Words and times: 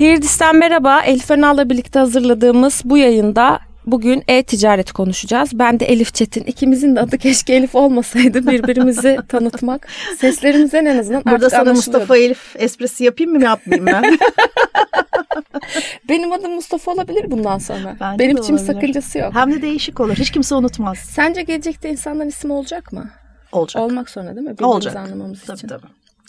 Hirdis'ten 0.00 0.56
merhaba. 0.56 1.02
Elif 1.02 1.30
Önal'la 1.30 1.70
birlikte 1.70 1.98
hazırladığımız 1.98 2.82
bu 2.84 2.98
yayında 2.98 3.58
Bugün 3.86 4.22
e-ticaret 4.28 4.92
konuşacağız. 4.92 5.50
Ben 5.58 5.80
de 5.80 5.84
Elif 5.86 6.14
Çetin. 6.14 6.44
İkimizin 6.44 6.96
de 6.96 7.00
adı 7.00 7.18
keşke 7.18 7.54
Elif 7.54 7.74
olmasaydı 7.74 8.46
birbirimizi 8.46 9.18
tanıtmak. 9.28 9.88
Seslerimizden 10.18 10.84
en 10.84 10.98
azından 10.98 11.22
Burada 11.24 11.50
sana 11.50 11.72
Mustafa 11.72 12.16
Elif 12.16 12.56
esprisi 12.58 13.04
yapayım 13.04 13.32
mı 13.32 13.42
yapmayayım 13.42 13.86
ben? 13.86 14.18
Benim 16.08 16.32
adım 16.32 16.52
Mustafa 16.54 16.92
olabilir 16.92 17.30
bundan 17.30 17.58
sonra. 17.58 17.96
Bence 18.00 18.18
Benim 18.24 18.36
için 18.36 18.54
olabilir. 18.54 18.72
sakıncası 18.74 19.18
yok. 19.18 19.34
Hem 19.34 19.52
de 19.52 19.62
değişik 19.62 20.00
olur. 20.00 20.14
Hiç 20.14 20.30
kimse 20.30 20.54
unutmaz. 20.54 20.98
Sence 20.98 21.42
gelecekte 21.42 21.90
insanların 21.90 22.28
ismi 22.28 22.52
olacak 22.52 22.92
mı? 22.92 23.10
Olacak. 23.52 23.82
Olmak 23.82 24.10
zorunda 24.10 24.36
değil 24.36 24.46
mi? 24.46 24.52
Birbirimizi 24.52 24.74
Olacak. 24.74 24.96
anlamamız 24.96 25.42
Tabii, 25.44 25.56
için. 25.56 25.68
tabii. 25.68 25.86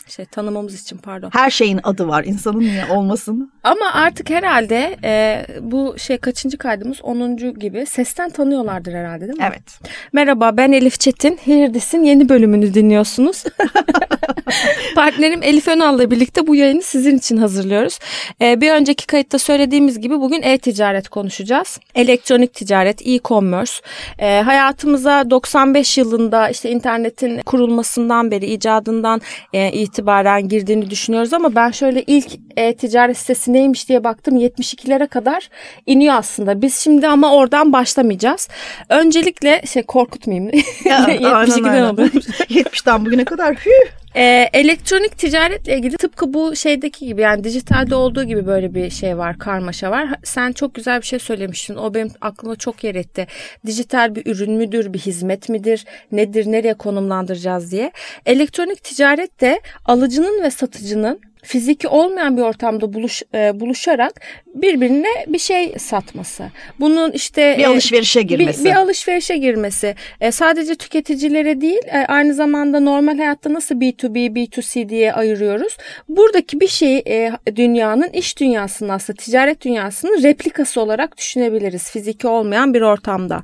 Şey, 0.08 0.24
tanımamız 0.24 0.82
için 0.82 0.96
pardon. 0.96 1.30
Her 1.32 1.50
şeyin 1.50 1.80
adı 1.82 2.08
var. 2.08 2.24
İnsanın 2.24 2.60
niye 2.60 2.86
olmasın? 2.90 3.52
Ama 3.64 3.92
artık 3.92 4.30
herhalde 4.30 4.96
e, 5.04 5.46
bu 5.60 5.94
şey 5.98 6.18
kaçıncı 6.18 6.58
kaydımız? 6.58 7.00
10. 7.02 7.36
gibi. 7.36 7.86
Sesten 7.86 8.30
tanıyorlardır 8.30 8.92
herhalde 8.92 9.20
değil 9.20 9.38
mi? 9.38 9.44
Evet. 9.48 9.80
Merhaba 10.12 10.56
ben 10.56 10.72
Elif 10.72 11.00
Çetin. 11.00 11.38
Hirdis'in 11.46 12.04
yeni 12.04 12.28
bölümünü 12.28 12.74
dinliyorsunuz. 12.74 13.44
Partnerim 14.94 15.42
Elif 15.42 15.68
Önal'la 15.68 16.10
birlikte 16.10 16.46
bu 16.46 16.56
yayını 16.56 16.82
sizin 16.82 17.18
için 17.18 17.36
hazırlıyoruz. 17.36 17.98
Ee, 18.40 18.60
bir 18.60 18.70
önceki 18.70 19.06
kayıtta 19.06 19.38
söylediğimiz 19.38 20.00
gibi 20.00 20.20
bugün 20.20 20.42
e-ticaret 20.42 21.08
konuşacağız. 21.08 21.80
Elektronik 21.94 22.54
ticaret, 22.54 23.06
e-commerce. 23.06 23.72
Ee, 24.18 24.42
hayatımıza 24.44 25.30
95 25.30 25.98
yılında 25.98 26.48
işte 26.48 26.70
internetin 26.70 27.40
kurulmasından 27.40 28.30
beri, 28.30 28.46
icadından 28.46 29.20
e, 29.52 29.72
itibaren 29.72 29.97
girdiğini 30.40 30.90
düşünüyoruz 30.90 31.32
ama 31.32 31.54
ben 31.54 31.70
şöyle 31.70 32.02
ilk 32.02 32.26
e-ticaret 32.56 33.16
sitesi 33.16 33.52
neymiş 33.52 33.88
diye 33.88 34.04
baktım 34.04 34.36
72'lere 34.36 35.06
kadar 35.08 35.48
iniyor 35.86 36.14
aslında. 36.14 36.62
Biz 36.62 36.76
şimdi 36.76 37.08
ama 37.08 37.34
oradan 37.34 37.72
başlamayacağız. 37.72 38.48
Öncelikle 38.88 39.62
şey 39.66 39.82
korkutmayayım. 39.82 40.50
Ya, 40.84 41.04
aynen 41.06 41.22
72'den 41.22 41.72
öyle. 41.74 41.82
alıyormuş. 41.82 42.24
70'ten 42.26 43.06
bugüne 43.06 43.24
kadar 43.24 43.54
hüh. 43.54 43.90
Ee, 44.16 44.48
elektronik 44.52 45.18
ticaretle 45.18 45.76
ilgili 45.76 45.96
tıpkı 45.96 46.34
bu 46.34 46.56
şeydeki 46.56 47.06
gibi 47.06 47.20
yani 47.20 47.44
dijitalde 47.44 47.94
olduğu 47.94 48.24
gibi 48.24 48.46
böyle 48.46 48.74
bir 48.74 48.90
şey 48.90 49.18
var, 49.18 49.38
karmaşa 49.38 49.90
var. 49.90 50.08
Sen 50.24 50.52
çok 50.52 50.74
güzel 50.74 51.00
bir 51.00 51.06
şey 51.06 51.18
söylemiştin. 51.18 51.76
O 51.76 51.94
benim 51.94 52.10
aklıma 52.20 52.56
çok 52.56 52.84
yer 52.84 52.94
etti. 52.94 53.26
Dijital 53.66 54.14
bir 54.14 54.26
ürün 54.26 54.52
müdür, 54.52 54.92
bir 54.92 54.98
hizmet 54.98 55.48
midir, 55.48 55.84
nedir, 56.12 56.46
nereye 56.46 56.74
konumlandıracağız 56.74 57.72
diye. 57.72 57.92
Elektronik 58.26 58.84
ticaret 58.84 59.40
de 59.40 59.60
alıcının 59.84 60.42
ve 60.42 60.50
satıcının 60.50 61.20
fiziki 61.42 61.88
olmayan 61.88 62.36
bir 62.36 62.42
ortamda 62.42 62.92
buluş, 62.92 63.22
e, 63.34 63.60
buluşarak 63.60 64.20
birbirine 64.54 65.08
bir 65.28 65.38
şey 65.38 65.74
satması. 65.78 66.44
Bunun 66.80 67.12
işte 67.12 67.54
Bir 67.58 67.64
e, 67.64 67.66
alışverişe 67.66 68.22
girmesi. 68.22 68.64
bir, 68.64 68.70
bir 68.70 68.76
alışverişe 68.76 69.36
girmesi. 69.36 69.94
E, 70.20 70.32
sadece 70.32 70.74
tüketicilere 70.74 71.60
değil 71.60 71.80
e, 71.86 71.98
aynı 71.98 72.34
zamanda 72.34 72.80
normal 72.80 73.16
hayatta 73.18 73.52
nasıl 73.52 73.74
B2B, 73.74 74.34
B2C 74.34 74.88
diye 74.88 75.12
ayırıyoruz. 75.12 75.76
Buradaki 76.08 76.60
bir 76.60 76.68
şeyi 76.68 77.02
e, 77.06 77.32
dünyanın 77.56 78.08
iş 78.12 78.38
dünyasının 78.40 78.88
aslında 78.88 79.16
ticaret 79.16 79.60
dünyasının 79.64 80.22
replikası 80.22 80.80
olarak 80.80 81.18
düşünebiliriz. 81.18 81.90
Fiziki 81.90 82.26
olmayan 82.26 82.74
bir 82.74 82.82
ortamda. 82.82 83.42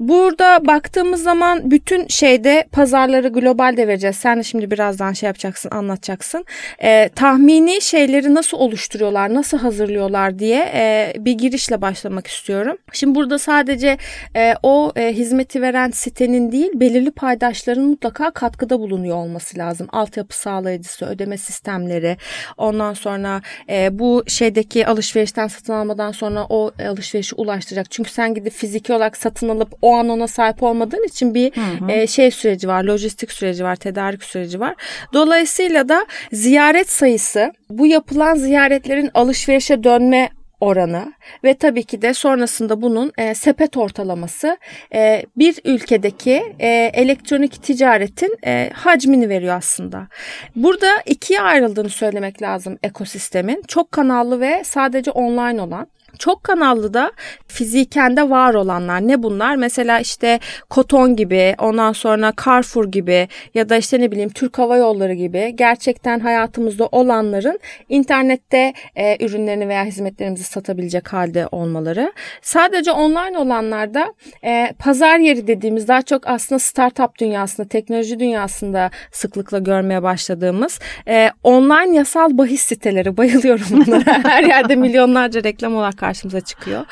Burada 0.00 0.66
baktığımız 0.66 1.22
zaman 1.22 1.70
bütün 1.70 2.06
şeyde 2.08 2.64
pazarları 2.72 3.28
globalde 3.28 3.88
vereceğiz. 3.88 4.16
Sen 4.16 4.38
de 4.38 4.42
şimdi 4.42 4.70
birazdan 4.70 5.12
şey 5.12 5.26
yapacaksın, 5.26 5.70
anlatacaksın. 5.70 6.44
E, 6.82 7.08
tahmini 7.24 7.80
şeyleri 7.80 8.34
nasıl 8.34 8.58
oluşturuyorlar, 8.58 9.34
nasıl 9.34 9.58
hazırlıyorlar 9.58 10.38
diye 10.38 10.72
e, 10.74 11.12
bir 11.18 11.32
girişle 11.32 11.82
başlamak 11.82 12.26
istiyorum. 12.26 12.76
Şimdi 12.92 13.14
burada 13.14 13.38
sadece 13.38 13.98
e, 14.36 14.54
o 14.62 14.92
e, 14.96 15.12
hizmeti 15.12 15.62
veren 15.62 15.90
sitenin 15.90 16.52
değil, 16.52 16.70
belirli 16.74 17.10
paydaşların 17.10 17.84
mutlaka 17.84 18.30
katkıda 18.30 18.80
bulunuyor 18.80 19.16
olması 19.16 19.58
lazım. 19.58 19.88
Altyapı 19.92 20.38
sağlayıcısı, 20.38 21.06
ödeme 21.06 21.38
sistemleri, 21.38 22.16
ondan 22.56 22.94
sonra 22.94 23.42
e, 23.68 23.98
bu 23.98 24.24
şeydeki 24.26 24.86
alışverişten 24.86 25.46
satın 25.46 25.72
almadan 25.72 26.12
sonra 26.12 26.46
o 26.48 26.70
alışverişi 26.88 27.34
ulaştıracak. 27.34 27.90
Çünkü 27.90 28.10
sen 28.10 28.34
gidip 28.34 28.52
fiziki 28.52 28.92
olarak 28.92 29.16
satın 29.16 29.48
alıp 29.48 29.74
o 29.82 29.94
an 29.94 30.08
ona 30.08 30.26
sahip 30.26 30.62
olmadığın 30.62 31.06
için 31.08 31.34
bir 31.34 31.52
e, 31.88 32.06
şey 32.06 32.30
süreci 32.30 32.68
var, 32.68 32.84
lojistik 32.84 33.32
süreci 33.32 33.64
var, 33.64 33.76
tedarik 33.76 34.24
süreci 34.24 34.60
var. 34.60 34.74
Dolayısıyla 35.12 35.88
da 35.88 36.06
ziyaret 36.32 36.90
sayısı, 36.90 37.13
bu 37.70 37.86
yapılan 37.86 38.34
ziyaretlerin 38.34 39.10
alışverişe 39.14 39.84
dönme 39.84 40.30
oranı 40.60 41.12
ve 41.44 41.54
tabii 41.54 41.82
ki 41.82 42.02
de 42.02 42.14
sonrasında 42.14 42.82
bunun 42.82 43.12
e, 43.18 43.34
sepet 43.34 43.76
ortalaması 43.76 44.58
e, 44.94 45.22
bir 45.36 45.60
ülkedeki 45.64 46.54
e, 46.58 46.68
elektronik 46.94 47.62
ticaretin 47.62 48.36
e, 48.46 48.70
hacmini 48.74 49.28
veriyor 49.28 49.56
aslında. 49.56 50.06
Burada 50.56 50.88
ikiye 51.06 51.40
ayrıldığını 51.40 51.88
söylemek 51.88 52.42
lazım 52.42 52.78
ekosistemin. 52.82 53.62
Çok 53.68 53.92
kanallı 53.92 54.40
ve 54.40 54.64
sadece 54.64 55.10
online 55.10 55.62
olan. 55.62 55.86
Çok 56.18 56.44
kanallı 56.44 56.94
da 56.94 57.12
fiziken 57.46 58.16
de 58.16 58.30
var 58.30 58.54
olanlar 58.54 59.08
ne 59.08 59.22
bunlar? 59.22 59.56
Mesela 59.56 60.00
işte 60.00 60.40
Koton 60.70 61.16
gibi, 61.16 61.54
ondan 61.58 61.92
sonra 61.92 62.32
Carrefour 62.44 62.84
gibi 62.84 63.28
ya 63.54 63.68
da 63.68 63.76
işte 63.76 64.00
ne 64.00 64.10
bileyim 64.10 64.30
Türk 64.30 64.58
Hava 64.58 64.76
Yolları 64.76 65.14
gibi 65.14 65.52
gerçekten 65.56 66.20
hayatımızda 66.20 66.86
olanların 66.86 67.60
internette 67.88 68.72
e, 68.96 69.24
ürünlerini 69.24 69.68
veya 69.68 69.84
hizmetlerimizi 69.84 70.44
satabilecek 70.44 71.12
halde 71.12 71.48
olmaları. 71.52 72.12
Sadece 72.42 72.92
online 72.92 73.38
olanlarda 73.38 74.14
e, 74.44 74.72
pazar 74.78 75.18
yeri 75.18 75.46
dediğimiz 75.46 75.88
daha 75.88 76.02
çok 76.02 76.26
aslında 76.26 76.58
startup 76.58 77.18
dünyasında, 77.18 77.68
teknoloji 77.68 78.20
dünyasında 78.20 78.90
sıklıkla 79.12 79.58
görmeye 79.58 80.02
başladığımız 80.02 80.80
e, 81.08 81.30
online 81.42 81.96
yasal 81.96 82.38
bahis 82.38 82.60
siteleri 82.60 83.16
bayılıyorum 83.16 83.66
bunlara. 83.70 84.24
Her 84.24 84.42
yerde 84.42 84.76
milyonlarca 84.76 85.44
reklam 85.44 85.76
olarak 85.76 86.02
karşımıza 86.04 86.40
çıkıyor. 86.40 86.84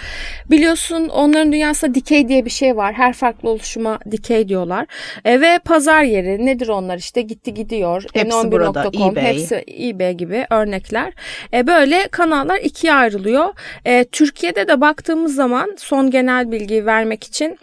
Biliyorsun 0.50 1.09
onların 1.09 1.53
dünyasında 1.53 1.95
dikey 1.95 2.28
diye 2.28 2.45
bir 2.45 2.50
şey 2.50 2.77
var. 2.77 2.95
Her 2.95 3.12
farklı 3.12 3.50
oluşuma 3.50 3.99
dikey 4.11 4.49
diyorlar. 4.49 4.87
E, 5.25 5.41
ve 5.41 5.59
pazar 5.65 6.03
yeri 6.03 6.47
nedir 6.47 6.69
onlar 6.69 6.99
işte 6.99 7.23
gitti 7.23 7.55
gidiyor. 7.55 8.05
Hepsi 8.12 8.53
burada. 8.53 8.83
N11.com, 8.83 9.12
eBay. 9.12 9.25
hepsi 9.25 9.65
eBay 9.81 10.15
gibi 10.15 10.47
örnekler. 10.50 11.12
E, 11.53 11.67
böyle 11.67 12.09
kanallar 12.09 12.61
ikiye 12.61 12.93
ayrılıyor. 12.95 13.49
E, 13.84 14.05
Türkiye'de 14.05 14.69
de 14.69 14.81
baktığımız 14.81 15.34
zaman 15.34 15.77
son 15.79 16.11
genel 16.11 16.53
bilgiyi 16.53 16.87
vermek 16.87 17.25
için 17.25 17.59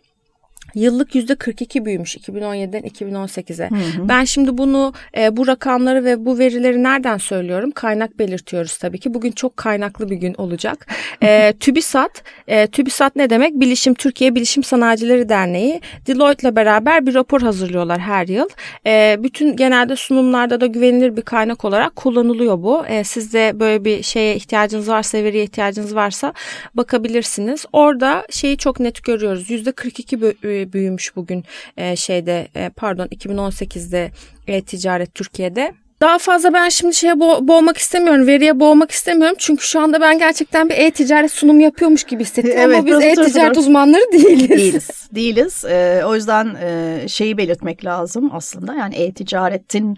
Yıllık 0.76 1.16
%42 1.16 1.86
büyümüş 1.86 2.18
2017'den 2.18 2.82
2018'e. 2.82 3.70
Ben 4.10 4.24
şimdi 4.24 4.58
bunu 4.58 4.94
e, 5.18 5.38
bu 5.38 5.48
rakamları 5.48 6.06
ve 6.06 6.26
bu 6.26 6.40
verileri 6.40 6.84
nereden 6.84 7.18
söylüyorum? 7.18 7.72
Kaynak 7.72 8.20
belirtiyoruz 8.20 8.78
tabii 8.78 9.00
ki. 9.00 9.14
Bugün 9.14 9.32
çok 9.32 9.58
kaynaklı 9.58 10.10
bir 10.10 10.16
gün 10.16 10.34
olacak. 10.34 10.88
E, 11.24 11.54
TÜBİSAT, 11.60 12.24
e, 12.48 12.68
TÜBİSAT 12.68 13.16
ne 13.16 13.30
demek? 13.30 13.54
Bilişim 13.54 13.94
Türkiye 13.94 14.36
Bilişim 14.36 14.64
Sanayicileri 14.64 15.30
Derneği 15.30 15.82
Deloitte'la 16.08 16.56
beraber 16.56 17.06
bir 17.06 17.14
rapor 17.14 17.42
hazırlıyorlar 17.42 18.00
her 18.00 18.28
yıl. 18.28 18.50
E, 18.86 19.18
bütün 19.20 19.56
genelde 19.56 19.96
sunumlarda 19.96 20.62
da 20.62 20.66
güvenilir 20.66 21.18
bir 21.18 21.22
kaynak 21.22 21.66
olarak 21.66 21.96
kullanılıyor 21.96 22.64
bu. 22.64 22.86
E, 22.86 23.04
siz 23.04 23.34
de 23.34 23.52
böyle 23.60 23.86
bir 23.86 24.04
şeye 24.04 24.36
ihtiyacınız 24.36 24.90
varsa, 24.90 25.18
veriye 25.18 25.44
ihtiyacınız 25.44 25.96
varsa 25.96 26.34
bakabilirsiniz. 26.74 27.66
Orada 27.74 28.26
şeyi 28.30 28.58
çok 28.58 28.80
net 28.80 29.04
görüyoruz. 29.04 29.50
%42 29.50 30.69
büyümüş 30.74 31.16
bugün 31.16 31.44
e, 31.78 31.96
şeyde 31.96 32.48
e, 32.56 32.70
pardon 32.70 33.08
2018'de 33.08 34.12
e, 34.48 34.62
ticaret 34.62 35.16
Türkiye'de. 35.16 35.74
Daha 36.02 36.18
fazla 36.18 36.54
ben 36.54 36.70
şimdi 36.70 36.96
şeye 36.96 37.14
bo- 37.14 37.48
boğmak 37.48 37.78
istemiyorum, 37.78 38.28
veriye 38.28 38.60
boğmak 38.60 38.92
istemiyorum. 38.92 39.36
Çünkü 39.40 39.66
şu 39.66 39.80
anda 39.80 40.02
ben 40.02 40.20
gerçekten 40.20 40.70
bir 40.70 40.76
e-ticaret 40.76 41.32
sunumu 41.32 41.62
yapıyormuş 41.62 42.04
gibi 42.04 42.24
hissettim. 42.24 42.54
Evet, 42.58 42.78
Ama 42.78 42.86
biz 42.86 43.04
e-ticaret 43.04 43.58
uzmanları 43.58 44.02
değiliz. 44.14 44.50
değiliz. 44.50 44.90
Değiliz. 45.16 45.66
Ee, 45.66 46.02
o 46.06 46.16
yüzden 46.16 46.56
e, 46.62 47.00
şeyi 47.08 47.38
belirtmek 47.38 47.86
lazım 47.86 48.30
aslında. 48.34 48.74
Yani 48.74 48.96
e-ticaretin 48.96 49.98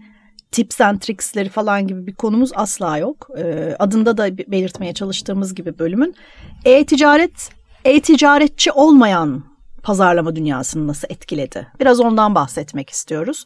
tips 0.51 0.81
and 0.81 0.99
tricks'leri 0.99 1.49
falan 1.49 1.87
gibi 1.87 2.07
bir 2.07 2.13
konumuz 2.13 2.51
asla 2.55 2.97
yok. 2.97 3.27
Ee, 3.37 3.75
adında 3.79 4.17
da 4.17 4.37
belirtmeye 4.37 4.93
çalıştığımız 4.93 5.55
gibi 5.55 5.79
bölümün. 5.79 6.15
E-ticaret, 6.65 7.49
e-ticaretçi 7.85 8.71
olmayan 8.71 9.43
pazarlama 9.83 10.35
dünyasını 10.35 10.87
nasıl 10.87 11.07
etkiledi? 11.09 11.67
Biraz 11.79 11.99
ondan 11.99 12.35
bahsetmek 12.35 12.89
istiyoruz. 12.89 13.45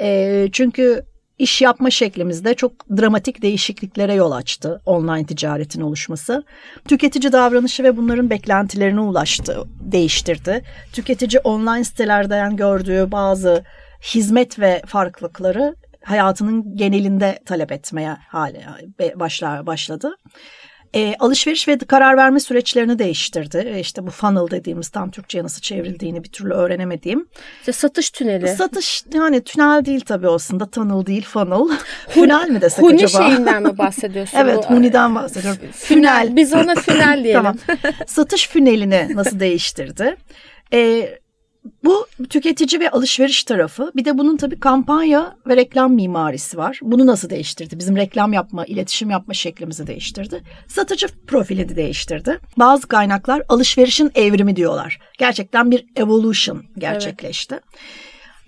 Ee, 0.00 0.48
çünkü 0.52 1.04
iş 1.38 1.62
yapma 1.62 1.90
şeklimizde 1.90 2.54
çok 2.54 2.72
dramatik 2.90 3.42
değişikliklere 3.42 4.14
yol 4.14 4.32
açtı 4.32 4.82
online 4.86 5.26
ticaretin 5.26 5.80
oluşması. 5.80 6.44
Tüketici 6.88 7.32
davranışı 7.32 7.84
ve 7.84 7.96
bunların 7.96 8.30
beklentilerine 8.30 9.00
ulaştı, 9.00 9.64
değiştirdi. 9.80 10.64
Tüketici 10.92 11.40
online 11.40 11.84
sitelerden 11.84 12.56
gördüğü 12.56 13.12
bazı 13.12 13.64
hizmet 14.14 14.58
ve 14.58 14.82
farklılıkları 14.86 15.76
hayatının 16.04 16.76
genelinde 16.76 17.38
talep 17.46 17.72
etmeye 17.72 18.16
hale 18.28 18.66
başlar 19.14 19.66
başladı. 19.66 20.16
E, 20.94 21.14
alışveriş 21.18 21.68
ve 21.68 21.78
karar 21.78 22.16
verme 22.16 22.40
süreçlerini 22.40 22.98
değiştirdi. 22.98 23.72
E, 23.74 23.80
işte 23.80 24.06
bu 24.06 24.10
funnel 24.10 24.50
dediğimiz 24.50 24.88
tam 24.88 25.10
Türkçe'ye 25.10 25.44
nasıl 25.44 25.60
çevrildiğini 25.60 26.24
bir 26.24 26.28
türlü 26.28 26.54
öğrenemediğim. 26.54 27.26
İşte 27.60 27.72
satış 27.72 28.10
tüneli. 28.10 28.48
Satış 28.48 29.04
yani 29.14 29.40
tünel 29.44 29.84
değil 29.84 30.00
tabii 30.00 30.28
aslında 30.28 30.70
tunnel 30.70 31.06
değil 31.06 31.24
funnel. 31.24 31.78
Fünel 32.08 32.48
mi 32.50 32.60
desek 32.60 32.84
huni 32.84 33.04
acaba? 33.04 33.24
Huni 33.24 33.30
şeyinden 33.32 33.62
mi 33.62 33.78
bahsediyorsun? 33.78 34.38
evet 34.40 34.70
Huni'den 34.70 35.14
bahsediyorum. 35.14 35.60
Fünel. 35.72 36.36
Biz 36.36 36.52
ona 36.52 36.74
fünel 36.74 37.16
diyelim. 37.24 37.42
tamam. 37.42 37.56
Satış 38.06 38.48
fünelini 38.48 39.08
nasıl 39.14 39.40
değiştirdi? 39.40 40.16
E, 40.72 41.08
bu 41.84 42.06
tüketici 42.30 42.80
ve 42.80 42.90
alışveriş 42.90 43.44
tarafı. 43.44 43.92
Bir 43.96 44.04
de 44.04 44.18
bunun 44.18 44.36
tabii 44.36 44.60
kampanya 44.60 45.36
ve 45.46 45.56
reklam 45.56 45.92
mimarisi 45.92 46.56
var. 46.56 46.78
Bunu 46.82 47.06
nasıl 47.06 47.30
değiştirdi? 47.30 47.78
Bizim 47.78 47.96
reklam 47.96 48.32
yapma, 48.32 48.64
iletişim 48.64 49.10
yapma 49.10 49.34
şeklimizi 49.34 49.86
değiştirdi. 49.86 50.42
Satıcı 50.68 51.06
profili 51.26 51.76
değiştirdi. 51.76 52.38
Bazı 52.58 52.88
kaynaklar 52.88 53.42
alışverişin 53.48 54.10
evrimi 54.14 54.56
diyorlar. 54.56 54.98
Gerçekten 55.18 55.70
bir 55.70 55.86
evolution 55.96 56.64
gerçekleşti. 56.78 57.54
Evet. 57.54 57.64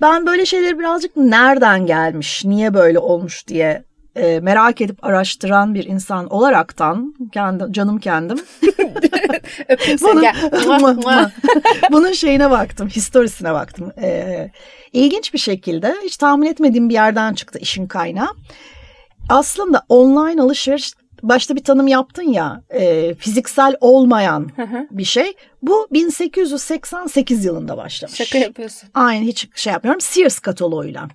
Ben 0.00 0.26
böyle 0.26 0.46
şeyleri 0.46 0.78
birazcık 0.78 1.16
nereden 1.16 1.86
gelmiş, 1.86 2.44
niye 2.44 2.74
böyle 2.74 2.98
olmuş 2.98 3.48
diye 3.48 3.84
e, 4.18 4.40
merak 4.40 4.80
edip 4.80 5.04
araştıran 5.04 5.74
bir 5.74 5.84
insan 5.84 6.28
olaraktan 6.28 7.14
kendi, 7.32 7.72
canım 7.72 7.98
kendim 7.98 8.38
bunun, 10.02 10.24
bunun 11.90 12.12
şeyine 12.12 12.50
baktım, 12.50 12.88
historisine 12.88 13.52
baktım. 13.52 13.92
E, 14.02 14.50
ilginç 14.92 15.34
bir 15.34 15.38
şekilde 15.38 15.94
hiç 16.04 16.16
tahmin 16.16 16.46
etmediğim 16.46 16.88
bir 16.88 16.94
yerden 16.94 17.34
çıktı 17.34 17.58
işin 17.58 17.86
kaynağı. 17.86 18.28
Aslında 19.28 19.82
online 19.88 20.42
alışveriş 20.42 20.92
başta 21.22 21.56
bir 21.56 21.64
tanım 21.64 21.88
yaptın 21.88 22.22
ya 22.22 22.62
e, 22.70 23.14
fiziksel 23.14 23.74
olmayan 23.80 24.50
bir 24.90 25.04
şey. 25.04 25.32
Bu 25.62 25.88
1888 25.92 27.44
yılında 27.44 27.76
başlamış. 27.76 28.16
Şaka 28.16 28.38
yapıyorsun. 28.38 28.88
Aynen 28.94 29.22
hiç 29.22 29.48
şey 29.54 29.72
yapmıyorum. 29.72 30.00
Sears 30.00 30.38
kataloğuyla. 30.38 31.08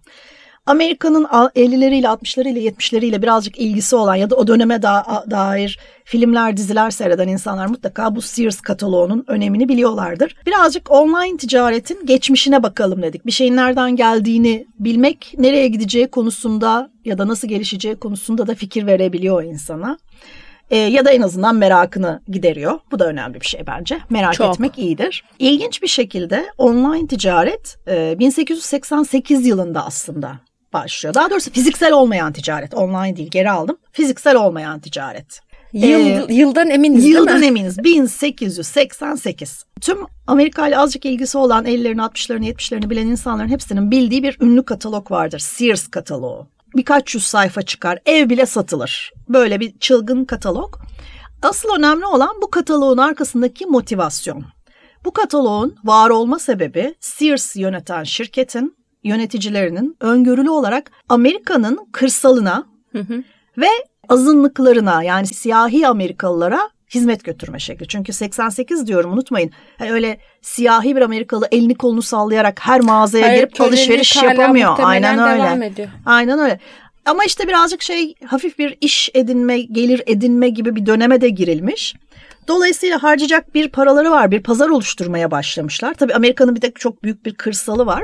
Amerika'nın 0.65 1.23
50'leriyle 1.23 2.05
60'larıyla 2.05 2.59
70'leriyle 2.59 3.21
birazcık 3.21 3.59
ilgisi 3.59 3.95
olan 3.95 4.15
ya 4.15 4.29
da 4.29 4.35
o 4.35 4.47
döneme 4.47 4.81
da 4.81 5.23
dair 5.31 5.79
filmler 6.05 6.57
diziler 6.57 6.91
seyreden 6.91 7.27
insanlar 7.27 7.65
mutlaka 7.65 8.15
bu 8.15 8.21
Sears 8.21 8.61
kataloğunun 8.61 9.23
önemini 9.27 9.69
biliyorlardır. 9.69 10.35
Birazcık 10.45 10.91
online 10.91 11.37
ticaretin 11.37 12.05
geçmişine 12.05 12.63
bakalım 12.63 13.01
dedik. 13.01 13.25
Bir 13.25 13.31
şeyin 13.31 13.55
nereden 13.55 13.95
geldiğini 13.95 14.67
bilmek 14.79 15.33
nereye 15.37 15.67
gideceği 15.67 16.07
konusunda 16.07 16.91
ya 17.05 17.17
da 17.17 17.27
nasıl 17.27 17.47
gelişeceği 17.47 17.95
konusunda 17.95 18.47
da 18.47 18.55
fikir 18.55 18.85
verebiliyor 18.85 19.43
insana. 19.43 19.97
E, 20.71 20.77
ya 20.77 21.05
da 21.05 21.11
en 21.11 21.21
azından 21.21 21.55
merakını 21.55 22.21
gideriyor. 22.27 22.79
Bu 22.91 22.99
da 22.99 23.07
önemli 23.07 23.41
bir 23.41 23.45
şey 23.45 23.67
bence. 23.67 23.99
Merak 24.09 24.33
Çok. 24.33 24.53
etmek 24.53 24.79
iyidir. 24.79 25.23
İlginç 25.39 25.81
bir 25.81 25.87
şekilde 25.87 26.45
online 26.57 27.07
ticaret 27.07 27.77
e, 27.87 28.19
1888 28.19 29.47
yılında 29.47 29.85
aslında 29.85 30.39
başlıyor. 30.73 31.13
Daha 31.13 31.29
doğrusu 31.29 31.51
fiziksel 31.51 31.93
olmayan 31.93 32.33
ticaret. 32.33 32.73
Online 32.73 33.15
değil 33.15 33.29
geri 33.29 33.51
aldım. 33.51 33.77
Fiziksel 33.91 34.35
olmayan 34.35 34.79
ticaret. 34.79 35.39
Yıl, 35.73 36.29
ee, 36.29 36.33
yıldan 36.33 36.69
eminiz 36.69 37.05
yıldan 37.05 37.41
değil 37.41 37.51
mi? 37.51 37.59
eminiz. 37.59 37.83
1888. 37.83 39.65
Tüm 39.81 39.97
Amerika 40.27 40.67
ile 40.67 40.77
azıcık 40.77 41.05
ilgisi 41.05 41.37
olan 41.37 41.65
50'lerini, 41.65 42.01
60'larını, 42.01 42.53
70'lerini 42.53 42.89
bilen 42.89 43.07
insanların 43.07 43.49
hepsinin 43.49 43.91
bildiği 43.91 44.23
bir 44.23 44.37
ünlü 44.41 44.65
katalog 44.65 45.11
vardır. 45.11 45.39
Sears 45.39 45.87
kataloğu. 45.87 46.47
Birkaç 46.75 47.15
yüz 47.15 47.23
sayfa 47.23 47.61
çıkar. 47.61 47.99
Ev 48.05 48.29
bile 48.29 48.45
satılır. 48.45 49.13
Böyle 49.29 49.59
bir 49.59 49.79
çılgın 49.79 50.25
katalog. 50.25 50.75
Asıl 51.41 51.69
önemli 51.77 52.05
olan 52.05 52.41
bu 52.41 52.51
kataloğun 52.51 52.97
arkasındaki 52.97 53.65
motivasyon. 53.65 54.45
Bu 55.05 55.13
kataloğun 55.13 55.75
var 55.83 56.09
olma 56.09 56.39
sebebi 56.39 56.95
Sears 56.99 57.55
yöneten 57.55 58.03
şirketin 58.03 58.77
yöneticilerinin 59.03 59.97
öngörülü 59.99 60.49
olarak 60.49 60.91
Amerika'nın 61.09 61.79
kırsalına 61.91 62.65
hı 62.91 62.99
hı. 62.99 63.23
ve 63.57 63.67
azınlıklarına 64.09 65.03
yani 65.03 65.27
siyahi 65.27 65.87
Amerikalılara 65.87 66.69
hizmet 66.93 67.23
götürme 67.23 67.59
şekli. 67.59 67.87
Çünkü 67.87 68.13
88 68.13 68.87
diyorum 68.87 69.13
unutmayın. 69.13 69.51
Yani 69.79 69.91
öyle 69.91 70.17
siyahi 70.41 70.95
bir 70.95 71.01
Amerikalı 71.01 71.47
elini 71.51 71.75
kolunu 71.75 72.01
sallayarak 72.01 72.59
her 72.61 72.81
mağazaya 72.81 73.27
Hayır, 73.27 73.43
girip 73.43 73.61
alışveriş 73.61 74.23
yapamıyor. 74.23 74.75
Aynen 74.83 75.19
öyle. 75.19 75.65
Ediyor. 75.65 75.89
Aynen 76.05 76.39
öyle. 76.39 76.59
Ama 77.05 77.23
işte 77.23 77.47
birazcık 77.47 77.81
şey 77.81 78.15
hafif 78.25 78.59
bir 78.59 78.77
iş 78.81 79.09
edinme, 79.13 79.61
gelir 79.61 80.01
edinme 80.07 80.49
gibi 80.49 80.75
bir 80.75 80.85
döneme 80.85 81.21
de 81.21 81.29
girilmiş. 81.29 81.95
Dolayısıyla 82.47 83.03
harcayacak 83.03 83.55
bir 83.55 83.69
paraları 83.69 84.11
var, 84.11 84.31
bir 84.31 84.43
pazar 84.43 84.69
oluşturmaya 84.69 85.31
başlamışlar. 85.31 85.93
Tabii 85.93 86.13
Amerika'nın 86.13 86.55
bir 86.55 86.61
de 86.61 86.71
çok 86.71 87.03
büyük 87.03 87.25
bir 87.25 87.33
kırsalı 87.33 87.85
var. 87.85 88.03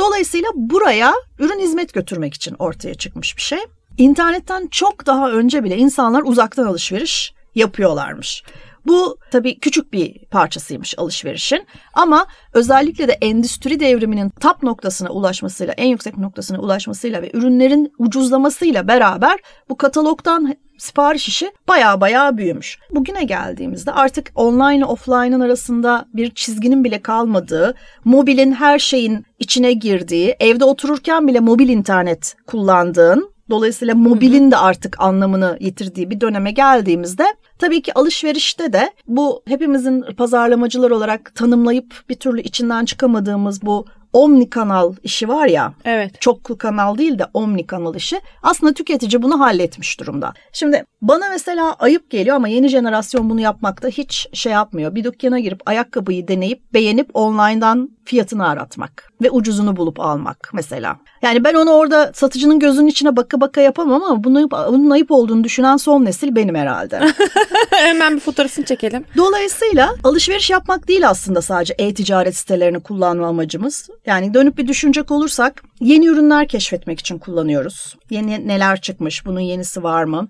Dolayısıyla 0.00 0.48
buraya 0.54 1.14
ürün 1.38 1.58
hizmet 1.58 1.94
götürmek 1.94 2.34
için 2.34 2.56
ortaya 2.58 2.94
çıkmış 2.94 3.36
bir 3.36 3.42
şey. 3.42 3.58
İnternetten 3.98 4.66
çok 4.66 5.06
daha 5.06 5.30
önce 5.30 5.64
bile 5.64 5.76
insanlar 5.76 6.22
uzaktan 6.22 6.64
alışveriş 6.64 7.34
yapıyorlarmış. 7.54 8.42
Bu 8.86 9.18
tabii 9.30 9.58
küçük 9.58 9.92
bir 9.92 10.24
parçasıymış 10.24 10.94
alışverişin 10.98 11.66
ama 11.94 12.26
özellikle 12.52 13.08
de 13.08 13.12
endüstri 13.12 13.80
devriminin 13.80 14.28
tap 14.28 14.62
noktasına 14.62 15.10
ulaşmasıyla, 15.10 15.74
en 15.76 15.88
yüksek 15.88 16.18
noktasına 16.18 16.58
ulaşmasıyla 16.58 17.22
ve 17.22 17.30
ürünlerin 17.34 17.92
ucuzlamasıyla 17.98 18.88
beraber 18.88 19.38
bu 19.68 19.76
katalogdan 19.76 20.56
sipariş 20.78 21.28
işi 21.28 21.52
baya 21.68 22.00
baya 22.00 22.36
büyümüş. 22.36 22.78
Bugüne 22.90 23.24
geldiğimizde 23.24 23.92
artık 23.92 24.32
online 24.34 24.84
offline'ın 24.84 25.40
arasında 25.40 26.06
bir 26.14 26.30
çizginin 26.30 26.84
bile 26.84 27.02
kalmadığı, 27.02 27.74
mobilin 28.04 28.52
her 28.52 28.78
şeyin 28.78 29.24
içine 29.38 29.72
girdiği, 29.72 30.36
evde 30.40 30.64
otururken 30.64 31.28
bile 31.28 31.40
mobil 31.40 31.68
internet 31.68 32.36
kullandığın 32.46 33.30
Dolayısıyla 33.50 33.94
mobilin 33.94 34.50
de 34.50 34.56
artık 34.56 35.00
anlamını 35.00 35.56
yitirdiği 35.60 36.10
bir 36.10 36.20
döneme 36.20 36.50
geldiğimizde 36.50 37.24
tabii 37.60 37.82
ki 37.82 37.94
alışverişte 37.94 38.72
de 38.72 38.90
bu 39.08 39.42
hepimizin 39.46 40.02
pazarlamacılar 40.02 40.90
olarak 40.90 41.34
tanımlayıp 41.34 41.94
bir 42.08 42.14
türlü 42.14 42.40
içinden 42.40 42.84
çıkamadığımız 42.84 43.62
bu 43.62 43.86
omni 44.12 44.50
kanal 44.50 44.94
işi 45.02 45.28
var 45.28 45.46
ya. 45.46 45.72
Evet. 45.84 46.20
Çoklu 46.20 46.58
kanal 46.58 46.98
değil 46.98 47.18
de 47.18 47.26
omni 47.34 47.66
kanal 47.66 47.94
işi. 47.94 48.20
Aslında 48.42 48.72
tüketici 48.72 49.22
bunu 49.22 49.40
halletmiş 49.40 50.00
durumda. 50.00 50.32
Şimdi 50.52 50.84
bana 51.02 51.28
mesela 51.28 51.76
ayıp 51.78 52.10
geliyor 52.10 52.36
ama 52.36 52.48
yeni 52.48 52.68
jenerasyon 52.68 53.30
bunu 53.30 53.40
yapmakta 53.40 53.88
hiç 53.88 54.28
şey 54.32 54.52
yapmıyor. 54.52 54.94
Bir 54.94 55.04
dükkana 55.04 55.38
girip 55.38 55.60
ayakkabıyı 55.66 56.28
deneyip 56.28 56.74
beğenip 56.74 57.10
online'dan 57.14 57.90
fiyatını 58.04 58.48
aratmak 58.48 59.12
ve 59.22 59.30
ucuzunu 59.30 59.76
bulup 59.76 60.00
almak 60.00 60.50
mesela. 60.52 60.96
Yani 61.22 61.44
ben 61.44 61.54
onu 61.54 61.70
orada 61.70 62.12
satıcının 62.14 62.58
gözünün 62.58 62.86
içine 62.86 63.16
baka 63.16 63.40
baka 63.40 63.60
yapamam 63.60 64.02
ama 64.02 64.24
bunu, 64.24 64.50
bunun 64.50 64.90
ayıp 64.90 65.10
olduğunu 65.10 65.44
düşünen 65.44 65.76
son 65.76 66.04
nesil 66.04 66.34
benim 66.36 66.54
herhalde. 66.54 67.00
Hemen 67.70 68.14
bir 68.14 68.20
fotoğrafını 68.20 68.64
çekelim. 68.64 69.04
Dolayısıyla 69.16 69.94
alışveriş 70.04 70.50
yapmak 70.50 70.88
değil 70.88 71.08
aslında 71.08 71.42
sadece 71.42 71.74
e-ticaret 71.78 72.36
sitelerini 72.36 72.80
kullanma 72.80 73.26
amacımız. 73.26 73.90
Yani 74.06 74.34
dönüp 74.34 74.58
bir 74.58 74.68
düşünecek 74.68 75.10
olursak 75.10 75.62
yeni 75.80 76.06
ürünler 76.06 76.48
keşfetmek 76.48 77.00
için 77.00 77.18
kullanıyoruz. 77.18 77.96
Yeni 78.10 78.48
neler 78.48 78.80
çıkmış, 78.80 79.26
bunun 79.26 79.40
yenisi 79.40 79.82
var 79.82 80.04
mı? 80.04 80.28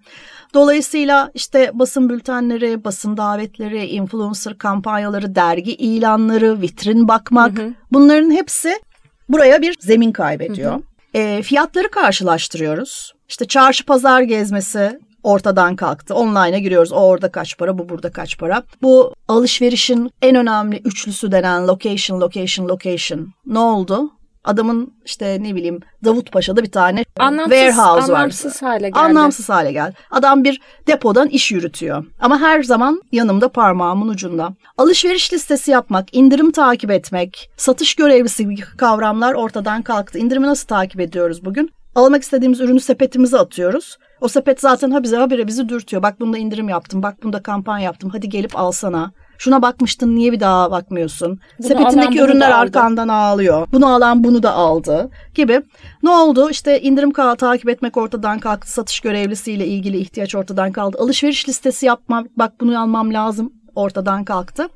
Dolayısıyla 0.54 1.30
işte 1.34 1.70
basın 1.74 2.08
bültenleri, 2.08 2.84
basın 2.84 3.16
davetleri, 3.16 3.86
influencer 3.86 4.58
kampanyaları, 4.58 5.34
dergi 5.34 5.74
ilanları, 5.74 6.62
vitrin 6.62 7.08
bakmak 7.08 7.58
hı 7.58 7.62
hı. 7.62 7.74
bunların 7.92 8.30
hepsi 8.30 8.80
buraya 9.28 9.62
bir 9.62 9.76
zemin 9.80 10.12
kaybediyor. 10.12 10.72
Hı 10.72 10.76
hı. 10.76 10.82
E, 11.14 11.42
fiyatları 11.42 11.90
karşılaştırıyoruz. 11.90 13.14
İşte 13.28 13.44
çarşı 13.44 13.86
pazar 13.86 14.22
gezmesi 14.22 15.00
ortadan 15.22 15.76
kalktı. 15.76 16.14
Online'a 16.14 16.58
giriyoruz. 16.58 16.92
O 16.92 16.96
orada 16.96 17.30
kaç 17.30 17.58
para, 17.58 17.78
bu 17.78 17.88
burada 17.88 18.10
kaç 18.10 18.38
para. 18.38 18.62
Bu 18.82 19.14
alışverişin 19.28 20.10
en 20.22 20.36
önemli 20.36 20.80
üçlüsü 20.84 21.32
denen 21.32 21.68
location, 21.68 22.20
location, 22.20 22.68
location. 22.68 23.28
Ne 23.46 23.58
oldu? 23.58 24.10
Adamın 24.44 24.94
işte 25.04 25.38
ne 25.40 25.54
bileyim 25.54 25.80
Davutpaşa'da 26.04 26.62
bir 26.62 26.70
tane 26.70 27.04
anlamsız, 27.18 27.52
warehouse 27.52 28.12
var. 28.12 28.18
Anlamsız 28.18 28.62
hale 28.62 28.88
geldi. 28.88 28.98
Anlamsız 28.98 29.48
hale 29.48 29.72
geldi. 29.72 29.94
Adam 30.10 30.44
bir 30.44 30.60
depodan 30.86 31.28
iş 31.28 31.52
yürütüyor. 31.52 32.04
Ama 32.20 32.40
her 32.40 32.62
zaman 32.62 33.02
yanımda 33.12 33.48
parmağımın 33.48 34.08
ucunda. 34.08 34.54
Alışveriş 34.78 35.32
listesi 35.32 35.70
yapmak, 35.70 36.14
indirim 36.14 36.52
takip 36.52 36.90
etmek, 36.90 37.50
satış 37.56 37.94
görevlisi 37.94 38.48
gibi 38.48 38.60
kavramlar 38.60 39.34
ortadan 39.34 39.82
kalktı. 39.82 40.18
İndirimi 40.18 40.46
nasıl 40.46 40.66
takip 40.66 41.00
ediyoruz 41.00 41.44
bugün? 41.44 41.70
almak 41.94 42.22
istediğimiz 42.22 42.60
ürünü 42.60 42.80
sepetimize 42.80 43.38
atıyoruz. 43.38 43.98
O 44.20 44.28
sepet 44.28 44.60
zaten 44.60 44.90
ha 44.90 45.02
bize 45.02 45.16
habire 45.16 45.46
bizi 45.46 45.68
dürtüyor. 45.68 46.02
Bak 46.02 46.20
bunda 46.20 46.38
indirim 46.38 46.68
yaptım, 46.68 47.02
bak 47.02 47.22
bunda 47.22 47.42
kampanya 47.42 47.84
yaptım. 47.84 48.10
Hadi 48.10 48.28
gelip 48.28 48.58
alsana. 48.58 49.12
Şuna 49.38 49.62
bakmıştın 49.62 50.16
niye 50.16 50.32
bir 50.32 50.40
daha 50.40 50.70
bakmıyorsun? 50.70 51.40
Bunu 51.58 51.68
Sepetindeki 51.68 52.22
alan 52.22 52.28
ürünler 52.28 52.50
arkandan 52.50 53.08
ağlıyor. 53.08 53.68
Bunu 53.72 53.94
alan 53.94 54.24
bunu 54.24 54.42
da 54.42 54.52
aldı 54.52 55.10
gibi. 55.34 55.62
Ne 56.02 56.10
oldu? 56.10 56.50
İşte 56.50 56.80
indirim 56.80 57.10
kal 57.10 57.34
takip 57.34 57.68
etmek 57.68 57.96
ortadan 57.96 58.38
kalktı. 58.38 58.72
Satış 58.72 59.00
görevlisiyle 59.00 59.66
ilgili 59.66 59.98
ihtiyaç 59.98 60.34
ortadan 60.34 60.72
kaldı. 60.72 60.96
Alışveriş 61.00 61.48
listesi 61.48 61.86
yapmam, 61.86 62.26
bak 62.36 62.52
bunu 62.60 62.80
almam 62.80 63.12
lazım 63.12 63.52
ortadan 63.74 64.24
kalktı. 64.24 64.68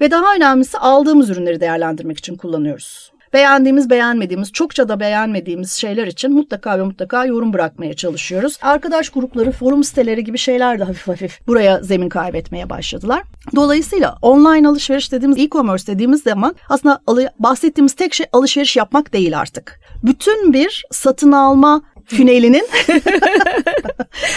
Ve 0.00 0.10
daha 0.10 0.34
önemlisi 0.34 0.78
aldığımız 0.78 1.30
ürünleri 1.30 1.60
değerlendirmek 1.60 2.18
için 2.18 2.36
kullanıyoruz. 2.36 3.12
Beğendiğimiz, 3.32 3.90
beğenmediğimiz, 3.90 4.52
çokça 4.52 4.88
da 4.88 5.00
beğenmediğimiz 5.00 5.72
şeyler 5.72 6.06
için 6.06 6.32
mutlaka 6.32 6.78
ve 6.78 6.82
mutlaka 6.82 7.24
yorum 7.24 7.52
bırakmaya 7.52 7.94
çalışıyoruz. 7.94 8.58
Arkadaş 8.62 9.08
grupları, 9.08 9.52
forum 9.52 9.84
siteleri 9.84 10.24
gibi 10.24 10.38
şeyler 10.38 10.78
de 10.78 10.84
hafif 10.84 11.08
hafif 11.08 11.46
buraya 11.46 11.82
zemin 11.82 12.08
kaybetmeye 12.08 12.70
başladılar. 12.70 13.22
Dolayısıyla 13.56 14.16
online 14.22 14.68
alışveriş 14.68 15.12
dediğimiz, 15.12 15.38
e-commerce 15.38 15.86
dediğimiz 15.86 16.22
zaman 16.22 16.54
aslında 16.68 17.00
bahsettiğimiz 17.38 17.92
tek 17.92 18.14
şey 18.14 18.26
alışveriş 18.32 18.76
yapmak 18.76 19.12
değil 19.12 19.38
artık. 19.38 19.80
Bütün 20.02 20.52
bir 20.52 20.84
satın 20.90 21.32
alma 21.32 21.82
Fünelinin 22.08 22.68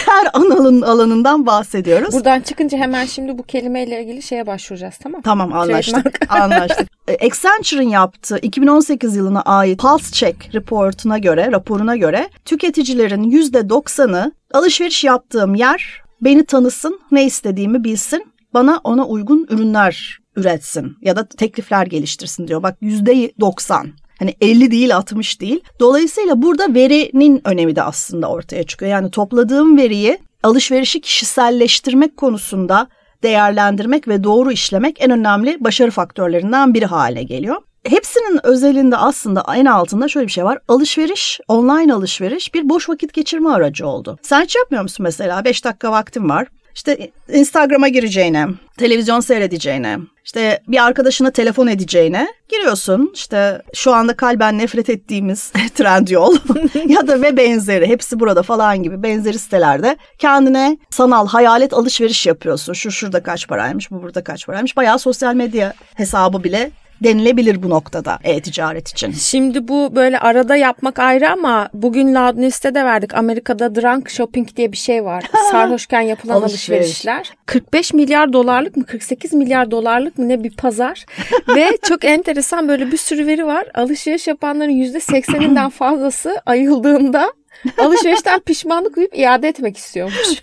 her 0.06 0.26
analın 0.32 0.82
alanından 0.82 1.46
bahsediyoruz. 1.46 2.14
Buradan 2.14 2.40
çıkınca 2.40 2.78
hemen 2.78 3.04
şimdi 3.04 3.38
bu 3.38 3.42
kelimeyle 3.42 4.02
ilgili 4.02 4.22
şeye 4.22 4.46
başvuracağız 4.46 4.94
tamam 5.02 5.18
mı? 5.18 5.22
Tamam 5.24 5.52
anlaştık. 5.52 6.20
Anlaştık. 6.28 6.88
E, 7.08 7.26
Accenture'ın 7.26 7.88
yaptığı 7.88 8.38
2018 8.38 9.16
yılına 9.16 9.42
ait 9.42 9.80
Pulse 9.80 10.12
Check 10.12 10.54
raporuna 10.54 11.18
göre, 11.18 11.52
raporuna 11.52 11.96
göre 11.96 12.28
tüketicilerin 12.44 13.30
%90'ı 13.30 14.32
alışveriş 14.52 15.04
yaptığım 15.04 15.54
yer 15.54 16.02
beni 16.20 16.44
tanısın, 16.44 17.00
ne 17.10 17.24
istediğimi 17.24 17.84
bilsin, 17.84 18.32
bana 18.54 18.80
ona 18.84 19.06
uygun 19.06 19.46
ürünler 19.50 20.18
üretsin 20.36 20.96
ya 21.02 21.16
da 21.16 21.28
teklifler 21.28 21.86
geliştirsin 21.86 22.48
diyor. 22.48 22.62
Bak 22.62 22.76
%90. 22.82 23.86
Hani 24.22 24.34
50 24.40 24.70
değil 24.70 24.96
60 24.96 25.40
değil. 25.40 25.60
Dolayısıyla 25.80 26.42
burada 26.42 26.74
verinin 26.74 27.40
önemi 27.44 27.76
de 27.76 27.82
aslında 27.82 28.28
ortaya 28.28 28.64
çıkıyor. 28.64 28.90
Yani 28.90 29.10
topladığım 29.10 29.78
veriyi 29.78 30.18
alışverişi 30.42 31.00
kişiselleştirmek 31.00 32.16
konusunda 32.16 32.86
değerlendirmek 33.22 34.08
ve 34.08 34.24
doğru 34.24 34.52
işlemek 34.52 34.96
en 35.00 35.10
önemli 35.10 35.56
başarı 35.60 35.90
faktörlerinden 35.90 36.74
biri 36.74 36.86
haline 36.86 37.22
geliyor. 37.22 37.56
Hepsinin 37.84 38.46
özelinde 38.46 38.96
aslında 38.96 39.44
en 39.56 39.66
altında 39.66 40.08
şöyle 40.08 40.26
bir 40.26 40.32
şey 40.32 40.44
var. 40.44 40.58
Alışveriş, 40.68 41.40
online 41.48 41.94
alışveriş 41.94 42.54
bir 42.54 42.68
boş 42.68 42.88
vakit 42.88 43.12
geçirme 43.12 43.50
aracı 43.50 43.86
oldu. 43.86 44.18
Sen 44.22 44.42
hiç 44.42 44.56
yapmıyor 44.56 44.82
musun 44.82 45.04
mesela? 45.04 45.44
5 45.44 45.64
dakika 45.64 45.92
vaktin 45.92 46.28
var. 46.28 46.48
İşte 46.74 47.10
Instagram'a 47.32 47.88
gireceğine, 47.88 48.46
televizyon 48.78 49.20
seyredeceğine, 49.20 49.98
işte 50.24 50.60
bir 50.68 50.84
arkadaşına 50.84 51.30
telefon 51.30 51.66
edeceğine 51.66 52.28
giriyorsun. 52.48 53.10
İşte 53.14 53.62
şu 53.74 53.92
anda 53.92 54.16
kalben 54.16 54.58
nefret 54.58 54.90
ettiğimiz 54.90 55.52
Trendyol 55.74 56.36
ya 56.86 57.06
da 57.06 57.22
ve 57.22 57.36
benzeri 57.36 57.86
hepsi 57.86 58.20
burada 58.20 58.42
falan 58.42 58.82
gibi 58.82 59.02
benzeri 59.02 59.38
sitelerde 59.38 59.96
kendine 60.18 60.78
sanal 60.90 61.26
hayalet 61.26 61.72
alışveriş 61.72 62.26
yapıyorsun. 62.26 62.72
Şu 62.72 62.90
şurada 62.90 63.22
kaç 63.22 63.48
paraymış, 63.48 63.90
bu 63.90 64.02
burada 64.02 64.24
kaç 64.24 64.46
paraymış. 64.46 64.76
Bayağı 64.76 64.98
sosyal 64.98 65.34
medya 65.34 65.74
hesabı 65.94 66.44
bile 66.44 66.70
denilebilir 67.04 67.62
bu 67.62 67.70
noktada 67.70 68.18
e-ticaret 68.24 68.88
için. 68.88 69.12
Şimdi 69.12 69.68
bu 69.68 69.96
böyle 69.96 70.18
arada 70.18 70.56
yapmak 70.56 70.98
ayrı 70.98 71.30
ama 71.30 71.68
bugün 71.74 72.14
Loud 72.14 72.38
News'te 72.38 72.74
de 72.74 72.84
verdik. 72.84 73.14
Amerika'da 73.14 73.74
drunk 73.74 74.10
shopping 74.10 74.56
diye 74.56 74.72
bir 74.72 74.76
şey 74.76 75.04
var. 75.04 75.24
Sarhoşken 75.50 76.00
yapılan 76.00 76.34
Alışveriş. 76.34 76.80
alışverişler. 76.80 77.30
45 77.46 77.92
milyar 77.94 78.32
dolarlık 78.32 78.76
mı 78.76 78.84
48 78.84 79.32
milyar 79.32 79.70
dolarlık 79.70 80.18
mı 80.18 80.28
ne 80.28 80.44
bir 80.44 80.56
pazar. 80.56 81.06
Ve 81.56 81.78
çok 81.88 82.04
enteresan 82.04 82.68
böyle 82.68 82.92
bir 82.92 82.96
sürü 82.96 83.26
veri 83.26 83.46
var. 83.46 83.66
Alışveriş 83.74 84.26
yapanların 84.26 84.70
%80'inden 84.70 85.70
fazlası 85.70 86.40
ayıldığında 86.46 87.32
alışverişten 87.78 88.40
pişmanlık 88.40 88.96
duyup 88.96 89.18
iade 89.18 89.48
etmek 89.48 89.76
istiyormuş. 89.76 90.16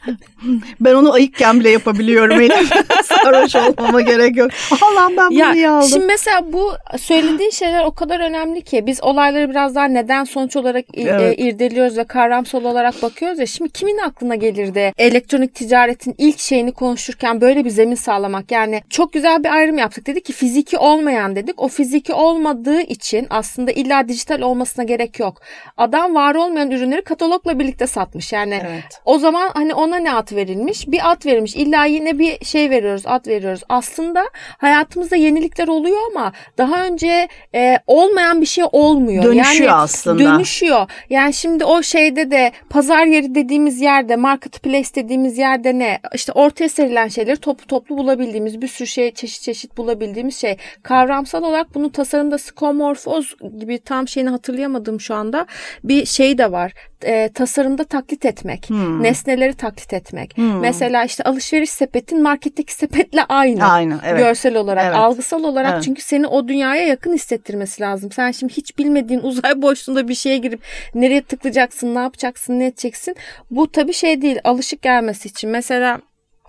Ben 0.80 0.94
onu 0.94 1.14
ayıkken 1.14 1.60
bile 1.60 1.70
yapabiliyorum 1.70 2.42
Elif. 2.42 2.72
Sarhoş 3.04 3.56
olmama 3.56 4.02
gerek 4.02 4.38
yok. 4.38 4.52
Allah'ım 4.82 5.18
ben 5.18 5.30
bunu 5.32 5.54
niye 5.54 5.70
aldım? 5.70 5.90
Şimdi 5.90 6.06
mesela 6.06 6.54
bu 6.54 6.74
söylediğin 7.00 7.50
şeyler 7.50 7.84
o 7.86 7.92
kadar 7.92 8.20
önemli 8.20 8.62
ki 8.62 8.86
biz 8.86 9.04
olayları 9.04 9.50
biraz 9.50 9.76
daha 9.76 9.86
neden 9.86 10.24
sonuç 10.24 10.56
olarak 10.56 10.86
i- 10.98 11.02
Evet. 11.08 11.40
e, 11.40 11.44
irdeliyoruz 11.44 11.98
ve 11.98 12.04
kavramsal 12.04 12.64
olarak 12.64 13.02
bakıyoruz 13.02 13.40
ya. 13.40 13.46
Şimdi 13.46 13.70
kimin 13.72 13.98
aklına 13.98 14.36
gelirdi 14.36 14.94
elektronik 14.98 15.56
ticaretin 15.56 16.16
ilk 16.18 16.40
şeyini 16.40 16.72
konuşurken 16.72 17.42
böyle 17.42 17.66
bir 17.66 17.70
zemin 17.70 17.96
sağlamak? 17.96 18.52
Yani 18.52 18.82
çok 18.90 19.14
güzel 19.14 19.44
bir 19.44 19.50
ayrım 19.54 19.78
yaptık. 19.78 20.08
Dedik 20.08 20.26
ki 20.26 20.34
fiziki 20.34 20.78
olmayan 20.78 21.36
dedik. 21.36 21.62
O 21.62 21.68
fiziki 21.68 22.14
olmadığı 22.14 22.82
için 22.82 23.28
aslında 23.30 23.72
illa 23.72 24.08
dijital 24.08 24.42
olmasına 24.42 24.84
gerek 24.86 25.20
yok. 25.20 25.42
Adam 25.78 26.16
var 26.16 26.36
olmayan 26.36 26.72
ürünleri 26.72 27.02
katalogla 27.10 27.60
birlikte 27.60 27.88
satmış. 27.88 28.34
Yani 28.34 28.62
Evet. 28.70 29.02
o 29.06 29.20
zaman 29.20 29.52
hani 29.54 29.74
ona 29.74 29.98
ne 29.98 30.14
ad 30.14 30.36
verilmiş? 30.36 30.88
Bir 30.88 31.12
ad 31.12 31.26
verilmiş. 31.26 31.56
İlla 31.56 31.86
yine 31.86 32.20
bir 32.20 32.46
şey 32.46 32.70
veriyoruz, 32.70 33.04
ad 33.06 33.28
veriyoruz. 33.28 33.62
Aslında 33.70 34.24
hayatımızda 34.58 35.16
yenilikler 35.16 35.68
oluyor 35.68 35.98
ama 36.12 36.32
daha 36.58 36.86
önce 36.86 37.28
e, 37.56 37.80
olmayan 37.88 38.42
bir 38.42 38.46
şey 38.46 38.64
olmuyor. 38.72 39.24
Dönüşüyor 39.24 39.70
yani, 39.70 39.82
aslında. 39.82 40.24
Dönüşüyor. 40.24 40.88
Yani 41.10 41.34
şimdi 41.34 41.66
o 41.66 41.84
şeyde 41.84 42.32
de 42.32 42.52
pazar 42.70 43.06
yeri 43.06 43.36
dediğimiz 43.36 43.82
yerde, 43.82 44.16
marketplace 44.16 44.90
dediğimiz 44.96 45.38
yerde 45.38 45.80
ne? 45.80 46.00
İşte 46.14 46.32
ortaya 46.32 46.70
serilen 46.70 47.08
şeyleri 47.08 47.38
toplu 47.38 47.68
toplu 47.68 47.98
bulabildiğimiz 47.98 48.62
bir 48.62 48.68
sürü 48.68 48.88
şey 48.88 49.14
çeşit 49.14 49.42
çeşit 49.42 49.78
bulabildiğimiz 49.78 50.38
şey. 50.38 50.58
Kavramsal 50.84 51.44
olarak 51.44 51.76
bunun 51.76 51.90
tasarımda 51.90 52.38
skomorfoz 52.38 53.36
gibi 53.60 53.80
tam 53.80 54.08
şeyini 54.08 54.30
hatırlayamadım 54.30 55.02
şu 55.02 55.16
anda. 55.16 55.46
Bir 55.84 56.06
şey 56.06 56.38
de 56.38 56.52
var. 56.52 56.74
E, 57.04 57.30
tasarımda 57.34 57.84
taklit 57.84 58.26
etmek. 58.26 58.70
Hmm. 58.70 59.04
Nesneleri 59.04 59.54
taklit 59.54 59.94
etmek. 59.94 60.38
Mesela 60.38 61.04
işte 61.04 61.24
alışveriş 61.24 61.70
sepetin 61.70 62.22
marketteki 62.22 62.74
sepetle 62.74 63.24
aynı. 63.24 63.66
Aynı, 63.66 64.00
evet. 64.06 64.20
Görsel 64.20 64.56
olarak, 64.56 64.86
Evet. 64.86 64.96
algısal 64.96 65.44
olarak 65.44 65.74
Evet. 65.74 65.84
çünkü 65.84 66.02
seni 66.02 66.28
o 66.28 66.48
dünyaya 66.48 66.88
yakın 66.88 67.14
hissettirmesi 67.14 67.82
lazım. 67.82 68.12
Sen 68.12 68.32
şimdi 68.32 68.54
hiç 68.54 68.78
bilmediğin 68.78 69.20
uzay 69.20 69.62
boşluğunda 69.62 70.08
bir 70.08 70.16
şeye 70.16 70.38
girip 70.38 70.62
nereye 70.96 71.22
tıklayacaksın, 71.22 71.96
ne 71.96 72.00
yapacaksın, 72.00 72.60
ne 72.60 72.66
edeceksin. 72.66 73.16
Bu 73.52 73.72
tabii 73.72 73.94
şey 73.94 74.22
değil, 74.22 74.40
alışık 74.44 74.82
gelmesi 74.82 75.28
için. 75.28 75.50
Mesela 75.50 76.02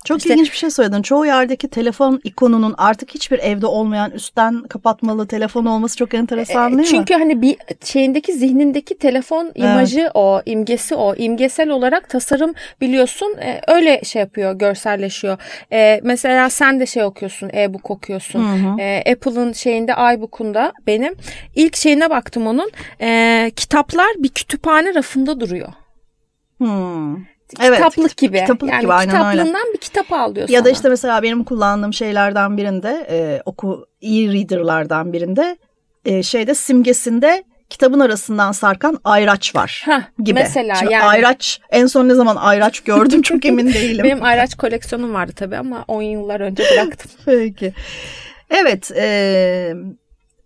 Çok 0.04 0.18
İşte- 0.18 0.34
ilginç 0.34 0.52
bir 0.52 0.56
şey 0.56 0.70
söyledin. 0.70 1.02
Çoğu 1.02 1.26
yerdeki 1.26 1.68
telefon 1.68 2.20
ikonunun 2.24 2.74
artık 2.78 3.14
hiçbir 3.14 3.38
evde 3.38 3.66
olmayan 3.66 4.10
üstten 4.10 4.62
kapatmalı 4.62 5.26
telefon 5.26 5.64
olması 5.64 5.96
çok 5.96 6.14
enteresan 6.14 6.66
değil 6.66 6.76
mi? 6.78 6.82
E, 6.82 6.90
Çünkü 6.90 7.14
hani 7.14 7.42
bir 7.42 7.56
şeyindeki 7.84 8.32
zihnindeki 8.32 8.98
telefon 8.98 9.52
imajı 9.54 10.10
o, 10.14 10.42
imgesi 10.46 10.94
o. 10.94 11.14
İmgesel 11.14 11.68
olarak 11.70 12.08
tasarım 12.10 12.54
biliyorsun 12.80 13.36
e, 13.42 13.60
öyle 13.68 14.00
şey 14.04 14.20
yapıyor, 14.20 14.52
görselleşiyor. 14.52 15.38
E, 15.72 16.00
mesela 16.02 16.50
sen 16.50 16.80
de 16.80 16.86
şey 16.86 17.04
okuyorsun, 17.04 17.50
e-book 17.54 17.90
okuyorsun. 17.90 18.78
E, 18.78 19.12
Apple'ın 19.12 19.52
şeyinde 19.52 19.92
iBook'unda 20.14 20.72
benim 20.86 21.14
ilk 21.54 21.76
şeyine 21.76 22.10
baktım 22.10 22.46
onun. 22.46 22.70
E, 23.00 23.50
kitaplar 23.56 24.08
bir 24.18 24.28
kütüphane 24.28 24.94
rafında 24.94 25.40
duruyor. 25.40 25.68
Hmm. 26.58 27.16
Evet, 27.60 27.76
Kitaplık 27.78 28.16
gibi. 28.16 28.40
kitaplık 28.40 28.70
yani 28.70 28.80
gibi, 28.80 28.92
aynen 28.92 29.14
öyle. 29.16 29.30
kitaplığından 29.30 29.72
bir 29.74 29.78
kitap 29.78 30.12
al 30.12 30.34
diyor 30.34 30.48
Ya 30.48 30.64
da 30.64 30.70
işte 30.70 30.88
mesela 30.88 31.22
benim 31.22 31.44
kullandığım 31.44 31.92
şeylerden 31.92 32.56
birinde 32.56 33.06
e, 33.10 33.42
oku 33.44 33.86
e-reader'lardan 34.02 35.12
birinde 35.12 35.56
e, 36.04 36.22
şeyde 36.22 36.54
simgesinde 36.54 37.44
kitabın 37.70 38.00
arasından 38.00 38.52
sarkan 38.52 38.98
ayraç 39.04 39.54
var 39.56 39.82
Hah, 39.86 40.02
gibi. 40.22 40.40
mesela 40.40 40.74
Şimdi 40.74 40.92
yani. 40.92 41.04
ayraç 41.04 41.60
en 41.70 41.86
son 41.86 42.08
ne 42.08 42.14
zaman 42.14 42.36
ayraç 42.36 42.80
gördüm 42.80 43.22
çok 43.22 43.44
emin 43.44 43.66
değilim. 43.74 44.04
Benim 44.04 44.22
ayraç 44.24 44.54
koleksiyonum 44.54 45.14
vardı 45.14 45.32
tabii 45.36 45.56
ama 45.56 45.84
10 45.88 46.02
yıllar 46.02 46.40
önce 46.40 46.62
bıraktım. 46.72 47.10
Peki. 47.24 47.72
Evet, 48.50 48.90
e, 48.96 49.74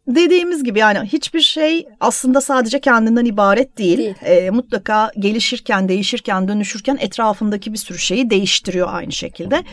dediğimiz 0.09 0.65
gibi 0.65 0.79
yani 0.79 1.09
hiçbir 1.09 1.41
şey 1.41 1.87
aslında 2.01 2.41
sadece 2.41 2.81
kendinden 2.81 3.25
ibaret 3.25 3.79
değil. 3.79 3.99
Değil. 3.99 4.15
E, 4.23 4.51
mutlaka 4.51 5.11
gelişirken, 5.19 5.89
değişirken, 5.89 6.49
dönüşürken 6.49 6.99
etrafındaki 7.01 7.73
bir 7.73 7.79
sürü 7.79 7.99
şeyi 7.99 8.31
değiştiriyor 8.31 8.89
aynı 8.91 9.13
şekilde. 9.13 9.65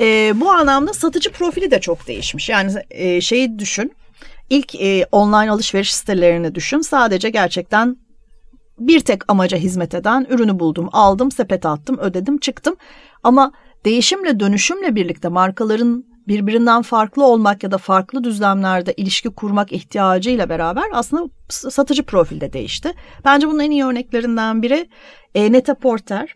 E, 0.00 0.32
bu 0.40 0.50
anlamda 0.50 0.94
satıcı 0.94 1.32
profili 1.32 1.70
de 1.70 1.80
çok 1.80 2.06
değişmiş. 2.06 2.48
Yani 2.48 2.72
e, 2.90 3.20
şeyi 3.20 3.58
düşün. 3.58 3.92
İlk 4.50 4.74
e, 4.74 5.06
online 5.12 5.50
alışveriş 5.50 5.94
sitelerini 5.94 6.54
düşün. 6.54 6.80
Sadece 6.80 7.30
gerçekten 7.30 7.96
bir 8.78 9.00
tek 9.00 9.22
amaca 9.28 9.58
hizmet 9.58 9.94
eden 9.94 10.26
ürünü 10.30 10.58
buldum, 10.58 10.88
aldım, 10.92 11.30
sepete 11.30 11.68
attım, 11.68 11.98
ödedim, 11.98 12.38
çıktım. 12.38 12.76
Ama 13.22 13.52
değişimle 13.84 14.40
dönüşümle 14.40 14.94
birlikte 14.94 15.28
markaların 15.28 16.04
birbirinden 16.28 16.82
farklı 16.82 17.26
olmak 17.26 17.62
ya 17.62 17.70
da 17.70 17.78
farklı 17.78 18.24
düzlemlerde 18.24 18.94
ilişki 18.96 19.28
kurmak 19.28 19.72
ihtiyacıyla 19.72 20.48
beraber 20.48 20.84
aslında 20.92 21.30
satıcı 21.48 22.02
profilde 22.02 22.52
değişti. 22.52 22.92
Bence 23.24 23.48
bunun 23.48 23.60
en 23.60 23.70
iyi 23.70 23.84
örneklerinden 23.84 24.62
biri 24.62 24.88
e, 25.34 25.52
Neta 25.52 25.74
Porter. 25.74 26.34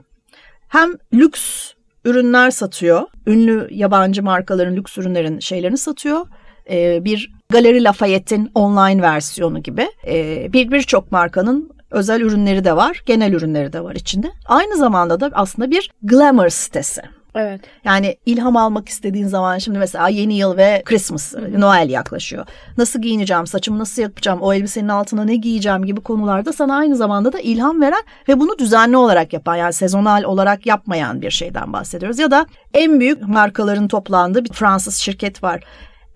Hem 0.68 0.90
lüks 1.14 1.72
ürünler 2.04 2.50
satıyor. 2.50 3.02
Ünlü 3.26 3.68
yabancı 3.70 4.22
markaların 4.22 4.76
lüks 4.76 4.98
ürünlerin 4.98 5.38
şeylerini 5.38 5.78
satıyor. 5.78 6.26
E, 6.70 7.04
bir 7.04 7.32
Galeri 7.50 7.84
Lafayette'in 7.84 8.50
online 8.54 9.02
versiyonu 9.02 9.62
gibi. 9.62 9.88
E, 10.06 10.46
bir 10.52 10.70
birçok 10.70 11.12
markanın 11.12 11.70
özel 11.90 12.20
ürünleri 12.20 12.64
de 12.64 12.76
var, 12.76 13.02
genel 13.06 13.32
ürünleri 13.32 13.72
de 13.72 13.84
var 13.84 13.94
içinde. 13.94 14.30
Aynı 14.46 14.76
zamanda 14.76 15.20
da 15.20 15.30
aslında 15.32 15.70
bir 15.70 15.90
glamour 16.02 16.48
sitesi. 16.48 17.02
Evet. 17.34 17.60
Yani 17.84 18.16
ilham 18.26 18.56
almak 18.56 18.88
istediğin 18.88 19.26
zaman 19.26 19.58
şimdi 19.58 19.78
mesela 19.78 20.08
yeni 20.08 20.34
yıl 20.34 20.56
ve 20.56 20.82
Christmas, 20.84 21.34
Hı-hı. 21.34 21.60
Noel 21.60 21.90
yaklaşıyor. 21.90 22.46
Nasıl 22.78 23.02
giyineceğim, 23.02 23.46
saçımı 23.46 23.78
nasıl 23.78 24.02
yapacağım, 24.02 24.42
o 24.42 24.52
elbisenin 24.52 24.88
altına 24.88 25.24
ne 25.24 25.36
giyeceğim 25.36 25.84
gibi 25.84 26.00
konularda 26.00 26.52
sana 26.52 26.76
aynı 26.76 26.96
zamanda 26.96 27.32
da 27.32 27.40
ilham 27.40 27.80
veren 27.80 28.02
ve 28.28 28.40
bunu 28.40 28.58
düzenli 28.58 28.96
olarak 28.96 29.32
yapan 29.32 29.56
yani 29.56 29.72
sezonal 29.72 30.22
olarak 30.22 30.66
yapmayan 30.66 31.22
bir 31.22 31.30
şeyden 31.30 31.72
bahsediyoruz. 31.72 32.18
Ya 32.18 32.30
da 32.30 32.46
en 32.74 33.00
büyük 33.00 33.28
markaların 33.28 33.88
toplandığı 33.88 34.44
bir 34.44 34.52
Fransız 34.52 34.96
şirket 34.96 35.42
var. 35.42 35.64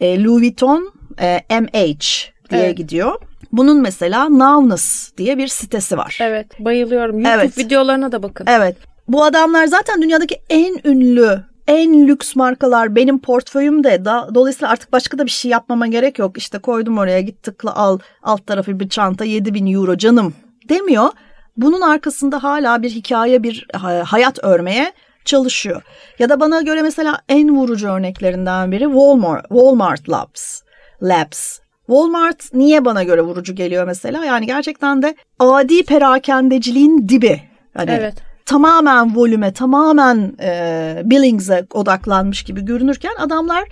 E, 0.01 0.25
Louis 0.25 0.43
Vuitton 0.43 0.93
e, 1.21 1.41
MH 1.51 2.35
diye 2.51 2.63
evet. 2.63 2.77
gidiyor. 2.77 3.21
Bunun 3.53 3.83
mesela 3.83 4.29
Nownes 4.29 5.13
diye 5.19 5.39
bir 5.39 5.49
sitesi 5.49 5.97
var. 5.97 6.19
Evet 6.21 6.47
bayılıyorum. 6.61 7.19
YouTube 7.21 7.35
evet. 7.35 7.59
videolarına 7.59 8.13
da 8.13 8.23
bakın. 8.23 8.47
Evet. 8.49 8.77
Bu 9.09 9.25
adamlar 9.25 9.67
zaten 9.67 10.03
dünyadaki 10.03 10.41
en 10.51 10.77
ünlü 10.85 11.45
en 11.67 12.09
lüks 12.09 12.37
markalar 12.37 12.95
benim 12.95 13.19
portföyümde. 13.19 14.05
Da, 14.05 14.29
dolayısıyla 14.35 14.69
artık 14.73 14.93
başka 14.93 15.19
da 15.19 15.27
bir 15.27 15.31
şey 15.31 15.51
yapmama 15.51 15.87
gerek 15.87 16.19
yok. 16.19 16.39
İşte 16.39 16.59
koydum 16.59 16.99
oraya 16.99 17.21
git 17.21 17.43
tıkla 17.43 17.77
al 17.77 17.99
alt 18.23 18.47
tarafı 18.47 18.81
bir 18.81 18.89
çanta 18.89 19.25
7000 19.25 19.67
euro 19.67 19.97
canım 19.97 20.35
demiyor. 20.69 21.09
Bunun 21.57 21.81
arkasında 21.81 22.43
hala 22.43 22.83
bir 22.83 22.91
hikaye 22.91 23.43
bir 23.43 23.67
hayat 24.05 24.45
örmeye 24.45 24.93
çalışıyor. 25.25 25.83
Ya 26.19 26.29
da 26.29 26.41
bana 26.41 26.63
göre 26.63 26.83
mesela 26.83 27.19
en 27.29 27.57
vurucu 27.57 27.89
örneklerinden 27.89 28.73
biri 28.73 28.85
Walmart, 28.85 29.49
Walmart 29.49 30.09
Labs. 30.09 30.63
Labs. 31.03 31.59
Walmart 31.87 32.55
niye 32.55 32.85
bana 32.85 33.03
göre 33.03 33.21
vurucu 33.21 33.55
geliyor 33.55 33.87
mesela? 33.87 34.25
Yani 34.25 34.47
gerçekten 34.47 35.03
de 35.03 35.15
adi 35.39 35.83
perakendeciliğin 35.83 37.09
dibi. 37.09 37.43
Hani 37.75 37.91
evet 37.91 38.34
tamamen 38.47 39.17
volüme, 39.17 39.53
tamamen 39.53 40.37
e, 40.43 41.03
billings'e 41.05 41.67
odaklanmış 41.75 42.43
gibi 42.43 42.65
görünürken 42.65 43.15
adamlar 43.19 43.65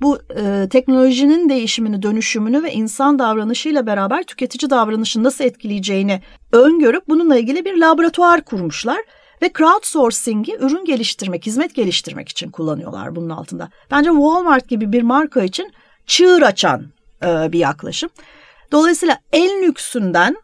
bu 0.00 0.18
e, 0.36 0.68
teknolojinin 0.68 1.48
değişimini, 1.48 2.02
dönüşümünü 2.02 2.62
ve 2.62 2.72
insan 2.72 3.18
davranışıyla 3.18 3.86
beraber 3.86 4.22
tüketici 4.22 4.70
davranışını 4.70 5.24
nasıl 5.24 5.44
etkileyeceğini 5.44 6.20
öngörüp 6.52 7.08
bununla 7.08 7.36
ilgili 7.36 7.64
bir 7.64 7.76
laboratuvar 7.76 8.44
kurmuşlar 8.44 8.98
ve 9.42 9.50
crowdsourcing'i 9.58 10.56
ürün 10.60 10.84
geliştirmek, 10.84 11.46
hizmet 11.46 11.74
geliştirmek 11.74 12.28
için 12.28 12.50
kullanıyorlar 12.50 13.16
bunun 13.16 13.30
altında. 13.30 13.70
Bence 13.90 14.10
Walmart 14.10 14.68
gibi 14.68 14.92
bir 14.92 15.02
marka 15.02 15.42
için 15.42 15.72
çığır 16.06 16.42
açan 16.42 16.86
e, 17.22 17.52
bir 17.52 17.58
yaklaşım. 17.58 18.10
Dolayısıyla 18.72 19.18
en 19.32 19.62
lüksünden 19.62 20.36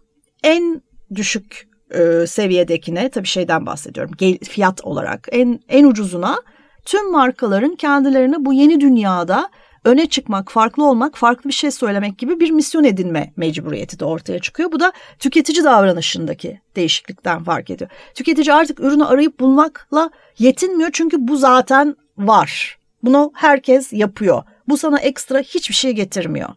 en 0.45 0.83
düşük 1.15 1.72
e, 1.95 2.27
seviyedekine 2.27 3.09
tabii 3.09 3.27
şeyden 3.27 3.67
bahsediyorum 3.67 4.13
gel, 4.19 4.39
fiyat 4.39 4.85
olarak 4.85 5.29
en 5.33 5.61
en 5.69 5.85
ucuzuna 5.85 6.37
tüm 6.85 7.13
markaların 7.13 7.75
kendilerine 7.75 8.45
bu 8.45 8.53
yeni 8.53 8.81
dünyada 8.81 9.51
öne 9.85 10.07
çıkmak, 10.07 10.53
farklı 10.53 10.85
olmak, 10.85 11.17
farklı 11.17 11.49
bir 11.49 11.55
şey 11.55 11.71
söylemek 11.71 12.19
gibi 12.19 12.41
bir 12.41 12.51
misyon 12.51 12.85
edinme 12.85 13.33
mecburiyeti 13.37 14.01
de 14.01 14.05
ortaya 14.05 14.39
çıkıyor. 14.39 14.73
Bu 14.73 14.81
da 14.81 14.93
tüketici 15.19 15.65
davranışındaki 15.65 16.61
değişiklikten 16.77 17.45
fark 17.45 17.71
ediyor. 17.71 17.91
Tüketici 18.15 18.55
artık 18.55 18.81
ürünü 18.81 19.05
arayıp 19.05 19.41
bulmakla 19.41 20.11
yetinmiyor 20.39 20.91
çünkü 20.93 21.17
bu 21.29 21.37
zaten 21.37 21.97
var. 22.19 22.79
Bunu 23.03 23.33
herkes 23.35 23.93
yapıyor. 23.93 24.43
Bu 24.69 24.77
sana 24.77 24.99
ekstra 24.99 25.39
hiçbir 25.39 25.75
şey 25.75 25.93
getirmiyor. 25.93 26.49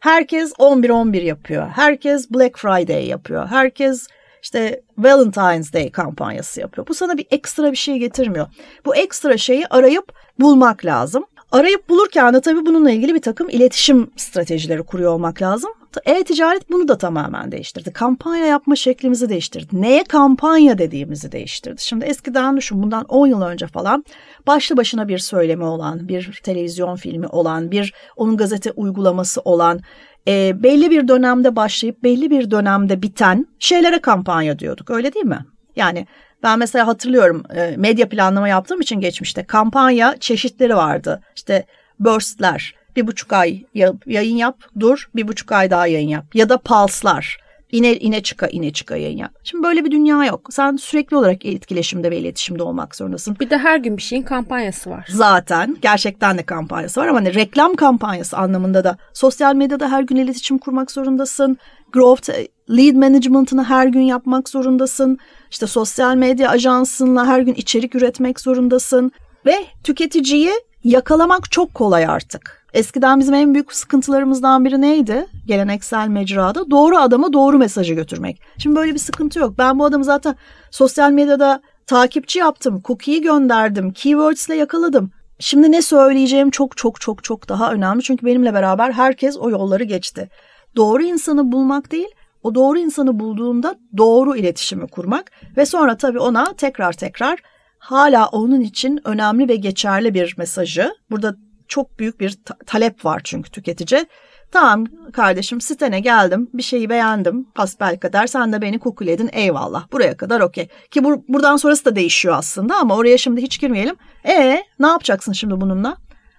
Herkes 0.00 0.52
11-11 0.52 1.22
yapıyor. 1.22 1.68
Herkes 1.68 2.30
Black 2.30 2.58
Friday 2.58 3.06
yapıyor. 3.06 3.46
Herkes 3.46 4.06
işte 4.44 4.82
Valentine's 4.98 5.72
Day 5.72 5.90
kampanyası 5.90 6.60
yapıyor. 6.60 6.86
Bu 6.86 6.94
sana 6.94 7.18
bir 7.18 7.26
ekstra 7.30 7.72
bir 7.72 7.76
şey 7.76 7.98
getirmiyor. 7.98 8.46
Bu 8.84 8.96
ekstra 8.96 9.36
şeyi 9.36 9.66
arayıp 9.66 10.12
bulmak 10.40 10.84
lazım. 10.84 11.24
Arayıp 11.52 11.88
bulurken 11.88 12.34
de 12.34 12.40
tabii 12.40 12.66
bununla 12.66 12.90
ilgili 12.90 13.14
bir 13.14 13.22
takım 13.22 13.48
iletişim 13.48 14.10
stratejileri 14.16 14.82
kuruyor 14.82 15.12
olmak 15.12 15.42
lazım. 15.42 15.70
E-ticaret 16.04 16.70
bunu 16.70 16.88
da 16.88 16.98
tamamen 16.98 17.52
değiştirdi. 17.52 17.92
Kampanya 17.92 18.46
yapma 18.46 18.76
şeklimizi 18.76 19.28
değiştirdi. 19.28 19.82
Neye 19.82 20.04
kampanya 20.04 20.78
dediğimizi 20.78 21.32
değiştirdi. 21.32 21.82
Şimdi 21.82 22.04
eskiden 22.04 22.56
düşün 22.56 22.82
bundan 22.82 23.04
10 23.04 23.26
yıl 23.26 23.42
önce 23.42 23.66
falan 23.66 24.04
başlı 24.46 24.76
başına 24.76 25.08
bir 25.08 25.18
söylemi 25.18 25.64
olan, 25.64 26.08
bir 26.08 26.40
televizyon 26.42 26.96
filmi 26.96 27.26
olan, 27.26 27.70
bir 27.70 27.94
onun 28.16 28.36
gazete 28.36 28.70
uygulaması 28.70 29.40
olan, 29.40 29.80
e, 30.28 30.62
belli 30.62 30.90
bir 30.90 31.08
dönemde 31.08 31.56
başlayıp 31.56 32.02
belli 32.02 32.30
bir 32.30 32.50
dönemde 32.50 33.02
biten 33.02 33.46
şeylere 33.58 34.00
kampanya 34.00 34.58
diyorduk 34.58 34.90
öyle 34.90 35.14
değil 35.14 35.26
mi? 35.26 35.44
Yani 35.76 36.06
ben 36.42 36.58
mesela 36.58 36.86
hatırlıyorum 36.86 37.42
e, 37.56 37.76
medya 37.76 38.08
planlama 38.08 38.48
yaptığım 38.48 38.80
için 38.80 39.00
geçmişte 39.00 39.44
kampanya 39.44 40.16
çeşitleri 40.20 40.76
vardı. 40.76 41.20
İşte 41.36 41.66
burstler 42.00 42.74
bir 42.96 43.06
buçuk 43.06 43.32
ay 43.32 43.64
yayın 44.06 44.36
yap 44.36 44.58
dur 44.80 45.08
bir 45.14 45.28
buçuk 45.28 45.52
ay 45.52 45.70
daha 45.70 45.86
yayın 45.86 46.08
yap 46.08 46.34
ya 46.34 46.48
da 46.48 46.58
pulse'lar 46.58 47.44
ine 47.74 47.96
ine 47.96 48.22
çıka 48.22 48.46
ine 48.46 48.72
çıka 48.72 48.96
yayın 48.96 49.18
yap. 49.18 49.32
Şimdi 49.44 49.62
böyle 49.62 49.84
bir 49.84 49.90
dünya 49.90 50.24
yok. 50.24 50.48
Sen 50.50 50.76
sürekli 50.76 51.16
olarak 51.16 51.46
etkileşimde 51.46 52.10
ve 52.10 52.18
iletişimde 52.18 52.62
olmak 52.62 52.96
zorundasın. 52.96 53.36
Bir 53.40 53.50
de 53.50 53.58
her 53.58 53.76
gün 53.76 53.96
bir 53.96 54.02
şeyin 54.02 54.22
kampanyası 54.22 54.90
var. 54.90 55.06
Zaten 55.10 55.76
gerçekten 55.82 56.38
de 56.38 56.42
kampanyası 56.42 57.00
var 57.00 57.06
ama 57.06 57.18
hani 57.18 57.34
reklam 57.34 57.76
kampanyası 57.76 58.36
anlamında 58.36 58.84
da 58.84 58.96
sosyal 59.12 59.54
medyada 59.54 59.90
her 59.90 60.02
gün 60.02 60.16
iletişim 60.16 60.58
kurmak 60.58 60.90
zorundasın. 60.90 61.58
Growth 61.92 62.30
lead 62.70 62.94
management'ını 62.94 63.64
her 63.64 63.86
gün 63.86 64.00
yapmak 64.00 64.48
zorundasın. 64.48 65.18
İşte 65.50 65.66
sosyal 65.66 66.14
medya 66.14 66.50
ajansınla 66.50 67.26
her 67.26 67.40
gün 67.40 67.54
içerik 67.54 67.94
üretmek 67.94 68.40
zorundasın 68.40 69.12
ve 69.46 69.64
tüketiciyi 69.84 70.52
yakalamak 70.84 71.50
çok 71.50 71.74
kolay 71.74 72.06
artık. 72.06 72.63
Eskiden 72.74 73.20
bizim 73.20 73.34
en 73.34 73.54
büyük 73.54 73.72
sıkıntılarımızdan 73.72 74.64
biri 74.64 74.80
neydi? 74.80 75.26
Geleneksel 75.46 76.08
mecrada 76.08 76.70
doğru 76.70 76.96
adama 76.98 77.32
doğru 77.32 77.58
mesajı 77.58 77.94
götürmek. 77.94 78.40
Şimdi 78.58 78.76
böyle 78.76 78.94
bir 78.94 78.98
sıkıntı 78.98 79.38
yok. 79.38 79.58
Ben 79.58 79.78
bu 79.78 79.84
adamı 79.84 80.04
zaten 80.04 80.36
sosyal 80.70 81.10
medyada 81.10 81.60
takipçi 81.86 82.38
yaptım, 82.38 82.82
cookie'yi 82.84 83.22
gönderdim, 83.22 83.92
keywords 83.92 84.48
ile 84.48 84.56
yakaladım. 84.56 85.10
Şimdi 85.38 85.72
ne 85.72 85.82
söyleyeceğim 85.82 86.50
çok 86.50 86.76
çok 86.76 87.00
çok 87.00 87.24
çok 87.24 87.48
daha 87.48 87.72
önemli. 87.72 88.02
Çünkü 88.02 88.26
benimle 88.26 88.54
beraber 88.54 88.92
herkes 88.92 89.36
o 89.38 89.50
yolları 89.50 89.84
geçti. 89.84 90.28
Doğru 90.76 91.02
insanı 91.02 91.52
bulmak 91.52 91.92
değil, 91.92 92.08
o 92.42 92.54
doğru 92.54 92.78
insanı 92.78 93.20
bulduğunda 93.20 93.74
doğru 93.96 94.36
iletişimi 94.36 94.86
kurmak 94.86 95.32
ve 95.56 95.66
sonra 95.66 95.96
tabii 95.96 96.18
ona 96.18 96.52
tekrar 96.52 96.92
tekrar 96.92 97.38
hala 97.78 98.26
onun 98.26 98.60
için 98.60 99.00
önemli 99.04 99.48
ve 99.48 99.56
geçerli 99.56 100.14
bir 100.14 100.34
mesajı. 100.38 100.94
Burada 101.10 101.36
çok 101.68 101.98
büyük 101.98 102.20
bir 102.20 102.38
ta- 102.44 102.58
talep 102.66 103.04
var 103.04 103.20
çünkü 103.24 103.50
tüketici. 103.50 104.06
Tamam 104.52 104.84
kardeşim 105.12 105.60
sitene 105.60 106.00
geldim 106.00 106.50
bir 106.54 106.62
şeyi 106.62 106.90
beğendim 106.90 107.46
hasbel 107.54 107.98
kadar 107.98 108.26
sen 108.26 108.52
de 108.52 108.62
beni 108.62 108.78
kukuledin 108.78 109.30
eyvallah 109.32 109.92
buraya 109.92 110.16
kadar 110.16 110.40
okey. 110.40 110.68
Ki 110.90 111.00
bur- 111.00 111.22
buradan 111.28 111.56
sonrası 111.56 111.84
da 111.84 111.96
değişiyor 111.96 112.34
aslında 112.38 112.76
ama 112.76 112.96
oraya 112.96 113.18
şimdi 113.18 113.42
hiç 113.42 113.60
girmeyelim. 113.60 113.96
E 114.24 114.62
ne 114.78 114.86
yapacaksın 114.86 115.32
şimdi 115.32 115.60
bununla? 115.60 115.96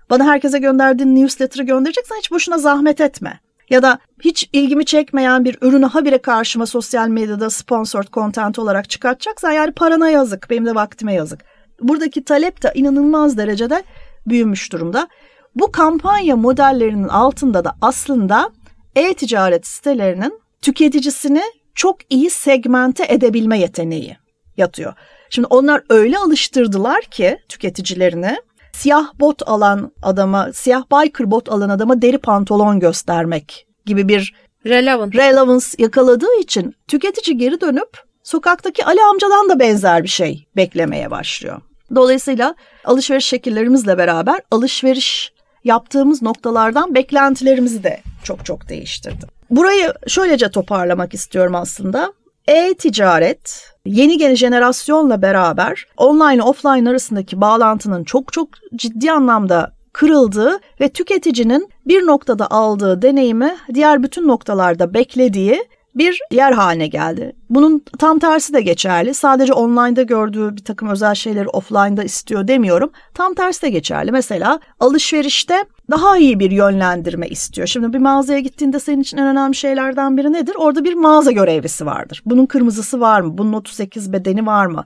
Bana 0.09 0.25
herkese 0.25 0.59
gönderdiğin 0.59 1.15
newsletter'ı 1.15 1.63
göndereceksen 1.63 2.15
hiç 2.15 2.31
boşuna 2.31 2.57
zahmet 2.57 3.01
etme. 3.01 3.39
Ya 3.69 3.81
da 3.83 3.99
hiç 4.21 4.49
ilgimi 4.53 4.85
çekmeyen 4.85 5.45
bir 5.45 5.57
ürünü 5.61 5.85
habire 5.85 6.17
karşıma 6.17 6.65
sosyal 6.65 7.07
medyada 7.07 7.49
sponsored 7.49 8.07
content 8.13 8.59
olarak 8.59 8.89
çıkartacaksan 8.89 9.51
yani 9.51 9.71
parana 9.71 10.09
yazık, 10.09 10.49
benim 10.49 10.65
de 10.65 10.75
vaktime 10.75 11.13
yazık. 11.13 11.39
Buradaki 11.81 12.23
talep 12.23 12.63
de 12.63 12.71
inanılmaz 12.75 13.37
derecede 13.37 13.83
büyümüş 14.27 14.71
durumda. 14.71 15.07
Bu 15.55 15.71
kampanya 15.71 16.35
modellerinin 16.35 17.07
altında 17.07 17.65
da 17.65 17.75
aslında 17.81 18.51
e-ticaret 18.95 19.67
sitelerinin 19.67 20.39
tüketicisini 20.61 21.41
çok 21.75 21.97
iyi 22.09 22.29
segmente 22.29 23.05
edebilme 23.09 23.59
yeteneği 23.59 24.17
yatıyor. 24.57 24.93
Şimdi 25.29 25.47
onlar 25.49 25.83
öyle 25.89 26.17
alıştırdılar 26.17 27.01
ki 27.01 27.37
tüketicilerini 27.49 28.37
siyah 28.73 29.19
bot 29.19 29.41
alan 29.49 29.91
adama, 30.03 30.53
siyah 30.53 30.83
biker 30.83 31.31
bot 31.31 31.49
alan 31.49 31.69
adama 31.69 32.01
deri 32.01 32.17
pantolon 32.17 32.79
göstermek 32.79 33.67
gibi 33.85 34.07
bir 34.07 34.33
Relevant. 34.65 35.15
relevance 35.15 35.65
yakaladığı 35.77 36.39
için 36.39 36.75
tüketici 36.87 37.37
geri 37.37 37.61
dönüp 37.61 37.89
sokaktaki 38.23 38.85
Ali 38.85 38.99
amcadan 39.11 39.49
da 39.49 39.59
benzer 39.59 40.03
bir 40.03 40.07
şey 40.07 40.47
beklemeye 40.55 41.11
başlıyor. 41.11 41.61
Dolayısıyla 41.95 42.55
alışveriş 42.85 43.25
şekillerimizle 43.25 43.97
beraber 43.97 44.39
alışveriş 44.51 45.33
yaptığımız 45.63 46.21
noktalardan 46.21 46.95
beklentilerimizi 46.95 47.83
de 47.83 48.01
çok 48.23 48.45
çok 48.45 48.69
değiştirdi. 48.69 49.25
Burayı 49.49 49.93
şöylece 50.07 50.49
toparlamak 50.49 51.13
istiyorum 51.13 51.55
aslında. 51.55 52.13
E-ticaret 52.47 53.71
yeni 53.85 54.35
jenerasyonla 54.35 55.21
beraber 55.21 55.85
online 55.97 56.43
offline 56.43 56.89
arasındaki 56.89 57.41
bağlantının 57.41 58.03
çok 58.03 58.33
çok 58.33 58.49
ciddi 58.75 59.11
anlamda 59.11 59.71
kırıldığı 59.93 60.59
ve 60.81 60.89
tüketicinin 60.89 61.69
bir 61.87 62.05
noktada 62.05 62.51
aldığı 62.51 63.01
deneyimi 63.01 63.57
diğer 63.73 64.03
bütün 64.03 64.27
noktalarda 64.27 64.93
beklediği 64.93 65.65
bir 65.95 66.19
yer 66.31 66.51
haline 66.51 66.87
geldi. 66.87 67.35
Bunun 67.49 67.83
tam 67.99 68.19
tersi 68.19 68.53
de 68.53 68.61
geçerli. 68.61 69.13
Sadece 69.13 69.53
online'da 69.53 70.03
gördüğü 70.03 70.55
bir 70.57 70.63
takım 70.63 70.89
özel 70.89 71.15
şeyleri 71.15 71.47
offline'da 71.47 72.03
istiyor 72.03 72.47
demiyorum. 72.47 72.91
Tam 73.13 73.33
tersi 73.33 73.61
de 73.61 73.69
geçerli. 73.69 74.11
Mesela 74.11 74.59
alışverişte 74.79 75.65
daha 75.91 76.17
iyi 76.17 76.39
bir 76.39 76.51
yönlendirme 76.51 77.27
istiyor. 77.27 77.67
Şimdi 77.67 77.93
bir 77.93 77.99
mağazaya 77.99 78.39
gittiğinde 78.39 78.79
senin 78.79 79.01
için 79.01 79.17
en 79.17 79.27
önemli 79.27 79.55
şeylerden 79.55 80.17
biri 80.17 80.33
nedir? 80.33 80.55
Orada 80.57 80.83
bir 80.83 80.93
mağaza 80.93 81.31
görevlisi 81.31 81.85
vardır. 81.85 82.23
Bunun 82.25 82.45
kırmızısı 82.45 82.99
var 82.99 83.21
mı? 83.21 83.37
Bunun 83.37 83.53
38 83.53 84.13
bedeni 84.13 84.45
var 84.45 84.65
mı? 84.65 84.85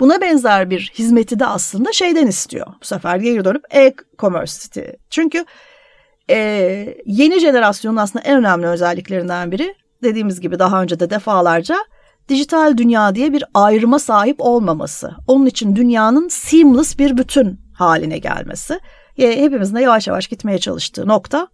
Buna 0.00 0.20
benzer 0.20 0.70
bir 0.70 0.92
hizmeti 0.98 1.38
de 1.38 1.46
aslında 1.46 1.92
şeyden 1.92 2.26
istiyor. 2.26 2.66
Bu 2.80 2.84
sefer 2.84 3.16
geri 3.16 3.44
dönüp 3.44 3.64
e-commerce. 3.74 4.96
Çünkü 5.10 5.44
e, 6.30 6.36
yeni 7.06 7.40
jenerasyonun 7.40 7.96
aslında 7.96 8.24
en 8.24 8.38
önemli 8.38 8.66
özelliklerinden 8.66 9.52
biri 9.52 9.74
dediğimiz 10.02 10.40
gibi 10.40 10.58
daha 10.58 10.82
önce 10.82 11.00
de 11.00 11.10
defalarca 11.10 11.76
dijital 12.28 12.76
dünya 12.76 13.14
diye 13.14 13.32
bir 13.32 13.44
ayrıma 13.54 13.98
sahip 13.98 14.36
olmaması. 14.38 15.10
Onun 15.26 15.46
için 15.46 15.76
dünyanın 15.76 16.28
seamless 16.28 16.98
bir 16.98 17.16
bütün 17.16 17.60
haline 17.74 18.18
gelmesi. 18.18 18.80
Hepimizin 19.16 19.76
de 19.76 19.80
yavaş 19.80 20.06
yavaş 20.06 20.26
gitmeye 20.26 20.58
çalıştığı 20.58 21.08
nokta 21.08 21.48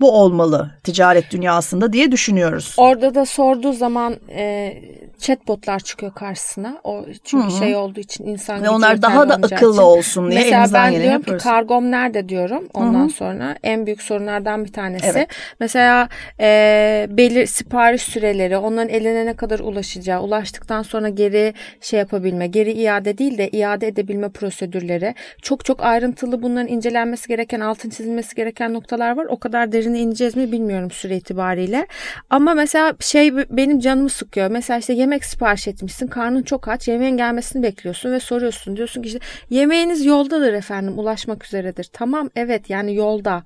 bu 0.00 0.12
olmalı 0.12 0.70
ticaret 0.84 1.30
dünyasında 1.30 1.92
diye 1.92 2.12
düşünüyoruz. 2.12 2.74
Orada 2.76 3.14
da 3.14 3.24
sorduğu 3.24 3.72
zaman 3.72 4.16
e, 4.30 4.74
chatbotlar 5.18 5.80
çıkıyor 5.80 6.12
karşısına. 6.14 6.80
O 6.84 7.04
çünkü 7.24 7.48
Hı-hı. 7.48 7.58
şey 7.58 7.76
olduğu 7.76 8.00
için 8.00 8.26
insan 8.26 8.62
ve 8.62 8.70
onlar 8.70 9.02
daha 9.02 9.28
da 9.28 9.34
akıllı 9.34 9.72
için. 9.72 9.82
olsun 9.82 10.30
diye 10.30 10.40
Mesela 10.40 10.66
ben 10.72 10.92
diyorum 10.92 11.10
yapıyoruz. 11.10 11.42
ki 11.42 11.48
kargom 11.48 11.90
nerede 11.90 12.28
diyorum. 12.28 12.68
Ondan 12.74 13.00
Hı-hı. 13.00 13.10
sonra 13.10 13.56
en 13.62 13.86
büyük 13.86 14.02
sorunlardan 14.02 14.64
bir 14.64 14.72
tanesi. 14.72 15.06
Evet. 15.06 15.28
Mesela 15.60 16.08
e, 16.40 17.06
belir 17.10 17.46
sipariş 17.46 18.02
süreleri, 18.02 18.56
onların 18.56 18.88
eline 18.88 19.26
ne 19.26 19.34
kadar 19.34 19.60
ulaşacağı, 19.60 20.22
ulaştıktan 20.22 20.82
sonra 20.82 21.08
geri 21.08 21.54
şey 21.80 21.98
yapabilme, 21.98 22.46
geri 22.46 22.72
iade 22.72 23.18
değil 23.18 23.38
de 23.38 23.48
iade 23.48 23.86
edebilme 23.86 24.28
prosedürleri. 24.28 25.14
Çok 25.42 25.64
çok 25.64 25.82
ayrıntılı 25.82 26.42
bunların 26.42 26.68
incelenmesi 26.68 27.28
gereken, 27.28 27.60
altın 27.60 27.90
çizilmesi 27.90 28.34
gereken 28.34 28.74
noktalar 28.74 29.16
var. 29.16 29.26
O 29.28 29.36
kadar 29.36 29.72
üzerine 29.82 30.00
ineceğiz 30.00 30.36
mi 30.36 30.52
bilmiyorum 30.52 30.90
süre 30.90 31.16
itibariyle. 31.16 31.86
Ama 32.30 32.54
mesela 32.54 32.94
şey 33.00 33.36
benim 33.36 33.80
canımı 33.80 34.08
sıkıyor. 34.10 34.50
Mesela 34.50 34.78
işte 34.78 34.92
yemek 34.92 35.24
sipariş 35.24 35.68
etmişsin. 35.68 36.06
Karnın 36.06 36.42
çok 36.42 36.68
aç. 36.68 36.88
Yemeğin 36.88 37.16
gelmesini 37.16 37.62
bekliyorsun 37.62 38.12
ve 38.12 38.20
soruyorsun. 38.20 38.76
Diyorsun 38.76 39.02
ki 39.02 39.06
işte 39.06 39.20
yemeğiniz 39.50 40.04
yoldadır 40.06 40.52
efendim. 40.52 40.98
Ulaşmak 40.98 41.44
üzeredir. 41.44 41.84
Tamam 41.92 42.30
evet 42.36 42.70
yani 42.70 42.94
yolda 42.94 43.42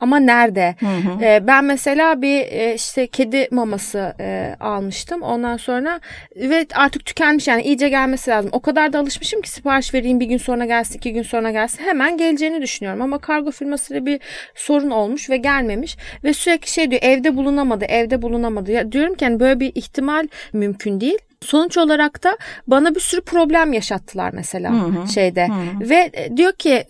ama 0.00 0.18
nerede? 0.18 0.74
Hı 0.80 0.86
hı. 0.86 1.24
E, 1.24 1.46
ben 1.46 1.64
mesela 1.64 2.22
bir 2.22 2.40
e, 2.40 2.74
işte 2.74 3.06
kedi 3.06 3.48
maması 3.50 4.14
e, 4.20 4.56
almıştım. 4.60 5.22
Ondan 5.22 5.56
sonra 5.56 6.00
ve 6.36 6.66
artık 6.74 7.04
tükenmiş 7.04 7.48
yani 7.48 7.62
iyice 7.62 7.88
gelmesi 7.88 8.30
lazım. 8.30 8.50
O 8.52 8.60
kadar 8.60 8.92
da 8.92 8.98
alışmışım 8.98 9.40
ki 9.40 9.50
sipariş 9.50 9.94
vereyim 9.94 10.20
bir 10.20 10.26
gün 10.26 10.38
sonra 10.38 10.64
gelsin, 10.64 10.98
iki 10.98 11.12
gün 11.12 11.22
sonra 11.22 11.50
gelsin. 11.50 11.84
Hemen 11.84 12.16
geleceğini 12.16 12.62
düşünüyorum. 12.62 13.02
Ama 13.02 13.18
kargo 13.18 13.50
firmasıyla 13.50 14.06
bir 14.06 14.20
sorun 14.54 14.90
olmuş 14.90 15.30
ve 15.30 15.36
gelmemiş. 15.36 15.96
Ve 16.24 16.32
sürekli 16.32 16.70
şey 16.70 16.90
diyor 16.90 17.02
evde 17.02 17.36
bulunamadı, 17.36 17.84
evde 17.84 18.22
bulunamadı. 18.22 18.72
Ya 18.72 18.92
diyorum 18.92 19.14
ki 19.14 19.24
yani 19.24 19.40
böyle 19.40 19.60
bir 19.60 19.72
ihtimal 19.74 20.28
mümkün 20.52 21.00
değil. 21.00 21.18
Sonuç 21.44 21.78
olarak 21.78 22.24
da 22.24 22.38
bana 22.66 22.94
bir 22.94 23.00
sürü 23.00 23.20
problem 23.20 23.72
yaşattılar 23.72 24.30
mesela 24.34 24.72
hı 24.72 24.86
hı. 24.86 25.08
şeyde. 25.08 25.48
Hı. 25.48 25.88
Ve 25.88 26.10
e, 26.12 26.36
diyor 26.36 26.52
ki 26.52 26.84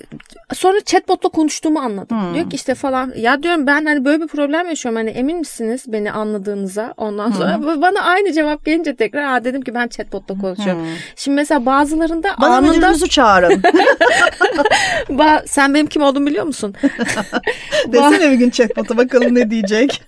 sonra 0.55 0.81
chatbotla 0.81 1.29
konuştuğumu 1.29 1.79
anladım. 1.79 2.31
Hı. 2.31 2.35
Diyor 2.35 2.51
ki 2.51 2.57
işte 2.57 2.75
falan 2.75 3.13
ya 3.17 3.43
diyorum 3.43 3.67
ben 3.67 3.85
hani 3.85 4.05
böyle 4.05 4.23
bir 4.23 4.29
problem 4.29 4.69
yaşıyorum 4.69 4.97
hani 4.97 5.11
emin 5.11 5.39
misiniz 5.39 5.85
beni 5.87 6.13
anladığınıza 6.13 6.95
ondan 6.97 7.31
sonra 7.31 7.59
hı. 7.59 7.83
bana 7.83 8.01
aynı 8.01 8.33
cevap 8.33 8.65
gelince 8.65 8.97
tekrar 8.97 9.25
ha 9.25 9.45
dedim 9.45 9.63
ki 9.63 9.75
ben 9.75 9.89
chatbotla 9.89 10.39
konuşuyorum. 10.39 10.83
Hı. 10.83 10.91
Şimdi 11.17 11.35
mesela 11.35 11.67
bazılarında 11.67 12.35
bana 12.41 12.57
anında... 12.57 12.73
müdürünüzü 12.73 13.09
çağırın. 13.09 13.63
ba- 15.09 15.43
sen 15.47 15.75
benim 15.75 15.87
kim 15.87 16.03
olduğumu 16.03 16.27
biliyor 16.27 16.45
musun? 16.45 16.75
Desene 17.87 18.31
bir 18.31 18.37
gün 18.37 18.51
chatbot'a 18.51 18.97
bakalım 18.97 19.35
ne 19.35 19.51
diyecek. 19.51 20.03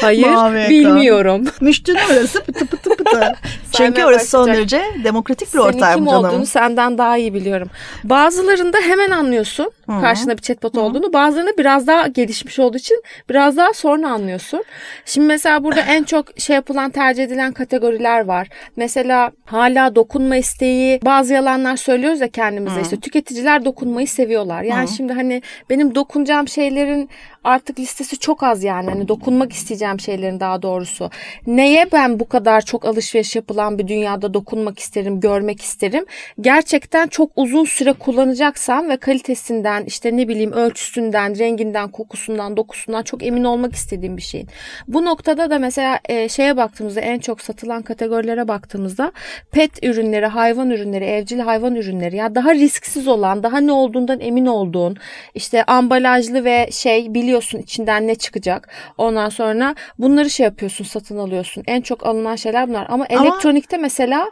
Hayır 0.00 0.68
bilmiyorum. 0.68 1.44
Müşteri 1.60 1.98
orası 2.12 2.44
pıtı 2.44 2.66
pıtı 2.66 2.90
pıtı. 2.90 3.32
Çünkü 3.72 4.04
orası 4.04 4.26
son 4.26 4.48
derece 4.48 4.82
demokratik 5.04 5.54
bir 5.54 5.58
ortam 5.58 5.80
Senin 5.80 5.94
kim 5.94 6.06
canım. 6.06 6.24
olduğunu 6.24 6.46
senden 6.46 6.98
daha 6.98 7.16
iyi 7.16 7.34
biliyorum. 7.34 7.70
Bazılarında 8.04 8.78
hemen 8.78 9.10
anlıyorsun 9.10 9.70
Hı-hı. 9.86 10.00
karşında 10.00 10.36
bir 10.36 10.42
chatbot 10.42 10.74
Hı-hı. 10.76 10.82
olduğunu. 10.82 11.12
Bazılarında 11.12 11.52
biraz 11.58 11.86
daha 11.86 12.06
gelişmiş 12.06 12.58
olduğu 12.58 12.76
için 12.76 13.02
biraz 13.28 13.56
daha 13.56 13.72
sonra 13.72 14.08
anlıyorsun. 14.08 14.64
Şimdi 15.04 15.26
mesela 15.26 15.64
burada 15.64 15.80
en 15.80 16.04
çok 16.04 16.40
şey 16.40 16.56
yapılan 16.56 16.90
tercih 16.90 17.24
edilen 17.24 17.52
kategoriler 17.52 18.24
var. 18.24 18.48
Mesela 18.76 19.32
hala 19.44 19.94
dokunma 19.94 20.36
isteği 20.36 21.00
bazı 21.04 21.34
yalanlar 21.34 21.76
söylüyoruz 21.76 22.20
ya 22.20 22.28
kendimize 22.28 22.74
Hı-hı. 22.74 22.82
işte 22.82 23.00
tüketiciler 23.00 23.64
dokunmayı 23.64 24.08
seviyorlar. 24.08 24.62
Yani 24.62 24.86
Hı-hı. 24.86 24.96
şimdi 24.96 25.12
hani 25.12 25.42
benim 25.70 25.94
dokunacağım 25.94 26.48
şeylerin 26.48 27.10
artık 27.44 27.80
listesi 27.80 28.18
çok 28.18 28.42
az 28.42 28.64
yani. 28.64 28.90
Hani 28.90 29.08
dokunmak 29.08 29.52
isteyeceğim 29.52 30.00
şeylerin 30.00 30.40
daha 30.40 30.62
doğrusu. 30.62 31.10
Neye 31.46 31.86
ben 31.92 32.20
bu 32.20 32.28
kadar 32.28 32.60
çok 32.60 32.84
alışveriş 32.84 33.36
yapılan 33.36 33.59
bir 33.68 33.88
dünyada 33.88 34.34
dokunmak 34.34 34.78
isterim, 34.78 35.20
görmek 35.20 35.62
isterim? 35.62 36.04
Gerçekten 36.40 37.06
çok 37.06 37.30
uzun 37.36 37.64
süre 37.64 37.92
kullanacaksam 37.92 38.88
ve 38.88 38.96
kalitesinden, 38.96 39.84
işte 39.84 40.16
ne 40.16 40.28
bileyim 40.28 40.52
ölçüsünden, 40.52 41.38
renginden, 41.38 41.88
kokusundan, 41.88 42.56
dokusundan 42.56 43.02
çok 43.02 43.22
emin 43.22 43.44
olmak 43.44 43.74
istediğim 43.74 44.16
bir 44.16 44.22
şeyin. 44.22 44.48
Bu 44.88 45.04
noktada 45.04 45.50
da 45.50 45.58
mesela 45.58 45.98
e, 46.08 46.28
şeye 46.28 46.56
baktığımızda 46.56 47.00
en 47.00 47.18
çok 47.18 47.40
satılan 47.40 47.82
kategorilere 47.82 48.48
baktığımızda 48.48 49.12
pet 49.50 49.84
ürünleri, 49.84 50.26
hayvan 50.26 50.70
ürünleri, 50.70 51.04
evcil 51.04 51.38
hayvan 51.38 51.74
ürünleri 51.74 52.16
ya 52.16 52.34
daha 52.34 52.54
risksiz 52.54 53.08
olan, 53.08 53.42
daha 53.42 53.60
ne 53.60 53.72
olduğundan 53.72 54.20
emin 54.20 54.46
olduğun, 54.46 54.96
işte 55.34 55.64
ambalajlı 55.64 56.44
ve 56.44 56.68
şey 56.72 57.14
biliyorsun 57.14 57.58
içinden 57.58 58.06
ne 58.06 58.14
çıkacak. 58.14 58.68
Ondan 58.98 59.28
sonra 59.28 59.74
bunları 59.98 60.30
şey 60.30 60.44
yapıyorsun 60.44 60.84
satın 60.84 61.18
alıyorsun. 61.18 61.64
En 61.66 61.80
çok 61.80 62.06
alınan 62.06 62.36
şeyler 62.36 62.68
bunlar. 62.68 62.86
Ama, 62.88 63.06
Ama... 63.10 63.24
elektronikte 63.50 63.76
mesela 63.76 64.30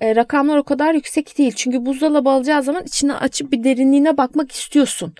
e, 0.00 0.16
rakamlar 0.16 0.56
o 0.56 0.62
kadar 0.62 0.94
yüksek 0.94 1.38
değil. 1.38 1.52
Çünkü 1.52 1.86
buzdolabı 1.86 2.30
alacağı 2.30 2.62
zaman 2.62 2.84
içine 2.84 3.14
açıp 3.14 3.52
bir 3.52 3.64
derinliğine 3.64 4.16
bakmak 4.16 4.52
istiyorsun. 4.52 5.14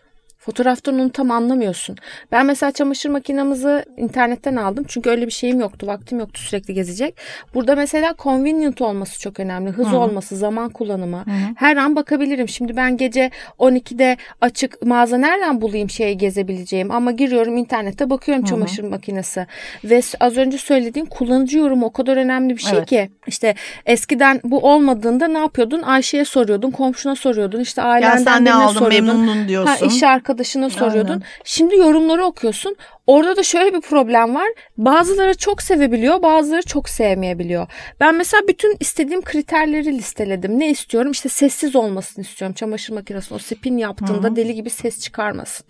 Fotoğraftan 0.49 0.99
onu 0.99 1.11
tam 1.11 1.31
anlamıyorsun. 1.31 1.97
Ben 2.33 2.47
mesela 2.47 2.73
çamaşır 2.73 3.09
makinamızı 3.09 3.85
internetten 3.97 4.57
aldım. 4.57 4.85
Çünkü 4.89 5.11
öyle 5.11 5.27
bir 5.27 5.33
şeyim 5.33 5.61
yoktu. 5.61 5.87
Vaktim 5.87 6.19
yoktu 6.19 6.41
sürekli 6.41 6.75
gezecek. 6.75 7.15
Burada 7.55 7.75
mesela 7.77 8.15
convenient 8.19 8.81
olması 8.81 9.21
çok 9.21 9.41
önemli. 9.41 9.71
Hız 9.71 9.87
Hı. 9.87 9.97
olması, 9.97 10.37
zaman 10.37 10.71
kullanımı. 10.71 11.17
Hı. 11.17 11.31
Her 11.57 11.77
an 11.77 11.97
bakabilirim. 11.97 12.49
Şimdi 12.49 12.77
ben 12.77 12.97
gece 12.97 13.31
12'de 13.59 14.17
açık 14.41 14.83
mağaza 14.83 15.19
nereden 15.19 15.61
bulayım 15.61 15.91
şeyi 15.91 16.19
gezebileceğim. 16.19 16.91
Ama 16.91 17.13
giriyorum 17.13 17.57
internette 17.57 18.11
bakıyorum 18.11 18.45
Hı. 18.45 18.49
çamaşır 18.49 18.85
makinesi. 18.85 19.47
Ve 19.85 20.01
az 20.21 20.37
önce 20.37 20.59
söylediğim 20.59 21.07
kullanıcı 21.07 21.59
yorumu 21.59 21.87
o 21.87 21.93
kadar 21.93 22.17
önemli 22.17 22.57
bir 22.57 22.63
şey 22.63 22.79
evet. 22.79 22.89
ki. 22.89 23.11
İşte 23.27 23.55
eskiden 23.87 24.41
bu 24.45 24.59
olmadığında 24.59 25.29
ne 25.29 25.39
yapıyordun? 25.39 25.83
Ayşe'ye 25.83 26.25
soruyordun, 26.25 26.71
komşuna 26.71 27.17
soruyordun. 27.17 27.61
İşte 27.61 27.83
ailenden 27.83 28.19
ya 28.19 28.25
sen 28.25 28.45
ne 28.45 28.55
aldın 28.55 28.79
soruyordun. 28.79 29.49
diyorsun. 29.49 29.87
Ha, 29.87 29.87
iş 29.87 30.03
arkadaşı 30.03 30.38
arkadaşına 30.39 30.71
soruyordun. 30.71 31.13
Aynen. 31.13 31.23
Şimdi 31.45 31.77
yorumları 31.77 32.25
okuyorsun. 32.25 32.77
Orada 33.07 33.37
da 33.37 33.43
şöyle 33.43 33.75
bir 33.75 33.81
problem 33.81 34.35
var. 34.35 34.49
Bazıları 34.77 35.37
çok 35.37 35.63
sevebiliyor, 35.63 36.23
bazıları 36.23 36.63
çok 36.63 36.89
sevmeyebiliyor. 36.89 37.67
Ben 38.01 38.15
mesela 38.15 38.49
bütün 38.49 38.77
istediğim 38.81 39.23
kriterleri 39.23 39.99
listeledim. 39.99 40.59
Ne 40.59 40.71
istiyorum? 40.71 41.11
İşte 41.11 41.29
sessiz 41.29 41.77
olmasını 41.77 42.25
istiyorum. 42.25 42.55
Çamaşır 42.55 42.93
makinesinin 42.93 43.39
o 43.39 43.39
spin 43.39 43.77
yaptığında 43.77 44.29
Hı-hı. 44.29 44.37
deli 44.37 44.55
gibi 44.55 44.71
ses 44.71 45.01
çıkarmasın. 45.01 45.67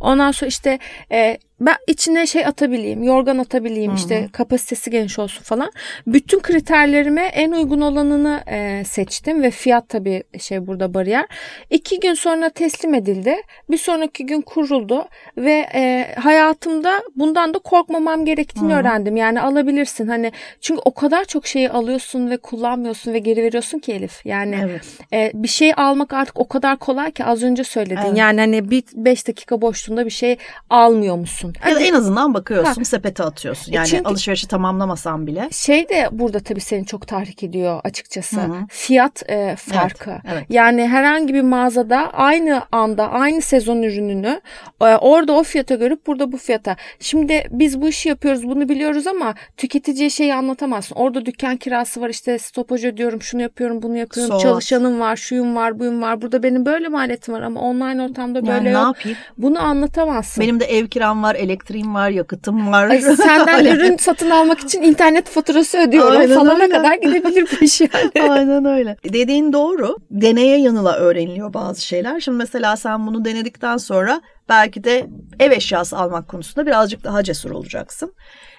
Ondan 0.00 0.30
sonra 0.30 0.48
işte 0.48 0.78
e, 1.12 1.38
ben 1.60 1.76
içine 1.86 2.26
şey 2.26 2.46
atabileyim, 2.46 3.02
yorgan 3.02 3.38
atabileyim, 3.38 3.90
Hı-hı. 3.90 3.98
işte 3.98 4.28
kapasitesi 4.32 4.90
geniş 4.90 5.18
olsun 5.18 5.42
falan. 5.42 5.72
Bütün 6.06 6.40
kriterlerime 6.40 7.22
en 7.22 7.52
uygun 7.52 7.80
olanını 7.80 8.42
e, 8.46 8.84
seçtim 8.84 9.42
ve 9.42 9.50
fiyat 9.50 9.88
tabii 9.88 10.22
şey 10.38 10.66
burada 10.66 10.94
bariyer. 10.94 11.26
İki 11.70 12.00
gün 12.00 12.14
sonra 12.14 12.48
teslim 12.48 12.94
edildi. 12.94 13.36
Bir 13.70 13.78
sonraki 13.78 14.26
gün 14.26 14.40
kuruldu 14.40 15.08
ve 15.36 15.66
e, 15.74 16.14
hayatımda 16.18 17.02
bundan 17.16 17.54
da 17.54 17.58
korkmamam 17.58 18.24
gerektiğini 18.24 18.72
Hı. 18.72 18.76
öğrendim. 18.76 19.16
Yani 19.16 19.40
alabilirsin 19.40 20.08
hani 20.08 20.32
çünkü 20.60 20.80
o 20.84 20.94
kadar 20.94 21.24
çok 21.24 21.46
şeyi 21.46 21.70
alıyorsun 21.70 22.30
ve 22.30 22.36
kullanmıyorsun 22.36 23.12
ve 23.12 23.18
geri 23.18 23.42
veriyorsun 23.42 23.78
ki 23.78 23.92
Elif. 23.92 24.26
Yani 24.26 24.58
evet. 24.64 24.82
e, 25.12 25.30
bir 25.34 25.48
şey 25.48 25.72
almak 25.76 26.12
artık 26.12 26.40
o 26.40 26.48
kadar 26.48 26.76
kolay 26.76 27.10
ki 27.10 27.24
az 27.24 27.42
önce 27.42 27.64
söyledin. 27.64 28.02
Evet. 28.06 28.18
Yani 28.18 28.40
hani 28.40 28.70
bir 28.70 28.84
5 28.94 29.28
dakika 29.28 29.60
boşluğunda 29.60 30.06
bir 30.06 30.10
şey 30.10 30.36
almıyor 30.70 31.16
musun? 31.16 31.49
Ya 31.68 31.74
da 31.74 31.80
en 31.80 31.94
azından 31.94 32.34
bakıyorsun 32.34 32.80
ha. 32.80 32.84
sepete 32.84 33.22
atıyorsun. 33.22 33.72
E, 33.72 33.76
yani 33.76 33.88
çünkü, 33.88 34.04
alışverişi 34.04 34.48
tamamlamasan 34.48 35.26
bile. 35.26 35.48
Şey 35.52 35.88
de 35.88 36.08
burada 36.12 36.40
tabii 36.40 36.60
seni 36.60 36.86
çok 36.86 37.06
tahrik 37.06 37.42
ediyor 37.42 37.80
açıkçası. 37.84 38.40
Hı-hı. 38.40 38.66
Fiyat 38.68 39.30
e, 39.30 39.56
farkı. 39.56 40.10
Evet, 40.10 40.22
evet. 40.32 40.46
Yani 40.48 40.88
herhangi 40.88 41.34
bir 41.34 41.42
mağazada 41.42 42.10
aynı 42.12 42.62
anda 42.72 43.10
aynı 43.10 43.40
sezon 43.40 43.82
ürününü 43.82 44.40
e, 44.80 44.84
orada 44.84 45.32
o 45.32 45.42
fiyata 45.42 45.74
görüp 45.74 46.06
burada 46.06 46.32
bu 46.32 46.36
fiyata. 46.36 46.76
Şimdi 47.00 47.46
biz 47.50 47.80
bu 47.80 47.88
işi 47.88 48.08
yapıyoruz 48.08 48.48
bunu 48.48 48.68
biliyoruz 48.68 49.06
ama 49.06 49.34
tüketiciye 49.56 50.10
şeyi 50.10 50.34
anlatamazsın. 50.34 50.94
Orada 50.94 51.26
dükkan 51.26 51.56
kirası 51.56 52.00
var 52.00 52.08
işte 52.08 52.38
stopaj 52.38 52.84
ödüyorum 52.84 53.22
şunu 53.22 53.42
yapıyorum 53.42 53.82
bunu 53.82 53.96
yapıyorum 53.96 54.30
Soğuk. 54.30 54.42
çalışanım 54.42 55.00
var 55.00 55.16
şuyum 55.16 55.56
var 55.56 55.78
buyum 55.78 56.02
var 56.02 56.22
burada 56.22 56.42
benim 56.42 56.66
böyle 56.66 56.88
maliyetim 56.88 57.34
var 57.34 57.42
ama 57.42 57.60
online 57.60 58.02
ortamda 58.02 58.46
böyle 58.46 58.50
yani 58.52 58.70
yok. 58.70 58.82
Ne 58.82 58.86
yapayım? 58.86 59.18
Bunu 59.38 59.62
anlatamazsın. 59.62 60.44
Benim 60.44 60.60
de 60.60 60.64
ev 60.64 60.86
kiram 60.86 61.22
var 61.22 61.34
elektriğim 61.40 61.94
var 61.94 62.10
yakıtım 62.10 62.72
var. 62.72 62.88
Ay, 62.88 63.00
senden 63.16 63.64
ürün 63.64 63.96
satın 63.96 64.30
almak 64.30 64.60
için 64.60 64.82
internet 64.82 65.28
faturası 65.28 65.78
ödüyorum 65.78 66.20
Aynen 66.20 66.34
falana 66.34 66.62
öyle. 66.62 66.68
kadar 66.68 66.94
gidebilir 66.94 67.48
bu 67.52 67.64
iş 67.64 67.80
yani. 67.80 68.30
Aynen 68.30 68.64
öyle. 68.64 68.96
Dediğin 69.12 69.52
doğru. 69.52 69.96
Deneye 70.10 70.60
yanıla 70.60 70.96
öğreniliyor 70.96 71.54
bazı 71.54 71.86
şeyler. 71.86 72.20
Şimdi 72.20 72.38
mesela 72.38 72.76
sen 72.76 73.06
bunu 73.06 73.24
denedikten 73.24 73.76
sonra 73.76 74.20
belki 74.48 74.84
de 74.84 75.06
ev 75.40 75.50
eşyası 75.52 75.96
almak 75.98 76.28
konusunda 76.28 76.66
birazcık 76.66 77.04
daha 77.04 77.22
cesur 77.22 77.50
olacaksın. 77.50 78.14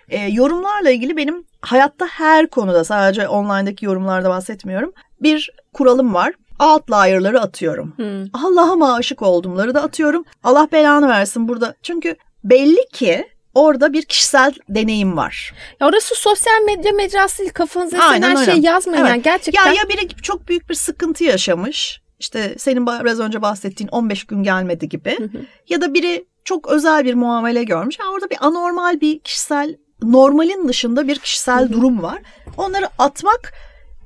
E, 0.09 0.27
yorumlarla 0.27 0.89
ilgili 0.89 1.17
benim 1.17 1.45
hayatta 1.61 2.05
her 2.05 2.47
konuda 2.47 2.83
sadece 2.83 3.27
online'daki 3.27 3.85
yorumlarda 3.85 4.29
bahsetmiyorum. 4.29 4.93
Bir 5.21 5.49
kuralım 5.73 6.13
var. 6.13 6.33
Outlier'ları 6.59 7.41
atıyorum. 7.41 7.93
Hmm. 7.95 8.23
Allah'ıma 8.33 8.93
aşık 8.95 9.21
oldumları 9.21 9.73
da 9.73 9.83
atıyorum. 9.83 10.25
Allah 10.43 10.67
belanı 10.71 11.07
versin 11.07 11.47
burada. 11.47 11.75
Çünkü 11.83 12.15
belli 12.43 12.87
ki 12.93 13.27
orada 13.53 13.93
bir 13.93 14.01
kişisel 14.01 14.53
deneyim 14.69 15.17
var. 15.17 15.53
Ya 15.79 15.87
orası 15.87 16.15
sosyal 16.15 16.61
medya 16.65 16.91
mecrası 16.91 17.53
kafanıza 17.53 18.13
her 18.13 18.45
şey 18.45 18.57
yazmayın 18.57 19.01
evet. 19.01 19.11
yani 19.11 19.21
gerçekten. 19.21 19.65
Ya, 19.65 19.73
ya 19.73 19.89
biri 19.89 20.07
çok 20.07 20.47
büyük 20.47 20.69
bir 20.69 20.75
sıkıntı 20.75 21.23
yaşamış. 21.23 22.01
İşte 22.19 22.55
senin 22.57 22.87
biraz 22.87 23.19
önce 23.19 23.41
bahsettiğin 23.41 23.87
15 23.87 24.23
gün 24.23 24.43
gelmedi 24.43 24.89
gibi. 24.89 25.17
Hı 25.17 25.23
hı. 25.23 25.45
Ya 25.69 25.81
da 25.81 25.93
biri 25.93 26.25
çok 26.43 26.67
özel 26.67 27.05
bir 27.05 27.13
muamele 27.13 27.63
görmüş. 27.63 27.99
Yani 27.99 28.09
orada 28.11 28.29
bir 28.29 28.37
anormal 28.41 29.01
bir 29.01 29.19
kişisel 29.19 29.77
normalin 30.03 30.67
dışında 30.67 31.07
bir 31.07 31.19
kişisel 31.19 31.59
hı 31.59 31.65
hı. 31.65 31.73
durum 31.73 32.03
var. 32.03 32.21
Onları 32.57 32.89
atmak 32.97 33.53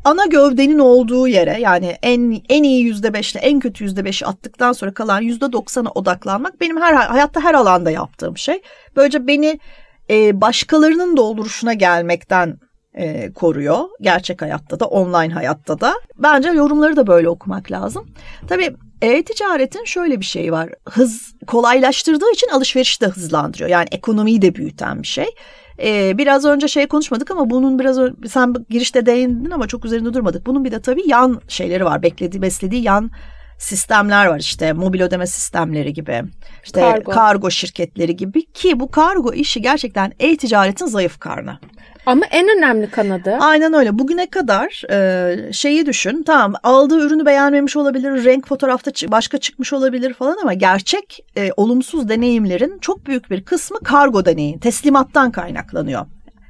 ana 0.06 0.26
gövdenin 0.26 0.80
olduğu 0.80 1.28
yere 1.28 1.60
yani 1.60 1.98
en 2.02 2.42
en 2.50 2.64
iyi 2.64 2.84
yüzde 2.84 3.14
beşle 3.14 3.40
en 3.40 3.60
kötü 3.60 3.84
yüzde 3.84 4.06
beşi 4.06 4.26
attıktan 4.26 4.74
sonra 4.74 4.94
kalan 4.94 5.22
yüzde 5.22 5.52
doksana 5.52 5.90
odaklanmak 5.90 6.62
benim 6.62 6.82
her 6.82 6.94
hayatta 6.94 7.42
her 7.42 7.54
alanda 7.54 7.92
yaptığım 7.92 8.38
şey. 8.38 8.62
Böylece 8.96 9.28
beni 9.28 9.60
e, 10.10 10.42
başkalarının 10.42 11.18
dolduruşuna 11.18 11.74
gelmekten 11.74 12.60
e, 12.94 13.34
koruyor. 13.34 13.80
Gerçek 14.02 14.42
hayatta 14.42 14.80
da 14.80 14.86
online 14.86 15.34
hayatta 15.34 15.80
da. 15.80 15.94
Bence 16.18 16.50
yorumları 16.50 16.96
da 16.96 17.08
böyle 17.08 17.30
okumak 17.30 17.72
lazım. 17.72 18.08
Tabii 18.48 18.76
e-ticaretin 19.02 19.86
şöyle 19.86 20.20
bir 20.20 20.26
şeyi 20.26 20.52
var. 20.52 20.70
Hız 20.90 21.34
kolaylaştırdığı 21.48 22.32
için 22.34 22.48
alışverişi 22.48 23.02
de 23.02 23.08
hızlandırıyor. 23.08 23.70
Yani 23.70 23.88
ekonomiyi 23.92 24.42
de 24.42 24.56
büyüten 24.56 25.02
bir 25.02 25.08
şey. 25.08 25.28
Ee, 25.84 26.18
biraz 26.18 26.46
önce 26.46 26.68
şey 26.68 26.88
konuşmadık 26.88 27.32
ama 27.32 27.50
bunun 27.50 27.80
biraz 27.80 27.98
sen 28.28 28.56
girişte 28.70 29.06
değindin 29.06 29.52
ama 29.52 29.68
çok 29.68 29.86
üzerinde 29.86 30.14
durmadık. 30.14 30.46
Bunun 30.46 30.66
bir 30.66 30.72
de 30.72 30.82
tabii 30.82 31.10
yan 31.10 31.42
şeyleri 31.48 31.86
var. 31.86 32.04
Beklediği, 32.04 32.42
beslediği 32.42 32.84
yan 32.84 33.12
sistemler 33.58 34.26
var 34.26 34.40
işte 34.40 34.74
mobil 34.74 35.02
ödeme 35.02 35.28
sistemleri 35.28 35.94
gibi 35.94 36.24
işte 36.64 36.82
kargo. 36.82 37.12
kargo 37.12 37.52
şirketleri 37.52 38.16
gibi 38.16 38.46
ki 38.46 38.80
bu 38.80 38.92
kargo 38.92 39.34
işi 39.34 39.62
gerçekten 39.62 40.14
e-ticaretin 40.20 40.86
zayıf 40.86 41.20
karnı. 41.20 41.60
Ama 42.06 42.26
en 42.32 42.58
önemli 42.58 42.90
kanadı. 42.90 43.38
Aynen 43.40 43.74
öyle. 43.74 44.00
Bugüne 44.00 44.30
kadar 44.30 44.84
e, 44.92 45.54
şeyi 45.54 45.86
düşün. 45.86 46.24
Tamam 46.24 46.54
aldığı 46.64 47.00
ürünü 47.08 47.26
beğenmemiş 47.26 47.76
olabilir. 47.76 48.26
Renk 48.26 48.48
fotoğrafta 48.48 48.92
başka 49.12 49.38
çıkmış 49.38 49.74
olabilir 49.74 50.14
falan 50.14 50.38
ama 50.42 50.54
gerçek 50.54 51.26
e, 51.38 51.52
olumsuz 51.58 52.10
deneyimlerin 52.10 52.80
çok 52.80 53.06
büyük 53.06 53.32
bir 53.32 53.44
kısmı 53.44 53.80
kargo 53.80 54.26
deneyi. 54.26 54.60
Teslimattan 54.60 55.32
kaynaklanıyor. 55.32 56.06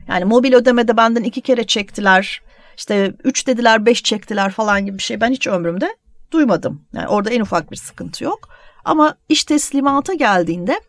Yani 0.07 0.25
mobil 0.25 0.53
ödemede 0.53 0.97
benden 0.97 1.23
iki 1.23 1.41
kere 1.41 1.63
çektiler. 1.63 2.41
İşte 2.77 3.13
üç 3.23 3.47
dediler 3.47 3.85
beş 3.85 4.03
çektiler 4.03 4.51
falan 4.51 4.85
gibi 4.85 4.97
bir 4.97 5.03
şey. 5.03 5.21
Ben 5.21 5.31
hiç 5.31 5.47
ömrümde 5.47 5.95
duymadım. 6.31 6.85
Yani 6.93 7.07
orada 7.07 7.29
en 7.29 7.41
ufak 7.41 7.71
bir 7.71 7.75
sıkıntı 7.77 8.23
yok. 8.23 8.49
Ama 8.85 9.15
iş 9.29 9.43
teslimata 9.43 10.13
geldiğinde 10.13 10.79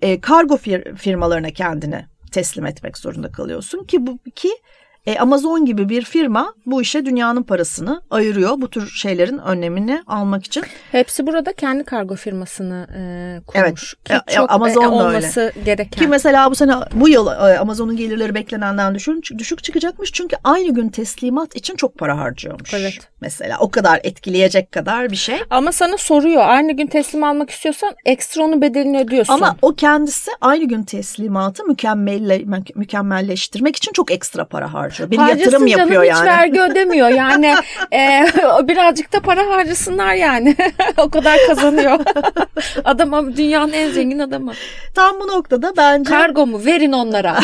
e, 0.00 0.20
kargo 0.20 0.56
fir 0.56 0.96
firmalarına 0.96 1.50
kendini 1.50 2.06
teslim 2.32 2.66
etmek 2.66 2.98
zorunda 2.98 3.32
kalıyorsun 3.32 3.84
ki 3.84 4.06
bu 4.06 4.18
ki 4.34 4.50
e, 5.06 5.18
Amazon 5.18 5.64
gibi 5.64 5.88
bir 5.88 6.02
firma 6.02 6.54
bu 6.66 6.82
işe 6.82 7.06
dünyanın 7.06 7.42
parasını 7.42 8.02
ayırıyor 8.10 8.60
bu 8.60 8.70
tür 8.70 8.90
şeylerin 8.90 9.38
önlemini 9.38 10.02
almak 10.06 10.44
için. 10.44 10.64
Hepsi 10.92 11.26
burada 11.26 11.52
kendi 11.52 11.84
kargo 11.84 12.14
firmasını 12.14 12.86
e, 12.96 13.00
kurmuş. 13.46 13.94
Evet. 14.10 14.26
Ki 14.26 14.34
çok 14.34 14.52
Amazon 14.52 14.82
e, 14.82 14.88
olması 14.88 15.40
öyle. 15.40 15.64
gereken. 15.64 16.00
Ki 16.00 16.08
mesela 16.08 16.50
bu 16.50 16.54
sene 16.54 16.74
bu 16.92 17.08
yıl 17.08 17.26
e, 17.26 17.58
Amazon'un 17.58 17.96
gelirleri 17.96 18.34
beklenenden 18.34 18.94
düşük, 18.94 19.38
düşük 19.38 19.64
çıkacakmış 19.64 20.12
çünkü 20.12 20.36
aynı 20.44 20.74
gün 20.74 20.88
teslimat 20.88 21.56
için 21.56 21.76
çok 21.76 21.98
para 21.98 22.18
harcıyormuş. 22.18 22.74
Evet. 22.74 22.98
Mesela 23.20 23.58
o 23.60 23.70
kadar 23.70 24.00
etkileyecek 24.02 24.72
kadar 24.72 25.10
bir 25.10 25.16
şey. 25.16 25.36
Ama 25.50 25.72
sana 25.72 25.98
soruyor 25.98 26.42
aynı 26.46 26.72
gün 26.72 26.86
teslim 26.86 27.24
almak 27.24 27.50
istiyorsan 27.50 27.94
ekstra 28.04 28.42
onun 28.42 28.62
bedelini 28.62 28.98
ödüyorsun. 29.00 29.34
Ama 29.34 29.56
o 29.62 29.74
kendisi 29.74 30.30
aynı 30.40 30.64
gün 30.64 30.82
teslimatı 30.82 31.64
mükemmelle, 31.64 32.44
mükemmelleştirmek 32.74 33.76
için 33.76 33.92
çok 33.92 34.10
ekstra 34.10 34.44
para 34.44 34.72
harcıyor 34.72 34.95
harcıyor. 35.00 35.10
Bir 35.10 35.16
Harcasın 35.16 35.44
yatırım 35.44 35.66
yapıyor 35.66 36.04
canım, 36.04 36.04
yani. 36.04 36.20
Hiç 36.20 36.38
vergi 36.38 36.60
ödemiyor 36.72 37.08
yani. 37.08 37.54
e, 37.92 38.26
birazcık 38.68 39.12
da 39.12 39.20
para 39.20 39.46
harcasınlar 39.46 40.14
yani. 40.14 40.56
o 40.96 41.10
kadar 41.10 41.38
kazanıyor. 41.46 41.98
Adam 42.84 43.36
dünyanın 43.36 43.72
en 43.72 43.90
zengin 43.90 44.18
adamı. 44.18 44.52
Tam 44.94 45.20
bu 45.20 45.28
noktada 45.28 45.72
bence. 45.76 46.10
Kargo 46.10 46.46
mu? 46.46 46.64
Verin 46.66 46.92
onlara. 46.92 47.36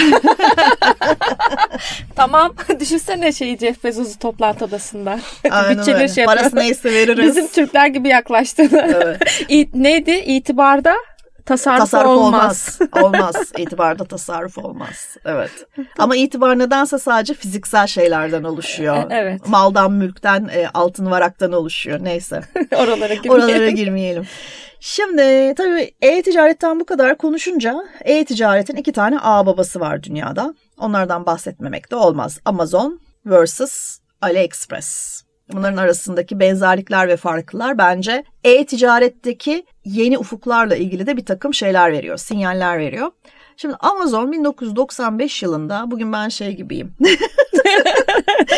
tamam. 2.16 2.54
Düşünsene 2.80 3.32
şeyi 3.32 3.58
Jeff 3.58 3.84
Bezos'u 3.84 4.18
toplantı 4.18 4.64
odasında. 4.64 5.18
Aynen 5.50 5.94
öyle. 5.94 6.08
Şey 6.08 6.24
Parası 6.24 6.56
neyse 6.56 6.92
veririz. 6.92 7.26
Bizim 7.26 7.48
Türkler 7.48 7.86
gibi 7.86 8.08
yaklaştığını. 8.08 9.18
Evet. 9.50 9.74
neydi? 9.74 10.10
İtibarda 10.10 10.94
tasarruf, 11.46 11.78
tasarruf 11.80 12.10
olmaz. 12.10 12.78
olmaz. 12.92 13.04
olmaz. 13.04 13.52
İtibarda 13.58 14.04
tasarruf 14.04 14.58
olmaz. 14.58 15.16
Evet. 15.24 15.50
Ama 15.98 16.16
itibar 16.16 16.58
nedense 16.58 16.98
sadece 16.98 17.34
fiziksel 17.34 17.86
şeylerden 17.86 18.44
oluşuyor. 18.44 18.96
E, 18.96 19.06
evet. 19.10 19.48
Maldan, 19.48 19.92
mülkten, 19.92 20.48
e, 20.52 20.68
altın 20.74 21.10
varaktan 21.10 21.52
oluşuyor. 21.52 21.98
Neyse. 22.02 22.40
Oralara 22.76 23.14
girmeyelim. 23.14 23.30
Oralara 23.30 23.70
girmeyelim. 23.70 24.26
Şimdi 24.80 25.54
tabii 25.54 25.94
e-ticaretten 26.02 26.80
bu 26.80 26.86
kadar 26.86 27.18
konuşunca 27.18 27.84
e-ticaretin 28.04 28.76
iki 28.76 28.92
tane 28.92 29.18
ağ 29.22 29.46
babası 29.46 29.80
var 29.80 30.02
dünyada. 30.02 30.54
Onlardan 30.78 31.26
bahsetmemek 31.26 31.90
de 31.90 31.96
olmaz. 31.96 32.38
Amazon 32.44 33.00
versus 33.26 33.98
AliExpress. 34.20 35.21
Bunların 35.52 35.76
arasındaki 35.76 36.40
benzerlikler 36.40 37.08
ve 37.08 37.16
farklar 37.16 37.78
bence 37.78 38.24
e-ticaretteki 38.44 39.66
yeni 39.84 40.18
ufuklarla 40.18 40.76
ilgili 40.76 41.06
de 41.06 41.16
bir 41.16 41.24
takım 41.24 41.54
şeyler 41.54 41.92
veriyor, 41.92 42.16
sinyaller 42.16 42.78
veriyor. 42.78 43.10
Şimdi 43.56 43.74
Amazon 43.80 44.32
1995 44.32 45.42
yılında 45.42 45.90
bugün 45.90 46.12
ben 46.12 46.28
şey 46.28 46.56
gibiyim. 46.56 46.94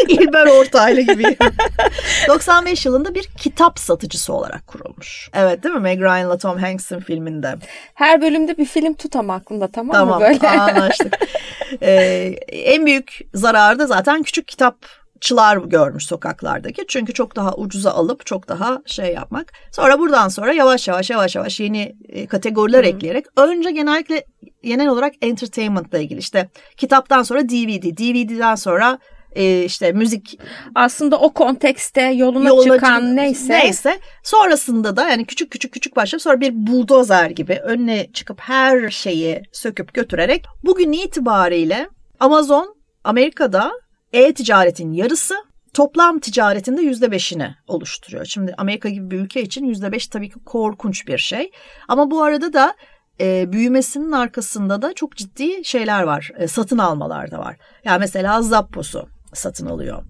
İlber 0.09 0.47
Ortaylı 0.47 1.01
gibiyim. 1.01 1.37
95 2.29 2.87
yılında 2.87 3.15
bir 3.15 3.23
kitap 3.23 3.79
satıcısı 3.79 4.33
olarak 4.33 4.67
kurulmuş. 4.67 5.31
Evet 5.35 5.63
değil 5.63 5.75
mi? 5.75 5.81
Meg 5.81 6.01
Ryan'la 6.01 6.39
Tom 6.39 6.59
Hanks'in 6.59 7.01
filminde. 7.01 7.55
Her 7.95 8.23
bölümde 8.23 8.59
bir 8.59 8.65
film 8.65 8.95
tut 8.95 9.17
ama 9.17 9.35
aklında 9.35 9.69
tamam, 9.69 9.93
tamam 9.93 10.21
mı 10.21 10.27
böyle? 10.27 10.39
Tamam 10.39 10.69
anlaştık. 10.69 11.19
ee, 11.83 12.35
en 12.49 12.87
büyük 12.87 13.21
zararı 13.35 13.79
da 13.79 13.87
zaten 13.87 14.23
küçük 14.23 14.49
kitap 14.49 14.77
çılar 15.25 15.57
görmüş 15.57 16.07
sokaklardaki. 16.07 16.85
Çünkü 16.89 17.13
çok 17.13 17.37
daha 17.37 17.55
ucuza 17.55 17.91
alıp 17.91 18.27
çok 18.27 18.49
daha 18.49 18.83
şey 18.87 19.13
yapmak. 19.13 19.53
Sonra 19.73 19.99
buradan 19.99 20.29
sonra 20.29 20.53
yavaş 20.53 20.89
yavaş 20.89 21.11
yavaş 21.11 21.37
yavaş 21.37 21.61
yeni 21.61 21.97
e, 22.09 22.27
kategoriler 22.27 22.85
Hı. 22.85 22.89
ekleyerek 22.89 23.27
önce 23.37 23.71
genellikle 23.71 24.25
genel 24.63 24.89
olarak 24.89 25.15
entertainment 25.23 25.89
ile 25.89 26.03
ilgili 26.03 26.19
işte 26.19 26.49
kitaptan 26.77 27.23
sonra 27.23 27.49
DVD, 27.49 27.99
DVD'den 27.99 28.55
sonra 28.55 28.99
e, 29.35 29.65
işte 29.65 29.93
müzik 29.93 30.39
aslında 30.75 31.19
o 31.19 31.33
kontekste 31.33 32.03
yoluna, 32.03 32.49
yoluna 32.49 32.75
çıkan 32.75 33.17
neyse 33.17 33.53
neyse 33.53 33.99
sonrasında 34.23 34.97
da 34.97 35.09
yani 35.09 35.25
küçük 35.25 35.51
küçük 35.51 35.73
küçük 35.73 35.97
başlayıp 35.97 36.23
sonra 36.23 36.41
bir 36.41 36.53
buldozer 36.55 37.31
gibi 37.31 37.61
önüne 37.65 38.13
çıkıp 38.13 38.41
her 38.41 38.91
şeyi 38.91 39.43
söküp 39.53 39.95
götürerek 39.95 40.45
bugün 40.65 40.93
itibariyle 40.93 41.89
Amazon 42.21 42.77
Amerika'da 43.05 43.73
e-ticaretin 44.15 44.93
yarısı 44.93 45.35
toplam 45.75 46.19
ticaretinde 46.19 46.83
yüzde 46.83 47.11
beşini 47.11 47.55
oluşturuyor. 47.67 48.25
Şimdi 48.25 48.55
Amerika 48.59 48.89
gibi 48.89 49.11
bir 49.11 49.21
ülke 49.21 49.43
için 49.43 49.65
yüzde 49.65 49.93
beş 49.93 50.07
tabii 50.07 50.29
ki 50.29 50.35
korkunç 50.45 51.09
bir 51.09 51.19
şey. 51.19 51.51
Ama 51.89 52.11
bu 52.11 52.23
arada 52.23 52.53
da 52.53 52.75
e, 53.21 53.53
büyümesinin 53.53 54.13
arkasında 54.13 54.83
da 54.83 54.93
çok 54.95 55.17
ciddi 55.17 55.65
şeyler 55.65 56.03
var. 56.03 56.31
E, 56.39 56.49
satın 56.49 56.79
almalar 56.79 57.31
da 57.31 57.39
var. 57.39 57.57
Yani 57.85 57.99
mesela 57.99 58.43
Zappos'u 58.43 59.09
satın 59.33 59.67
alıyor. 59.67 60.03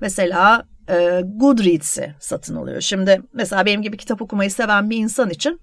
Mesela 0.00 0.64
e, 0.88 1.20
Goodreads'i 1.24 2.14
satın 2.20 2.56
alıyor. 2.56 2.80
Şimdi 2.80 3.22
mesela 3.32 3.66
benim 3.66 3.82
gibi 3.82 3.96
kitap 3.96 4.22
okumayı 4.22 4.50
seven 4.50 4.90
bir 4.90 4.96
insan 4.96 5.30
için 5.30 5.60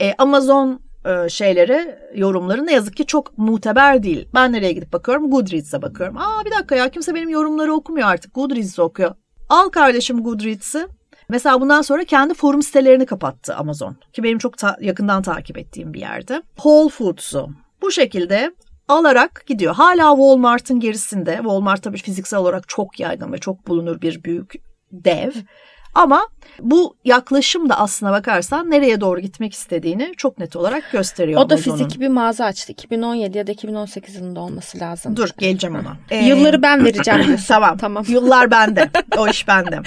e, 0.00 0.14
Amazon 0.18 0.87
e, 1.04 1.28
şeyleri, 1.28 1.98
yorumları 2.14 2.66
ne 2.66 2.72
yazık 2.72 2.96
ki 2.96 3.06
çok 3.06 3.38
muteber 3.38 4.02
değil. 4.02 4.28
Ben 4.34 4.52
nereye 4.52 4.72
gidip 4.72 4.92
bakıyorum? 4.92 5.30
Goodreads'e 5.30 5.82
bakıyorum. 5.82 6.16
Aa 6.16 6.44
bir 6.44 6.50
dakika 6.50 6.76
ya 6.76 6.88
kimse 6.88 7.14
benim 7.14 7.28
yorumları 7.28 7.74
okumuyor 7.74 8.08
artık. 8.08 8.34
Goodreads'i 8.34 8.82
okuyor. 8.82 9.14
Al 9.48 9.68
kardeşim 9.68 10.22
Goodreads'i. 10.22 10.86
Mesela 11.28 11.60
bundan 11.60 11.82
sonra 11.82 12.04
kendi 12.04 12.34
forum 12.34 12.62
sitelerini 12.62 13.06
kapattı 13.06 13.54
Amazon. 13.54 13.96
Ki 14.12 14.22
benim 14.22 14.38
çok 14.38 14.58
ta- 14.58 14.76
yakından 14.80 15.22
takip 15.22 15.58
ettiğim 15.58 15.94
bir 15.94 16.00
yerde. 16.00 16.42
Whole 16.56 16.88
Foods'u. 16.88 17.48
Bu 17.82 17.90
şekilde 17.90 18.52
alarak 18.88 19.44
gidiyor. 19.46 19.74
Hala 19.74 20.10
Walmart'ın 20.16 20.80
gerisinde. 20.80 21.36
Walmart 21.36 21.82
tabii 21.82 21.98
fiziksel 21.98 22.40
olarak 22.40 22.68
çok 22.68 23.00
yaygın 23.00 23.32
ve 23.32 23.38
çok 23.38 23.66
bulunur 23.68 24.00
bir 24.00 24.24
büyük 24.24 24.54
dev. 24.92 25.32
Ama 25.98 26.28
bu 26.60 26.96
yaklaşım 27.04 27.68
da 27.68 27.78
aslına 27.78 28.12
bakarsan 28.12 28.70
nereye 28.70 29.00
doğru 29.00 29.20
gitmek 29.20 29.52
istediğini 29.52 30.12
çok 30.16 30.38
net 30.38 30.56
olarak 30.56 30.92
gösteriyor. 30.92 31.40
O 31.40 31.50
da 31.50 31.56
fiziki 31.56 32.00
bir 32.00 32.08
mağaza 32.08 32.44
açtı. 32.44 32.72
2017 32.72 33.38
ya 33.38 33.46
da 33.46 33.52
2018 33.52 34.14
yılında 34.14 34.40
olması 34.40 34.80
lazım. 34.80 35.16
Dur 35.16 35.28
geleceğim 35.38 35.76
ona. 35.76 35.96
Ee, 36.10 36.24
Yılları 36.26 36.62
ben 36.62 36.84
vereceğim 36.84 37.36
tamam. 37.48 37.78
tamam. 37.78 38.04
Yıllar 38.08 38.50
bende. 38.50 38.90
O 39.18 39.28
iş 39.28 39.48
bende. 39.48 39.80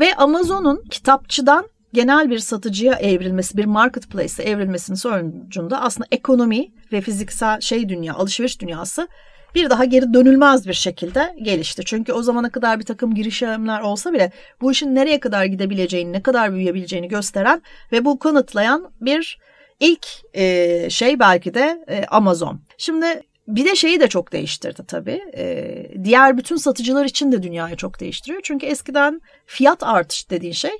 Ve 0.00 0.14
Amazon'un 0.14 0.84
kitapçıdan 0.90 1.68
genel 1.92 2.30
bir 2.30 2.38
satıcıya 2.38 2.94
evrilmesi, 2.94 3.56
bir 3.56 3.64
marketplace'e 3.64 4.50
evrilmesinin 4.50 4.96
sonucunda 4.96 5.80
aslında 5.80 6.06
ekonomi 6.10 6.68
ve 6.92 7.00
fiziksel 7.00 7.60
şey 7.60 7.88
dünya, 7.88 8.14
alışveriş 8.14 8.60
dünyası 8.60 9.08
bir 9.56 9.70
daha 9.70 9.84
geri 9.84 10.14
dönülmez 10.14 10.68
bir 10.68 10.72
şekilde 10.72 11.34
gelişti. 11.42 11.82
Çünkü 11.84 12.12
o 12.12 12.22
zamana 12.22 12.50
kadar 12.50 12.78
bir 12.78 12.84
takım 12.84 13.14
girişimler 13.14 13.80
olsa 13.80 14.12
bile 14.12 14.32
bu 14.60 14.72
işin 14.72 14.94
nereye 14.94 15.20
kadar 15.20 15.44
gidebileceğini, 15.44 16.12
ne 16.12 16.22
kadar 16.22 16.52
büyüyebileceğini 16.52 17.08
gösteren 17.08 17.62
ve 17.92 18.04
bu 18.04 18.18
kanıtlayan 18.18 18.90
bir 19.00 19.38
ilk 19.80 20.06
e, 20.34 20.90
şey 20.90 21.18
belki 21.18 21.54
de 21.54 21.84
e, 21.88 22.04
Amazon. 22.04 22.60
Şimdi 22.78 23.22
bir 23.48 23.64
de 23.64 23.76
şeyi 23.76 24.00
de 24.00 24.08
çok 24.08 24.32
değiştirdi 24.32 24.82
tabii. 24.88 25.22
Ee, 25.36 25.90
diğer 26.04 26.38
bütün 26.38 26.56
satıcılar 26.56 27.04
için 27.04 27.32
de 27.32 27.42
dünyayı 27.42 27.76
çok 27.76 28.00
değiştiriyor. 28.00 28.40
Çünkü 28.44 28.66
eskiden 28.66 29.20
fiyat 29.46 29.82
artış 29.82 30.30
dediğin 30.30 30.52
şey 30.52 30.70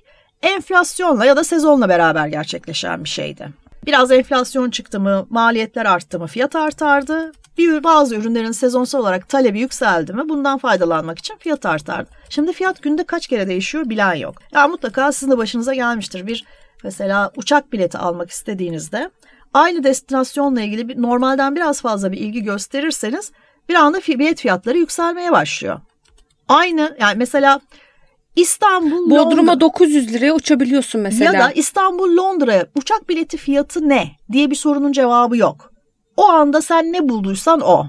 enflasyonla 0.42 1.24
ya 1.24 1.36
da 1.36 1.44
sezonla 1.44 1.88
beraber 1.88 2.26
gerçekleşen 2.26 3.04
bir 3.04 3.08
şeydi. 3.08 3.48
Biraz 3.86 4.12
enflasyon 4.12 4.70
çıktı 4.70 5.00
mı, 5.00 5.26
maliyetler 5.30 5.84
arttı 5.84 6.18
mı 6.18 6.26
fiyat 6.26 6.56
artardı. 6.56 7.32
Bir 7.58 7.84
bazı 7.84 8.16
ürünlerin 8.16 8.52
sezonsal 8.52 9.00
olarak 9.00 9.28
talebi 9.28 9.60
yükseldi 9.60 10.12
mi 10.12 10.28
bundan 10.28 10.58
faydalanmak 10.58 11.18
için 11.18 11.36
fiyat 11.36 11.66
artardı. 11.66 12.10
Şimdi 12.28 12.52
fiyat 12.52 12.82
günde 12.82 13.04
kaç 13.04 13.26
kere 13.26 13.48
değişiyor 13.48 13.88
bilen 13.88 14.14
yok. 14.14 14.34
Ya 14.52 14.68
mutlaka 14.68 15.12
sizin 15.12 15.32
de 15.32 15.38
başınıza 15.38 15.74
gelmiştir. 15.74 16.26
Bir 16.26 16.44
mesela 16.84 17.30
uçak 17.36 17.72
bileti 17.72 17.98
almak 17.98 18.30
istediğinizde 18.30 19.10
aynı 19.54 19.84
destinasyonla 19.84 20.60
ilgili 20.60 20.88
bir, 20.88 21.02
normalden 21.02 21.56
biraz 21.56 21.80
fazla 21.80 22.12
bir 22.12 22.18
ilgi 22.18 22.42
gösterirseniz 22.42 23.32
bir 23.68 23.74
anda 23.74 23.98
bilet 23.98 24.40
fiyatları 24.40 24.78
yükselmeye 24.78 25.32
başlıyor. 25.32 25.80
Aynı 26.48 26.96
yani 27.00 27.18
mesela 27.18 27.60
İstanbul 28.36 29.10
Bodrum'a 29.10 29.52
Londra, 29.52 29.60
900 29.60 30.12
liraya 30.12 30.34
uçabiliyorsun 30.34 31.00
mesela. 31.00 31.32
Ya 31.32 31.40
da 31.40 31.50
İstanbul 31.52 32.16
Londra 32.16 32.66
uçak 32.74 33.08
bileti 33.08 33.36
fiyatı 33.36 33.88
ne 33.88 34.10
diye 34.32 34.50
bir 34.50 34.56
sorunun 34.56 34.92
cevabı 34.92 35.36
yok. 35.36 35.72
O 36.16 36.24
anda 36.28 36.62
sen 36.62 36.92
ne 36.92 37.08
bulduysan 37.08 37.60
o. 37.60 37.86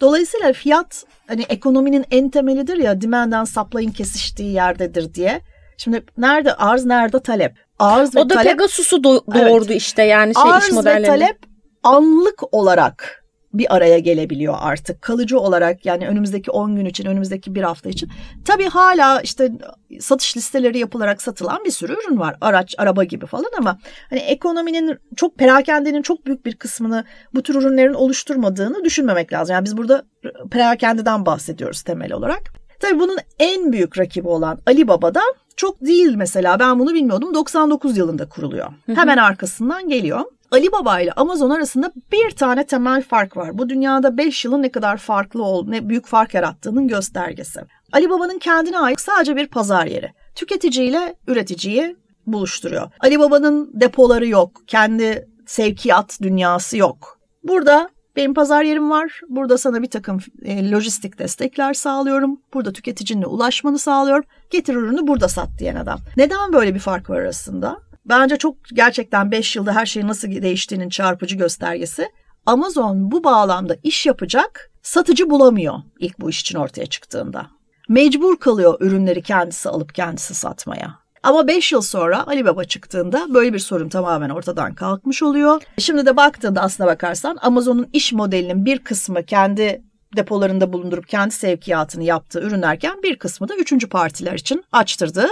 Dolayısıyla 0.00 0.52
fiyat 0.52 1.04
hani 1.26 1.42
ekonominin 1.48 2.04
en 2.10 2.28
temelidir 2.30 2.76
ya 2.76 3.00
demand 3.00 3.32
and 3.32 3.46
supply'in 3.46 3.90
kesiştiği 3.90 4.52
yerdedir 4.52 5.14
diye. 5.14 5.40
Şimdi 5.76 6.04
nerede 6.18 6.54
arz 6.54 6.84
nerede 6.84 7.20
talep? 7.20 7.52
Arz 7.78 8.16
ve 8.16 8.20
o 8.20 8.30
da 8.30 8.34
talep, 8.34 8.50
Pegasus'u 8.50 8.96
do- 8.96 9.34
doğurdu 9.34 9.66
evet. 9.68 9.82
işte 9.82 10.02
yani 10.02 10.34
şey 10.34 10.52
arz 10.52 10.64
iş 10.64 10.72
modelleri. 10.72 11.10
Arz 11.10 11.20
ve 11.20 11.26
talep 11.26 11.38
anlık 11.82 12.54
olarak 12.54 13.21
bir 13.54 13.76
araya 13.76 13.98
gelebiliyor 13.98 14.54
artık. 14.60 15.02
Kalıcı 15.02 15.38
olarak 15.40 15.86
yani 15.86 16.08
önümüzdeki 16.08 16.50
10 16.50 16.76
gün 16.76 16.84
için, 16.84 17.06
önümüzdeki 17.06 17.54
bir 17.54 17.62
hafta 17.62 17.88
için. 17.88 18.10
Tabii 18.44 18.68
hala 18.68 19.20
işte 19.20 19.52
satış 20.00 20.36
listeleri 20.36 20.78
yapılarak 20.78 21.22
satılan 21.22 21.64
bir 21.64 21.70
sürü 21.70 21.92
ürün 21.92 22.18
var. 22.18 22.36
Araç, 22.40 22.74
araba 22.78 23.04
gibi 23.04 23.26
falan 23.26 23.50
ama 23.58 23.78
hani 24.10 24.20
ekonominin 24.20 24.98
çok 25.16 25.38
perakendenin 25.38 26.02
çok 26.02 26.26
büyük 26.26 26.46
bir 26.46 26.54
kısmını 26.54 27.04
bu 27.34 27.42
tür 27.42 27.54
ürünlerin 27.54 27.94
oluşturmadığını 27.94 28.84
düşünmemek 28.84 29.32
lazım. 29.32 29.54
Yani 29.54 29.64
biz 29.64 29.76
burada 29.76 30.04
perakendeden 30.50 31.26
bahsediyoruz 31.26 31.82
temel 31.82 32.12
olarak. 32.12 32.42
Tabii 32.80 33.00
bunun 33.00 33.16
en 33.38 33.72
büyük 33.72 33.98
rakibi 33.98 34.28
olan 34.28 34.58
Alibaba'da 34.66 35.20
çok 35.56 35.80
değil 35.80 36.14
mesela 36.14 36.58
ben 36.58 36.78
bunu 36.78 36.94
bilmiyordum 36.94 37.34
99 37.34 37.96
yılında 37.96 38.28
kuruluyor. 38.28 38.72
Hemen 38.94 39.16
arkasından 39.16 39.88
geliyor. 39.88 40.20
Alibaba 40.52 41.00
ile 41.00 41.12
Amazon 41.12 41.50
arasında 41.50 41.92
bir 42.12 42.30
tane 42.30 42.66
temel 42.66 43.02
fark 43.02 43.36
var. 43.36 43.58
Bu 43.58 43.68
dünyada 43.68 44.16
5 44.16 44.44
yılın 44.44 44.62
ne 44.62 44.72
kadar 44.72 44.96
farklı 44.96 45.42
ol, 45.42 45.68
ne 45.68 45.88
büyük 45.88 46.06
fark 46.06 46.34
yarattığının 46.34 46.88
göstergesi. 46.88 47.60
Alibaba'nın 47.92 48.38
kendine 48.38 48.78
ait 48.78 49.00
sadece 49.00 49.36
bir 49.36 49.46
pazar 49.46 49.86
yeri. 49.86 50.12
Tüketici 50.34 50.86
ile 50.86 51.14
üreticiyi 51.26 51.96
buluşturuyor. 52.26 52.90
Alibaba'nın 53.00 53.70
depoları 53.74 54.26
yok, 54.26 54.62
kendi 54.66 55.28
sevkiyat 55.46 56.18
dünyası 56.22 56.76
yok. 56.76 57.18
Burada 57.44 57.88
benim 58.16 58.34
pazar 58.34 58.62
yerim 58.62 58.90
var. 58.90 59.20
Burada 59.28 59.58
sana 59.58 59.82
bir 59.82 59.90
takım 59.90 60.18
e, 60.44 60.70
lojistik 60.70 61.18
destekler 61.18 61.74
sağlıyorum. 61.74 62.40
Burada 62.54 62.72
tüketicinle 62.72 63.26
ulaşmanı 63.26 63.78
sağlıyorum. 63.78 64.24
Getir 64.50 64.74
ürünü 64.74 65.06
burada 65.06 65.28
sat 65.28 65.48
diyen 65.58 65.76
adam. 65.76 65.98
Neden 66.16 66.52
böyle 66.52 66.74
bir 66.74 66.80
fark 66.80 67.10
var 67.10 67.20
arasında? 67.20 67.78
Bence 68.04 68.36
çok 68.36 68.56
gerçekten 68.72 69.30
5 69.30 69.56
yılda 69.56 69.74
her 69.74 69.86
şeyin 69.86 70.08
nasıl 70.08 70.28
değiştiğinin 70.28 70.88
çarpıcı 70.88 71.36
göstergesi. 71.36 72.08
Amazon 72.46 73.10
bu 73.10 73.24
bağlamda 73.24 73.76
iş 73.82 74.06
yapacak 74.06 74.70
satıcı 74.82 75.30
bulamıyor 75.30 75.74
ilk 75.98 76.20
bu 76.20 76.30
iş 76.30 76.40
için 76.40 76.58
ortaya 76.58 76.86
çıktığında. 76.86 77.46
Mecbur 77.88 78.36
kalıyor 78.36 78.76
ürünleri 78.80 79.22
kendisi 79.22 79.68
alıp 79.68 79.94
kendisi 79.94 80.34
satmaya. 80.34 81.02
Ama 81.22 81.46
5 81.46 81.72
yıl 81.72 81.80
sonra 81.80 82.26
Alibaba 82.26 82.64
çıktığında 82.64 83.34
böyle 83.34 83.52
bir 83.52 83.58
sorun 83.58 83.88
tamamen 83.88 84.30
ortadan 84.30 84.74
kalkmış 84.74 85.22
oluyor. 85.22 85.62
Şimdi 85.78 86.06
de 86.06 86.16
baktığında 86.16 86.60
aslına 86.60 86.88
bakarsan 86.88 87.38
Amazon'un 87.40 87.88
iş 87.92 88.12
modelinin 88.12 88.64
bir 88.64 88.78
kısmı 88.78 89.22
kendi 89.22 89.82
depolarında 90.16 90.72
bulundurup 90.72 91.08
kendi 91.08 91.34
sevkiyatını 91.34 92.04
yaptığı 92.04 92.40
ürünlerken 92.40 93.02
bir 93.02 93.18
kısmı 93.18 93.48
da 93.48 93.54
üçüncü 93.56 93.88
partiler 93.88 94.32
için 94.32 94.64
açtırdığı 94.72 95.28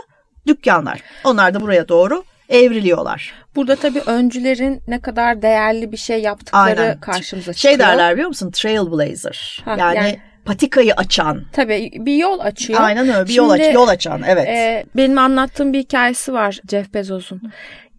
dükkanlar. 0.47 1.03
Onlar 1.25 1.55
da 1.55 1.61
buraya 1.61 1.89
doğru 1.89 2.25
evriliyorlar. 2.51 3.35
Burada 3.57 3.77
tabii 3.77 4.01
öncülerin 4.07 4.83
ne 4.89 5.01
kadar 5.01 5.43
değerli 5.43 5.93
bir 5.93 5.97
şey 5.97 6.23
yaptıkları 6.23 6.81
Aynen. 6.81 7.01
karşımıza 7.01 7.53
şey 7.53 7.73
çıkıyor. 7.73 7.89
Şey 7.89 7.99
derler 7.99 8.13
biliyor 8.13 8.29
musun? 8.29 8.51
Trailblazer. 8.51 9.63
Ha, 9.65 9.77
yani, 9.79 9.97
yani 9.97 10.21
patikayı 10.45 10.95
açan. 10.95 11.45
Tabii 11.53 11.91
bir 11.95 12.17
yol 12.17 12.39
açıyor. 12.41 12.81
Aynen 12.81 13.09
öyle 13.09 13.23
bir 13.23 13.33
Şimdi, 13.33 13.39
yol, 13.39 13.51
aç, 13.51 13.75
yol 13.75 13.89
açan 13.89 14.23
evet. 14.27 14.49
E, 14.49 14.85
benim 14.97 15.19
anlattığım 15.19 15.73
bir 15.73 15.79
hikayesi 15.79 16.33
var 16.33 16.61
Jeff 16.71 16.95
Bezos'un. 16.95 17.43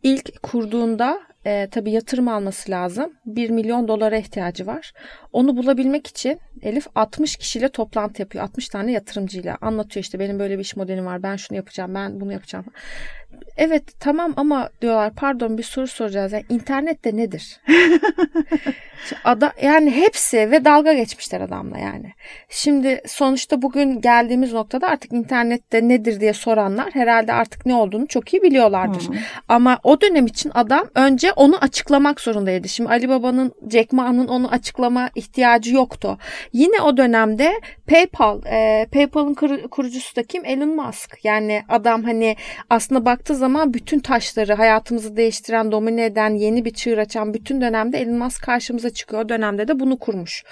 İlk 0.03 0.43
kurduğunda 0.43 1.21
e, 1.45 1.67
tabii 1.71 1.91
yatırım 1.91 2.27
alması 2.27 2.71
lazım. 2.71 3.13
1 3.25 3.49
milyon 3.49 3.87
dolara 3.87 4.17
ihtiyacı 4.17 4.67
var. 4.67 4.93
Onu 5.33 5.57
bulabilmek 5.57 6.07
için 6.07 6.39
Elif 6.61 6.87
60 6.95 7.35
kişiyle 7.35 7.69
toplantı 7.69 8.21
yapıyor. 8.21 8.43
60 8.43 8.69
tane 8.69 8.91
yatırımcıyla 8.91 9.57
anlatıyor 9.61 10.03
işte 10.03 10.19
benim 10.19 10.39
böyle 10.39 10.57
bir 10.57 10.63
iş 10.63 10.75
modelim 10.75 11.05
var. 11.05 11.23
Ben 11.23 11.35
şunu 11.35 11.55
yapacağım, 11.55 11.95
ben 11.95 12.21
bunu 12.21 12.33
yapacağım. 12.33 12.65
Evet 13.57 13.83
tamam 13.99 14.33
ama 14.35 14.69
diyorlar 14.81 15.13
pardon 15.15 15.57
bir 15.57 15.63
soru 15.63 15.87
soracağız. 15.87 16.31
Yani 16.31 16.45
internet 16.49 17.05
de 17.05 17.17
nedir? 17.17 17.61
Ada, 19.23 19.53
yani 19.63 19.91
hepsi 19.91 20.51
ve 20.51 20.65
dalga 20.65 20.93
geçmişler 20.93 21.41
adamla 21.41 21.77
yani. 21.77 22.13
Şimdi 22.49 23.01
sonuçta 23.07 23.61
bugün 23.61 24.01
geldiğimiz 24.01 24.53
noktada 24.53 24.87
artık 24.87 25.13
internette 25.13 25.87
nedir 25.87 26.19
diye 26.19 26.33
soranlar 26.33 26.95
herhalde 26.95 27.33
artık 27.33 27.65
ne 27.65 27.75
olduğunu 27.75 28.07
çok 28.07 28.33
iyi 28.33 28.41
biliyorlardır. 28.41 29.07
Hmm. 29.07 29.15
Ama 29.47 29.79
o 29.83 30.01
dönem 30.01 30.25
için 30.25 30.51
adam 30.53 30.87
önce 30.95 31.31
onu 31.31 31.57
açıklamak 31.57 32.21
zorundaydı. 32.21 32.69
Şimdi 32.69 32.89
Ali 32.89 33.09
Baba'nın, 33.09 33.53
Jack 33.71 33.93
Ma'nın 33.93 34.27
onu 34.27 34.51
açıklama 34.51 35.09
ihtiyacı 35.15 35.75
yoktu. 35.75 36.17
Yine 36.53 36.81
o 36.81 36.97
dönemde 36.97 37.61
PayPal, 37.87 38.41
e, 38.45 38.87
PayPal'ın 38.93 39.33
kurucusu 39.67 40.15
da 40.15 40.23
kim? 40.23 40.45
Elon 40.45 40.75
Musk. 40.75 41.17
Yani 41.23 41.63
adam 41.69 42.03
hani 42.03 42.35
aslında 42.69 43.05
baktığı 43.31 43.39
zaman 43.39 43.73
bütün 43.73 43.99
taşları 43.99 44.53
hayatımızı 44.53 45.17
değiştiren, 45.17 45.71
domine 45.71 46.05
eden, 46.05 46.35
yeni 46.35 46.65
bir 46.65 46.73
çığır 46.73 46.97
açan 46.97 47.33
bütün 47.33 47.61
dönemde 47.61 47.97
Elon 47.97 48.17
Musk 48.17 48.43
karşımıza 48.43 48.89
çıkıyor. 48.89 49.25
O 49.25 49.29
dönemde 49.29 49.67
de 49.67 49.79
bunu 49.79 49.97
kurmuş. 49.97 50.43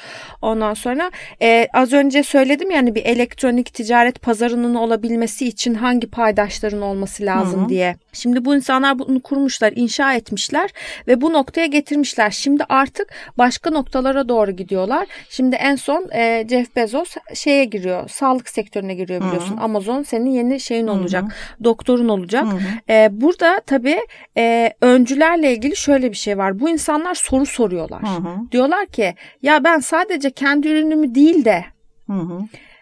Ondan 0.42 0.74
sonra 0.74 1.12
e, 1.42 1.68
az 1.74 1.94
önce 1.94 2.24
söyledim 2.24 2.72
yani 2.72 2.96
bir 2.96 3.06
elektronik 3.06 3.74
ticaret 3.74 4.22
pazarının 4.22 4.76
olabilmesi 4.76 5.48
için 5.48 5.74
hangi 5.76 6.08
paydaşların 6.08 6.82
olması 6.82 7.26
lazım 7.26 7.60
Hı-hı. 7.62 7.70
diye. 7.70 7.96
Şimdi 8.14 8.46
bu 8.46 8.56
insanlar 8.56 9.00
bunu 9.00 9.20
kurmuşlar, 9.20 9.74
inşa 9.76 10.14
etmişler 10.14 10.70
ve 11.08 11.22
bu 11.22 11.34
noktaya 11.34 11.66
getirmişler. 11.66 12.32
Şimdi 12.32 12.64
artık 12.70 13.08
başka 13.38 13.70
noktalara 13.72 14.30
doğru 14.30 14.52
gidiyorlar. 14.52 15.08
Şimdi 15.30 15.56
en 15.56 15.76
son 15.76 16.10
e, 16.14 16.46
Jeff 16.50 16.76
Bezos 16.76 17.16
şeye 17.34 17.66
giriyor, 17.66 18.10
sağlık 18.10 18.50
sektörüne 18.50 18.94
giriyor 18.96 19.22
biliyorsun. 19.22 19.56
Hı-hı. 19.58 19.64
Amazon 19.64 20.04
senin 20.04 20.30
yeni 20.30 20.60
şeyin 20.60 20.88
olacak, 20.88 21.24
Hı-hı. 21.24 21.64
doktorun 21.64 22.10
olacak. 22.10 22.46
E, 22.90 23.10
burada 23.12 23.62
tabii 23.66 24.00
e, 24.38 24.74
öncülerle 24.82 25.54
ilgili 25.54 25.76
şöyle 25.76 26.12
bir 26.12 26.18
şey 26.18 26.38
var. 26.38 26.60
Bu 26.60 26.70
insanlar 26.70 27.16
soru 27.16 27.46
soruyorlar. 27.46 28.02
Hı-hı. 28.02 28.52
Diyorlar 28.52 28.86
ki 28.86 29.16
ya 29.42 29.64
ben 29.64 29.80
sadece 29.80 30.32
kendi 30.32 30.68
ürünümü 30.68 31.16
değil 31.16 31.46
de 31.46 31.66
Hı-hı 32.08 32.40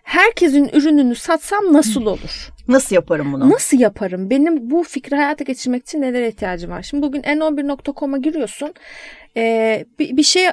herkesin 0.08 0.70
ürününü 0.74 1.16
satsam 1.16 1.74
nasıl 1.74 2.06
olur? 2.06 2.50
Nasıl 2.68 2.96
yaparım 2.96 3.34
bunu? 3.34 3.50
Nasıl 3.50 3.80
yaparım? 3.80 4.30
Benim 4.30 4.70
bu 4.70 4.84
fikri 4.84 5.16
hayata 5.16 5.44
geçirmek 5.44 5.84
için 5.84 6.02
nelere 6.02 6.28
ihtiyacım 6.28 6.72
var? 6.72 6.82
Şimdi 6.82 7.04
bugün 7.04 7.22
n11.com'a 7.22 8.18
giriyorsun 8.18 8.74
e, 9.38 9.86
bir, 10.00 10.18
bir 10.18 10.24
şey 10.24 10.48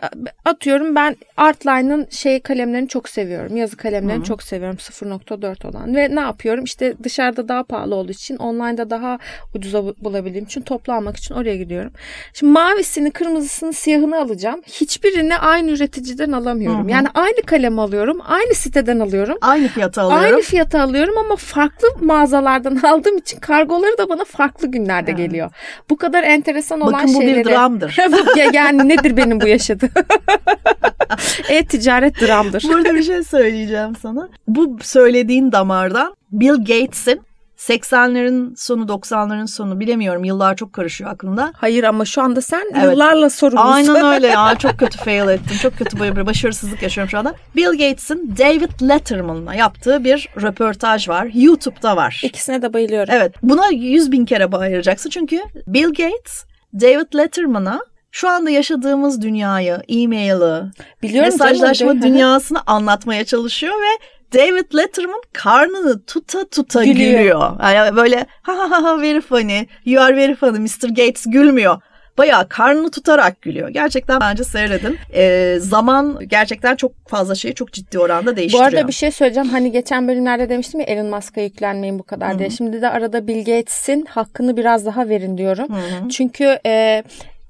atıyorum 0.45 0.95
ben 0.95 1.17
Artline'ın 1.37 2.07
şey 2.11 2.41
kalemlerini 2.41 2.89
çok 2.89 3.09
seviyorum. 3.09 3.57
Yazı 3.57 3.77
kalemlerini 3.77 4.19
Hı-hı. 4.19 4.25
çok 4.25 4.43
seviyorum 4.43 4.77
0.4 4.77 5.67
olan 5.69 5.97
ve 5.97 6.17
ne 6.17 6.21
yapıyorum 6.21 6.65
işte 6.65 6.95
dışarıda 7.03 7.49
daha 7.49 7.63
pahalı 7.63 7.95
olduğu 7.95 8.13
için 8.13 8.37
online'da 8.37 8.91
daha 8.91 9.19
ucuza 9.55 9.85
bulabildiğim 9.85 10.45
için 10.45 10.61
toplu 10.61 10.93
almak 10.93 11.17
için 11.17 11.35
oraya 11.35 11.57
gidiyorum. 11.57 11.93
Şimdi 12.35 12.53
mavisini, 12.53 13.11
kırmızısını, 13.11 13.73
siyahını 13.73 14.19
alacağım. 14.19 14.63
Hiçbirini 14.67 15.37
aynı 15.37 15.71
üreticiden 15.71 16.33
alamıyorum. 16.33 16.85
Hı-hı. 16.85 16.91
Yani 16.91 17.09
aynı 17.15 17.43
kalem 17.43 17.79
alıyorum, 17.79 18.21
aynı 18.29 18.55
siteden 18.55 19.01
alıyorum. 19.01 19.39
Aynı 19.41 19.69
fiyata 19.69 20.03
alıyorum. 20.03 20.25
Aynı 20.25 20.43
fiyata 20.43 20.83
alıyorum 20.83 21.19
ama 21.19 21.37
farklı 21.37 21.89
mağazalardan 22.01 22.77
aldığım 22.83 23.19
için 23.19 23.41
kargoları 23.41 23.99
da 23.99 24.09
bana 24.09 24.25
farklı 24.25 24.69
günlerde 24.69 25.11
evet. 25.11 25.19
geliyor. 25.19 25.51
Bu 25.91 25.97
kadar 25.97 26.23
enteresan 26.23 26.81
olan 26.81 26.93
Bakın, 26.93 27.07
şeyleri. 27.07 27.31
Bakın 27.31 27.45
bu 27.45 27.49
bir 27.49 27.55
dramdır. 27.55 27.97
yani 28.55 28.74
yani 28.79 28.89
nedir 28.89 29.17
benim 29.17 29.41
bu 29.41 29.47
yaşadığım? 29.49 29.91
E-ticaret 31.49 32.21
dramdır. 32.21 32.63
Burada 32.69 32.95
bir 32.95 33.03
şey 33.03 33.25
söyleyeceğim 33.25 33.97
sana. 34.03 34.29
Bu 34.49 34.79
söylediğin 34.83 35.53
damardan 35.53 36.15
Bill 36.33 36.57
Gates'in 36.57 37.23
80'lerin 37.57 38.57
sonu 38.57 38.85
90'ların 38.85 39.47
sonu 39.47 39.81
bilemiyorum 39.81 40.25
yıllar 40.25 40.57
çok 40.57 40.73
karışıyor 40.73 41.11
aklımda. 41.11 41.53
Hayır 41.57 41.85
ama 41.85 42.05
şu 42.05 42.23
anda 42.23 42.41
sen 42.41 42.65
evet. 42.75 42.85
yıllarla 42.85 43.31
sorumlusun. 43.31 43.71
Aynen 43.71 44.05
öyle 44.15 44.27
ya 44.27 44.55
çok 44.59 44.79
kötü 44.79 44.99
fail 44.99 45.29
ettim. 45.29 45.57
Çok 45.63 45.79
kötü 45.79 45.99
böyle 45.99 46.27
başarısızlık 46.27 46.83
yaşıyorum 46.83 47.11
şu 47.11 47.19
anda. 47.19 47.35
Bill 47.57 47.71
Gates'in 47.71 48.35
David 48.39 48.89
Letterman'la 48.89 49.55
yaptığı 49.55 50.05
bir 50.05 50.29
röportaj 50.43 51.09
var. 51.09 51.29
YouTube'da 51.35 51.97
var. 51.97 52.21
İkisine 52.25 52.63
de 52.63 52.73
bayılıyorum. 52.73 53.15
Evet 53.17 53.35
buna 53.43 53.69
100 53.69 54.13
bin 54.13 54.25
kere 54.25 54.53
bayılacaksın 54.53 55.11
çünkü 55.11 55.41
Bill 55.67 55.89
Gates 55.89 56.45
David 56.75 57.15
Letterman'a 57.15 57.81
şu 58.15 58.29
anda 58.29 58.51
yaşadığımız 58.51 59.23
dünyayı, 59.23 59.79
e-mail'i, 59.89 60.71
mesajlaşma 61.03 62.03
dünyasını 62.03 62.59
anlatmaya 62.67 63.25
çalışıyor 63.25 63.75
ve 63.75 64.05
David 64.39 64.75
Letterman 64.77 65.23
karnını 65.33 66.05
tuta 66.05 66.49
tuta 66.49 66.85
gülüyor. 66.85 67.19
gülüyor. 67.19 67.73
Yani 67.75 67.97
böyle 67.97 68.27
ha 68.43 68.53
ha 68.53 68.83
ha 68.83 69.01
very 69.01 69.21
funny, 69.21 69.67
you 69.85 70.05
are 70.05 70.17
very 70.17 70.35
funny, 70.35 70.59
Mr. 70.59 70.89
Gates 70.89 71.25
gülmüyor 71.27 71.81
bayağı 72.19 72.49
karnını 72.49 72.91
tutarak 72.91 73.43
gülüyor. 73.43 73.69
Gerçekten 73.69 74.21
bence 74.21 74.45
seyredin. 74.45 74.99
Ee, 75.15 75.57
zaman 75.61 76.19
gerçekten 76.27 76.77
çok 76.77 77.09
fazla 77.09 77.35
şeyi 77.35 77.55
çok 77.55 77.73
ciddi 77.73 77.99
oranda 77.99 78.37
değiştiriyor. 78.37 78.73
Bu 78.73 78.77
arada 78.77 78.89
bir 78.89 78.93
şey 78.93 79.11
söyleyeceğim. 79.11 79.49
Hani 79.49 79.73
geçen 79.73 80.09
bölümlerde 80.09 80.49
demiştim 80.49 80.81
ya 80.81 80.87
Elon 80.87 81.07
Musk'a 81.07 81.41
yüklenmeyin 81.41 81.99
bu 81.99 82.03
kadar 82.03 82.31
Hı-hı. 82.31 82.39
diye. 82.39 82.51
Şimdi 82.51 82.83
de 82.83 82.91
arada 82.91 83.27
Bill 83.27 83.39
Gates'in 83.39 84.07
hakkını 84.07 84.57
biraz 84.57 84.87
daha 84.87 85.09
verin 85.09 85.39
diyorum. 85.39 85.69
Hı-hı. 85.69 86.09
Çünkü 86.09 86.59
e, 86.67 87.05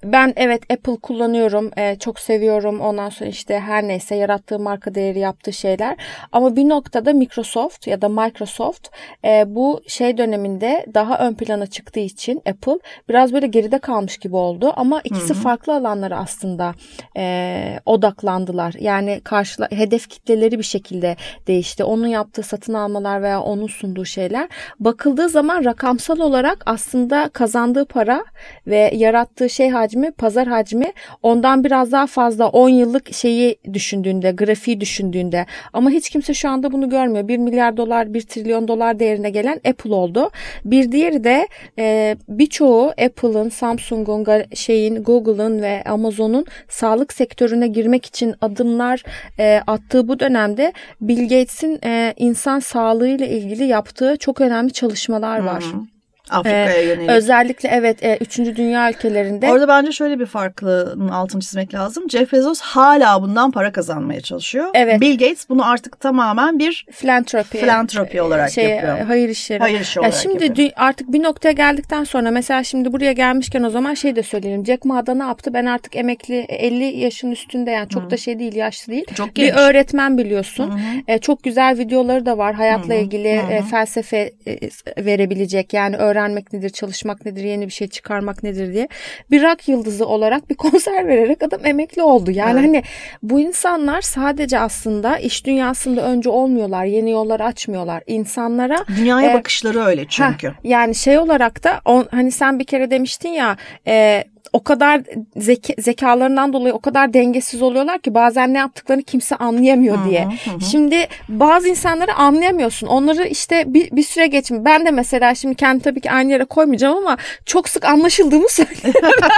ben 0.04 0.32
evet 0.36 0.72
Apple 0.72 0.96
kullanıyorum. 0.96 1.70
E, 1.76 1.96
çok 1.98 2.20
seviyorum. 2.20 2.80
Ondan 2.80 3.08
sonra 3.08 3.30
işte 3.30 3.60
her 3.60 3.88
neyse 3.88 4.14
yarattığı 4.14 4.58
marka 4.58 4.94
değeri 4.94 5.18
yaptığı 5.18 5.52
şeyler. 5.52 5.96
Ama 6.32 6.56
bir 6.56 6.68
noktada 6.68 7.12
Microsoft 7.12 7.86
ya 7.86 8.02
da 8.02 8.08
Microsoft 8.08 8.88
e, 9.24 9.44
bu 9.46 9.82
şey 9.86 10.18
döneminde 10.18 10.86
daha 10.94 11.18
ön 11.18 11.34
plana 11.34 11.66
çıktığı 11.66 12.00
için 12.00 12.42
Apple 12.48 12.78
biraz 13.08 13.32
böyle 13.32 13.46
geride 13.46 13.78
kalmış 13.78 14.18
gibi 14.18 14.36
oldu. 14.36 14.72
Ama 14.76 15.00
ikisi 15.04 15.34
Hı-hı. 15.34 15.42
farklı 15.42 15.74
alanlara 15.74 16.18
aslında 16.18 16.74
e, 17.16 17.78
odaklandılar. 17.86 18.74
Yani 18.80 19.20
karşıla 19.24 19.68
hedef 19.70 20.08
kitleleri 20.08 20.58
bir 20.58 20.64
şekilde 20.64 21.16
değişti. 21.46 21.84
Onun 21.84 22.06
yaptığı 22.06 22.42
satın 22.42 22.74
almalar 22.74 23.22
veya 23.22 23.40
onun 23.40 23.66
sunduğu 23.66 24.04
şeyler 24.04 24.48
bakıldığı 24.80 25.28
zaman 25.28 25.64
rakamsal 25.64 26.18
olarak 26.18 26.62
aslında 26.66 27.28
kazandığı 27.28 27.84
para 27.84 28.24
ve 28.66 28.90
yarattığı 28.94 29.50
şey 29.50 29.70
hacmi 29.70 29.93
hacmi, 29.94 30.10
pazar 30.10 30.48
hacmi 30.48 30.92
ondan 31.22 31.64
biraz 31.64 31.92
daha 31.92 32.06
fazla 32.06 32.48
10 32.48 32.68
yıllık 32.68 33.14
şeyi 33.14 33.56
düşündüğünde, 33.72 34.32
grafiği 34.32 34.80
düşündüğünde 34.80 35.46
ama 35.72 35.90
hiç 35.90 36.10
kimse 36.10 36.34
şu 36.34 36.48
anda 36.48 36.72
bunu 36.72 36.88
görmüyor. 36.88 37.28
1 37.28 37.38
milyar 37.38 37.76
dolar, 37.76 38.14
1 38.14 38.20
trilyon 38.20 38.68
dolar 38.68 38.98
değerine 38.98 39.30
gelen 39.30 39.60
Apple 39.68 39.94
oldu. 39.94 40.30
Bir 40.64 40.92
diğeri 40.92 41.24
de 41.24 41.48
e, 41.78 42.16
birçoğu 42.28 42.88
Apple'ın, 42.88 43.48
Samsung'un, 43.48 44.24
şeyin, 44.54 45.02
Google'ın 45.02 45.62
ve 45.62 45.82
Amazon'un 45.84 46.46
sağlık 46.68 47.12
sektörüne 47.12 47.66
girmek 47.66 48.06
için 48.06 48.34
adımlar 48.40 49.02
e, 49.38 49.60
attığı 49.66 50.08
bu 50.08 50.20
dönemde 50.20 50.72
Bill 51.00 51.22
Gates'in 51.22 51.78
e, 51.84 52.14
insan 52.16 52.58
sağlığıyla 52.58 53.26
ilgili 53.26 53.64
yaptığı 53.64 54.16
çok 54.16 54.40
önemli 54.40 54.72
çalışmalar 54.72 55.38
var. 55.38 55.62
Hı 55.62 55.76
hı. 55.76 55.93
Afrika'ya 56.30 56.74
ee, 56.74 56.86
yönelik. 56.86 57.10
Özellikle 57.10 57.68
evet 57.68 58.04
e, 58.04 58.18
üçüncü 58.20 58.56
dünya 58.56 58.90
ülkelerinde. 58.90 59.50
Orada 59.50 59.68
bence 59.68 59.92
şöyle 59.92 60.20
bir 60.20 60.26
farklının 60.26 61.08
altını 61.08 61.40
çizmek 61.40 61.74
lazım. 61.74 62.10
Jeff 62.10 62.32
Bezos 62.32 62.60
hala 62.60 63.22
bundan 63.22 63.50
para 63.50 63.72
kazanmaya 63.72 64.20
çalışıyor. 64.20 64.66
Evet. 64.74 65.00
Bill 65.00 65.18
Gates 65.18 65.48
bunu 65.48 65.70
artık 65.70 66.00
tamamen 66.00 66.58
bir 66.58 66.86
filantropi, 66.90 67.58
filantropi 67.58 68.22
olarak 68.22 68.50
şey, 68.50 68.68
yapıyor. 68.68 68.98
Hayır 68.98 69.28
işleri. 69.28 69.58
Hayır 69.58 69.80
işi 69.80 70.00
olarak 70.00 70.14
ya 70.14 70.20
şimdi 70.20 70.44
yapıyor. 70.44 70.70
artık 70.76 71.12
bir 71.12 71.22
noktaya 71.22 71.52
geldikten 71.52 72.04
sonra 72.04 72.30
mesela 72.30 72.64
şimdi 72.64 72.92
buraya 72.92 73.12
gelmişken 73.12 73.62
o 73.62 73.70
zaman 73.70 73.94
şey 73.94 74.16
de 74.16 74.22
söyleyelim. 74.22 74.66
Jack 74.66 74.84
Ma'da 74.84 75.14
ne 75.14 75.22
yaptı? 75.22 75.54
Ben 75.54 75.66
artık 75.66 75.96
emekli 75.96 76.38
50 76.38 76.84
yaşın 76.84 77.30
üstünde 77.30 77.70
yani 77.70 77.88
çok 77.88 78.02
Hı. 78.02 78.10
da 78.10 78.16
şey 78.16 78.38
değil 78.38 78.54
yaşlı 78.54 78.92
değil. 78.92 79.04
Çok 79.14 79.34
genç. 79.34 79.52
Bir 79.52 79.56
öğretmen 79.56 80.18
biliyorsun. 80.18 80.70
Hı 80.70 80.78
E, 81.08 81.18
çok 81.18 81.42
güzel 81.42 81.78
videoları 81.78 82.26
da 82.26 82.38
var. 82.38 82.54
Hayatla 82.54 82.94
Hı. 82.94 82.98
ilgili 82.98 83.42
Hı. 83.42 83.52
E, 83.52 83.62
felsefe 83.62 84.32
e, 84.46 84.58
verebilecek 85.04 85.72
yani 85.72 85.96
öğretmen 85.96 86.13
öğrenmek 86.14 86.52
nedir, 86.52 86.70
çalışmak 86.70 87.24
nedir, 87.24 87.44
yeni 87.44 87.66
bir 87.66 87.72
şey 87.72 87.88
çıkarmak 87.88 88.42
nedir 88.42 88.72
diye 88.72 88.88
bir 89.30 89.42
rock 89.42 89.68
yıldızı 89.68 90.06
olarak 90.06 90.50
bir 90.50 90.54
konser 90.64 91.06
vererek 91.08 91.42
adam 91.42 91.66
emekli 91.66 92.02
oldu. 92.02 92.30
Yani 92.30 92.60
evet. 92.60 92.68
hani 92.68 92.82
bu 93.22 93.40
insanlar 93.40 94.00
sadece 94.00 94.58
aslında 94.58 95.18
iş 95.18 95.46
dünyasında 95.46 96.02
önce 96.02 96.30
olmuyorlar, 96.30 96.84
yeni 96.84 97.10
yollar 97.10 97.40
açmıyorlar. 97.40 98.02
İnsanlara 98.06 98.84
dünyaya 98.96 99.30
e, 99.30 99.34
bakışları 99.34 99.80
öyle 99.80 100.04
çünkü. 100.08 100.48
Heh, 100.48 100.54
yani 100.64 100.94
şey 100.94 101.18
olarak 101.18 101.64
da 101.64 101.80
on, 101.84 102.08
hani 102.10 102.32
sen 102.32 102.58
bir 102.58 102.64
kere 102.64 102.90
demiştin 102.90 103.28
ya 103.28 103.56
e, 103.86 104.24
o 104.52 104.64
kadar 104.64 105.00
zeka, 105.36 105.74
zekalarından 105.78 106.52
dolayı 106.52 106.74
o 106.74 106.78
kadar 106.78 107.14
dengesiz 107.14 107.62
oluyorlar 107.62 107.98
ki 107.98 108.14
bazen 108.14 108.54
ne 108.54 108.58
yaptıklarını 108.58 109.02
kimse 109.02 109.36
anlayamıyor 109.36 109.98
hı 109.98 110.10
diye. 110.10 110.24
Hı 110.24 110.50
hı. 110.50 110.60
Şimdi 110.70 111.08
bazı 111.28 111.68
insanları 111.68 112.14
anlayamıyorsun. 112.14 112.86
Onları 112.86 113.26
işte 113.26 113.64
bir, 113.66 113.90
bir 113.90 114.02
süre 114.02 114.26
geçim. 114.26 114.64
Ben 114.64 114.86
de 114.86 114.90
mesela 114.90 115.34
şimdi 115.34 115.54
kendi 115.54 115.82
tabii 115.82 116.00
ki 116.00 116.10
aynı 116.10 116.32
yere 116.32 116.44
koymayacağım 116.44 116.96
ama 116.96 117.16
çok 117.46 117.68
sık 117.68 117.84
anlaşıldığımı 117.84 118.48
söylüyorum. 118.48 119.28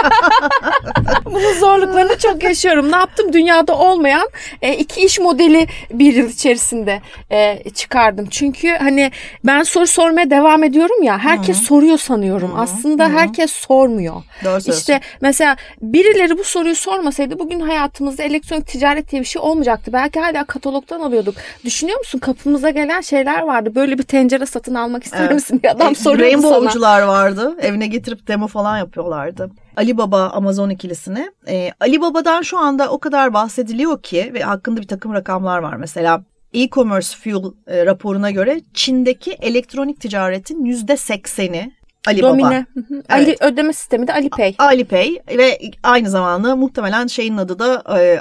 Bunun 1.25 1.53
zorluklarını 1.53 2.19
çok 2.19 2.43
yaşıyorum. 2.43 2.93
Ne 2.93 2.97
yaptım? 2.97 3.33
Dünyada 3.33 3.79
olmayan 3.79 4.29
e, 4.63 4.75
iki 4.75 5.01
iş 5.01 5.21
modeli 5.21 5.67
bir 5.91 6.15
yıl 6.15 6.29
içerisinde 6.31 7.01
e, 7.31 7.71
çıkardım. 7.71 8.27
Çünkü 8.31 8.69
hani 8.69 9.13
ben 9.45 9.63
soru 9.63 9.87
sormaya 9.87 10.31
devam 10.31 10.65
ediyorum 10.65 11.03
ya. 11.03 11.19
Herkes 11.19 11.57
Hı-hı. 11.57 11.67
soruyor 11.67 11.99
sanıyorum. 11.99 12.51
Hı-hı. 12.53 12.61
Aslında 12.61 13.05
Hı-hı. 13.05 13.19
herkes 13.19 13.53
sormuyor. 13.53 14.23
Doğru 14.45 14.75
işte 14.75 14.96
Ve 14.97 15.01
mesela 15.21 15.57
birileri 15.83 16.39
bu 16.39 16.45
soruyu 16.45 16.77
sormasaydı 16.77 17.39
bugün 17.39 17.61
hayatımızda 17.61 18.23
elektronik 18.23 18.67
ticaret 18.67 19.11
diye 19.11 19.23
bir 19.23 19.27
şey 19.27 19.43
olmayacaktı. 19.43 19.93
Belki 19.93 20.21
hala 20.21 20.45
katalogdan 20.45 21.01
alıyorduk. 21.01 21.35
Düşünüyor 21.65 21.99
musun 21.99 22.19
kapımıza 22.19 22.71
gelen 22.71 23.01
şeyler 23.01 23.41
vardı. 23.41 23.75
Böyle 23.75 23.99
bir 23.99 24.03
tencere 24.03 24.47
satın 24.47 24.75
almak 24.75 25.05
ister 25.05 25.21
evet. 25.21 25.35
misin? 25.35 25.61
Bir 25.63 25.71
adam 25.71 25.93
e, 25.93 25.95
soruyor 25.95 26.31
sana. 26.31 26.43
Rainbow'cular 26.43 27.03
vardı. 27.03 27.57
Evine 27.61 27.87
getirip 27.87 28.29
demo 28.29 28.47
falan 28.47 28.79
yapıyorlardı. 28.79 29.51
Ali 29.77 29.99
Baba 29.99 30.31
Amazon 30.31 30.71
ikilisini. 30.71 31.31
Ee, 31.49 31.71
Ali 31.81 32.01
Baba'dan 32.01 32.43
şu 32.43 32.59
anda 32.59 32.91
o 32.91 32.99
kadar 32.99 33.35
bahsediliyor 33.35 34.03
ki 34.03 34.31
ve 34.35 34.41
hakkında 34.41 34.81
bir 34.81 34.89
takım 34.89 35.15
rakamlar 35.15 35.59
var. 35.59 35.77
Mesela 35.77 36.25
e-commerce 36.55 37.17
fuel 37.17 37.53
e, 37.67 37.87
raporuna 37.87 38.31
göre 38.31 38.61
Çin'deki 38.75 39.33
elektronik 39.33 40.01
ticaretin 40.01 40.65
yüzde 40.65 40.97
sekseni 40.97 41.73
Ali 42.07 42.23
Domine. 42.23 42.67
Baba. 42.77 42.85
Evet. 42.91 43.11
Ali 43.11 43.37
ödeme 43.41 43.73
sistemi 43.73 44.09
de 44.09 44.13
Alipay. 44.13 44.55
Alipay 44.59 45.19
ve 45.29 45.59
aynı 45.83 46.11
zamanda 46.11 46.57
muhtemelen 46.57 47.07
şeyin 47.07 47.37
adı 47.37 47.59
da 47.59 47.99
e, 48.01 48.21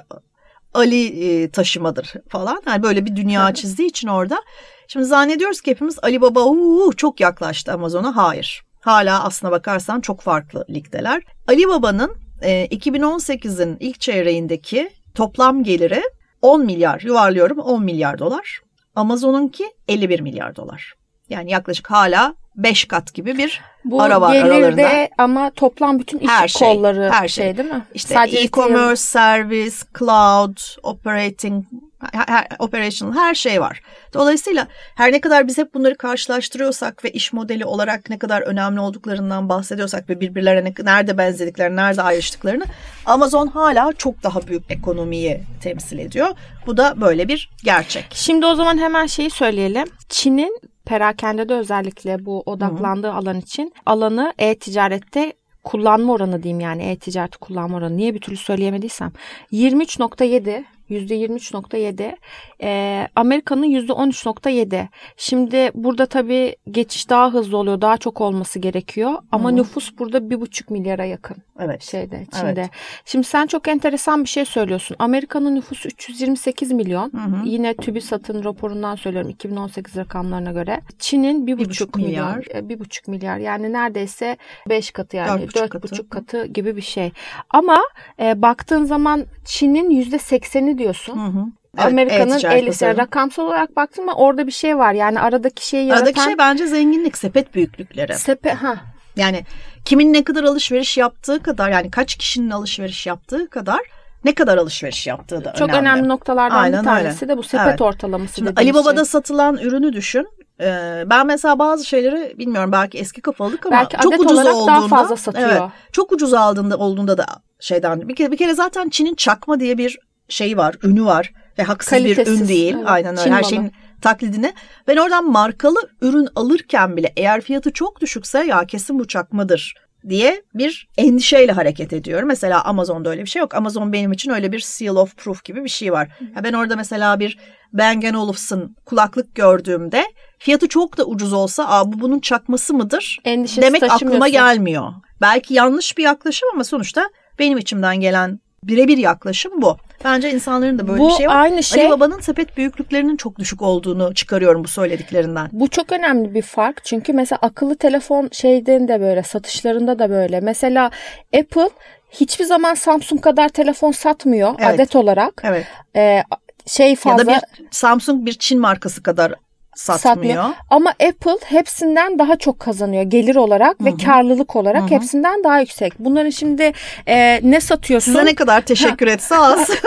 Ali 0.74 1.06
e, 1.06 1.50
taşımadır 1.50 2.14
falan. 2.30 2.62
Yani 2.68 2.84
böyle 2.84 3.06
bir 3.06 3.16
dünya 3.16 3.54
çizdiği 3.54 3.90
için 3.90 4.08
orada. 4.08 4.42
Şimdi 4.88 5.06
zannediyoruz 5.06 5.62
ki 5.62 5.72
hepimiz 5.72 6.00
Ali 6.02 6.22
Baba 6.22 6.44
uu, 6.44 6.96
çok 6.96 7.20
yaklaştı 7.20 7.74
Amazon'a. 7.74 8.16
Hayır. 8.16 8.66
Hala 8.82 9.24
aslına 9.24 9.52
bakarsan 9.52 10.02
çok 10.02 10.22
farklı 10.22 10.66
ligdeler. 10.70 11.24
Ali 11.48 11.68
Baba'nın 11.68 12.12
e, 12.42 12.66
2018'in 12.66 13.78
ilk 13.80 14.00
çeyreğindeki 14.00 14.90
toplam 15.16 15.64
geliri 15.64 16.02
10 16.42 16.66
milyar 16.66 17.02
yuvarlıyorum 17.02 17.60
10 17.60 17.84
milyar 17.84 18.20
dolar. 18.20 18.60
Amazon'unki 18.96 19.66
51 19.88 20.20
milyar 20.20 20.56
dolar. 20.56 20.94
Yani 21.30 21.52
yaklaşık 21.52 21.92
hala 21.92 22.36
5 22.56 22.86
kat 22.86 23.14
gibi 23.14 23.38
bir 23.38 23.62
bu 23.86 24.02
ara 24.02 24.22
var 24.22 24.36
aralarında. 24.36 25.08
ama 25.18 25.50
toplam 25.50 26.00
bütün 26.00 26.20
iş 26.20 26.30
her 26.30 26.48
şey, 26.48 26.68
kolları 26.68 27.12
her 27.12 27.28
şey. 27.28 27.46
şey 27.46 27.58
değil 27.58 27.70
mi? 27.70 27.82
İşte 27.94 28.16
e-commerce, 28.32 28.96
servis, 28.96 29.84
cloud, 30.00 30.58
operating, 30.84 31.66
her, 32.14 32.48
operational 32.60 33.16
her 33.16 33.36
şey 33.36 33.62
var. 33.62 33.82
Dolayısıyla 34.14 34.68
her 34.96 35.12
ne 35.12 35.22
kadar 35.22 35.48
biz 35.48 35.58
hep 35.58 35.74
bunları 35.74 35.96
karşılaştırıyorsak 35.96 37.04
ve 37.04 37.12
iş 37.12 37.34
modeli 37.34 37.66
olarak 37.66 38.10
ne 38.10 38.20
kadar 38.20 38.42
önemli 38.42 38.80
olduklarından 38.80 39.50
bahsediyorsak 39.50 40.10
ve 40.10 40.20
birbirlerine 40.20 40.74
nerede 40.84 41.18
benzediklerini, 41.18 41.76
nerede 41.76 42.02
ayrıştıklarını 42.02 42.66
Amazon 43.06 43.48
hala 43.48 43.94
çok 43.94 44.24
daha 44.24 44.48
büyük 44.48 44.72
ekonomiyi 44.72 45.42
temsil 45.62 46.00
ediyor. 46.00 46.28
Bu 46.66 46.78
da 46.78 47.02
böyle 47.02 47.28
bir 47.28 47.50
gerçek. 47.64 48.06
Şimdi 48.14 48.46
o 48.46 48.56
zaman 48.56 48.78
hemen 48.78 49.06
şeyi 49.06 49.30
söyleyelim. 49.30 49.88
Çin'in 50.10 50.60
perakende 50.86 51.50
de 51.50 51.54
özellikle 51.54 52.26
bu 52.26 52.44
odaklandığı 52.46 53.08
Hı-hı. 53.08 53.18
alan 53.18 53.40
için 53.40 53.74
alanı 53.86 54.34
e-ticarette 54.38 55.34
kullanma 55.64 56.14
oranı 56.14 56.44
diyeyim 56.44 56.60
yani 56.60 56.84
e-ticaret 56.84 57.38
kullanma 57.38 57.78
oranı 57.78 57.98
niye 57.98 58.14
bir 58.14 58.20
türlü 58.20 58.38
söyleyemediysem 58.38 59.12
23.7 59.52 60.64
%23.7. 60.90 62.04
E, 62.04 62.16
ee, 62.60 63.08
Amerika'nın 63.16 63.66
%13.7. 63.66 64.88
Şimdi 65.18 65.72
burada 65.74 66.06
tabii 66.06 66.56
geçiş 66.72 67.10
daha 67.10 67.34
hızlı 67.34 67.58
oluyor. 67.58 67.82
Daha 67.82 67.98
çok 67.98 68.22
olması 68.22 68.60
gerekiyor. 68.60 69.14
Ama 69.32 69.50
hmm. 69.50 69.58
nüfus 69.58 69.98
burada 70.00 70.18
1,5 70.18 70.74
milyara 70.74 71.06
yakın. 71.06 71.38
Evet. 71.60 71.84
Şeyde, 71.84 72.26
Çin'de. 72.40 72.62
Evet. 72.62 72.70
Şimdi 73.06 73.28
sen 73.28 73.48
çok 73.48 73.68
enteresan 73.68 74.24
bir 74.24 74.30
şey 74.30 74.46
söylüyorsun. 74.46 74.96
Amerika'nın 75.00 75.56
nüfusu 75.56 75.88
328 75.88 76.72
milyon. 76.72 77.12
Hı 77.14 77.18
hı. 77.18 77.46
Yine 77.46 77.74
TÜBİSAT'ın 77.74 78.44
raporundan 78.44 78.96
söylüyorum 78.96 79.30
2018 79.30 79.96
rakamlarına 79.98 80.52
göre. 80.52 80.82
Çin'in 81.00 81.48
1,5 81.48 81.98
milyar. 81.98 82.46
E, 82.50 82.60
1,5 82.60 83.12
milyar. 83.12 83.38
Yani 83.38 83.74
neredeyse 83.74 84.38
5 84.70 84.92
katı 84.92 85.18
yani 85.18 85.46
4,5 85.46 85.70
katı. 85.70 86.10
katı 86.10 86.46
gibi 86.46 86.76
bir 86.76 86.82
şey. 86.82 87.12
Ama 87.50 87.84
e, 88.20 88.42
baktığın 88.42 88.84
zaman 88.84 89.26
Çin'in 89.46 89.90
%80'i 89.90 90.75
alabiliyorsun. 90.76 91.18
Hı 91.18 91.40
hı. 91.40 91.46
Amerika'nın 91.78 92.40
evet, 92.44 92.82
el 92.84 92.98
rakamsal 92.98 93.44
olarak 93.44 93.76
baktım 93.76 94.10
ama 94.10 94.18
orada 94.18 94.48
bir 94.48 94.52
şey 94.52 94.78
var. 94.78 94.94
Yani 94.94 95.20
aradaki 95.20 95.68
şeyi 95.68 95.86
yaratan... 95.88 96.06
Aradaki 96.06 96.24
şey 96.24 96.38
bence 96.38 96.68
zenginlik, 96.68 97.18
sepet 97.18 97.56
büyüklükleri. 97.56 98.14
Sepet, 98.14 98.56
ha. 98.56 98.76
Yani 99.16 99.44
kimin 99.86 100.14
ne 100.14 100.24
kadar 100.24 100.44
alışveriş 100.44 100.98
yaptığı 100.98 101.44
kadar 101.44 101.70
yani 101.70 101.92
kaç 101.92 102.16
kişinin 102.16 102.50
alışveriş 102.50 103.08
yaptığı 103.08 103.50
kadar 103.50 103.80
ne 104.26 104.34
kadar 104.36 104.58
alışveriş 104.58 105.08
yaptığı 105.08 105.46
da 105.46 105.54
Çok 105.54 105.70
önemli. 105.70 105.90
önemli 105.90 106.08
noktalardan 106.08 106.56
Aynen 106.56 106.80
bir 106.80 106.86
tanesi 106.86 107.26
öyle. 107.26 107.34
de 107.34 107.38
bu 107.38 107.44
sepet 107.44 107.68
evet. 107.68 107.82
ortalaması. 107.82 108.36
Şimdi 108.36 108.54
Ali 108.56 108.74
Baba'da 108.74 108.96
şey. 108.96 109.06
satılan 109.06 109.58
ürünü 109.58 109.94
düşün. 109.94 110.28
Ee, 110.62 111.04
ben 111.06 111.28
mesela 111.28 111.60
bazı 111.60 111.86
şeyleri 111.86 112.38
bilmiyorum 112.38 112.72
belki 112.72 112.98
eski 112.98 113.22
kafalık 113.22 113.66
ama 113.66 113.76
belki 113.76 113.98
çok 113.98 114.20
ucuz 114.20 114.38
olduğunda 114.38 114.68
daha 114.68 114.88
fazla 114.88 115.16
satıyor. 115.16 115.50
Evet, 115.50 115.62
çok 115.92 116.12
ucuz 116.12 116.34
aldığında 116.34 116.78
olduğunda 116.78 117.18
da 117.18 117.26
şeyden 117.60 118.08
bir 118.08 118.16
kere 118.16 118.32
bir 118.32 118.38
kere 118.38 118.54
zaten 118.54 118.90
Çin'in 118.90 119.16
çakma 119.16 119.60
diye 119.60 119.78
bir 119.78 120.00
şeyi 120.30 120.58
var, 120.58 120.76
ünü 120.84 121.06
var 121.06 121.34
ve 121.60 121.64
haksız 121.64 121.90
Kalitesiz, 121.90 122.40
bir 122.40 122.44
ün 122.44 122.48
değil. 122.48 122.76
Evet. 122.78 122.88
Aynen 122.90 123.12
öyle. 123.12 123.24
Çin 123.24 123.32
Her 123.32 123.42
balı. 123.42 123.50
şeyin 123.50 123.72
taklidine. 124.02 124.54
Ben 124.88 124.98
oradan 124.98 125.32
markalı 125.32 125.90
ürün 126.02 126.28
alırken 126.36 126.98
bile 126.98 127.14
eğer 127.18 127.42
fiyatı 127.42 127.74
çok 127.74 128.02
düşükse 128.02 128.44
ya 128.44 128.66
kesin 128.66 129.00
bu 129.00 129.08
çakmadır 129.08 129.76
diye 130.10 130.44
bir 130.54 130.88
endişeyle 130.98 131.52
hareket 131.52 131.94
ediyorum. 131.94 132.28
Mesela 132.28 132.64
Amazon'da 132.64 133.10
öyle 133.10 133.22
bir 133.22 133.30
şey 133.30 133.40
yok. 133.40 133.56
Amazon 133.56 133.94
benim 133.94 134.12
için 134.12 134.32
öyle 134.32 134.52
bir 134.52 134.60
seal 134.60 134.96
of 134.96 135.18
proof 135.18 135.44
gibi 135.44 135.64
bir 135.64 135.70
şey 135.70 135.92
var. 135.92 136.08
Ya 136.36 136.44
ben 136.44 136.54
orada 136.54 136.76
mesela 136.76 137.20
bir 137.20 137.38
Bang 137.74 138.16
Olufsen 138.16 138.76
kulaklık 138.86 139.36
gördüğümde 139.36 140.06
fiyatı 140.40 140.68
çok 140.68 140.98
da 140.98 141.06
ucuz 141.06 141.34
olsa 141.34 141.66
Aa, 141.68 141.94
bu 141.94 142.00
bunun 142.00 142.20
çakması 142.20 142.74
mıdır 142.74 143.20
Endişesi 143.26 143.62
demek 143.62 143.84
aklıma 143.84 144.28
gelmiyor. 144.28 144.94
Belki 145.22 145.54
yanlış 145.54 145.98
bir 145.98 146.04
yaklaşım 146.04 146.50
ama 146.54 146.64
sonuçta 146.64 147.10
benim 147.40 147.58
içimden 147.58 148.00
gelen 148.00 148.40
birebir 148.68 148.98
yaklaşım 148.98 149.62
bu. 149.62 149.78
Bence 150.04 150.32
insanların 150.32 150.80
da 150.80 150.88
böyle 150.88 151.00
bu 151.00 151.10
bir 151.10 151.14
şey 151.14 151.28
var. 151.28 151.36
Aynı 151.36 151.64
şey, 151.64 151.82
Ali 151.82 151.92
Baba'nın 151.92 152.20
sepet 152.20 152.58
büyüklüklerinin 152.58 153.18
çok 153.18 153.40
düşük 153.40 153.62
olduğunu 153.62 154.14
çıkarıyorum 154.14 154.64
bu 154.64 154.68
söylediklerinden. 154.68 155.50
Bu 155.52 155.68
çok 155.68 155.92
önemli 155.92 156.34
bir 156.34 156.42
fark. 156.42 156.86
Çünkü 156.86 157.14
mesela 157.14 157.40
akıllı 157.42 157.76
telefon 157.76 158.30
şeyden 158.32 158.88
de 158.88 159.02
böyle 159.02 159.24
satışlarında 159.24 160.00
da 160.00 160.10
böyle. 160.10 160.40
Mesela 160.40 160.92
Apple 161.40 161.70
hiçbir 162.12 162.46
zaman 162.46 162.74
Samsung 162.74 163.22
kadar 163.22 163.50
telefon 163.50 163.92
satmıyor 163.92 164.56
evet. 164.60 164.76
adet 164.76 164.96
olarak. 164.96 165.42
Evet. 165.46 165.66
Ee, 165.96 166.24
şey 166.66 166.96
fazla. 166.96 167.32
Ya 167.32 167.38
da 167.38 167.42
bir 167.60 167.66
Samsung 167.72 168.26
bir 168.26 168.34
Çin 168.34 168.60
markası 168.60 169.04
kadar 169.04 169.34
satmıyor. 169.76 170.16
satmıyor. 170.16 170.46
Ama 170.70 170.90
Apple 170.90 171.38
hepsinden 171.46 172.20
daha 172.20 172.36
çok 172.36 172.60
kazanıyor 172.60 173.04
gelir 173.04 173.36
olarak 173.36 173.80
Hı-hı. 173.80 173.86
ve 173.86 173.98
karlılık 174.06 174.56
olarak 174.56 174.82
Hı-hı. 174.82 174.90
hepsinden 174.90 175.44
daha 175.44 175.60
yüksek. 175.60 175.94
Bunların 176.00 176.30
şimdi 176.30 176.72
e, 177.08 177.40
ne 177.44 177.62
satıyorsun? 177.62 178.12
Size 178.12 178.26
ne 178.26 178.36
kadar 178.36 178.62
teşekkür 178.62 179.08
etse 179.08 179.38
az. 179.38 179.70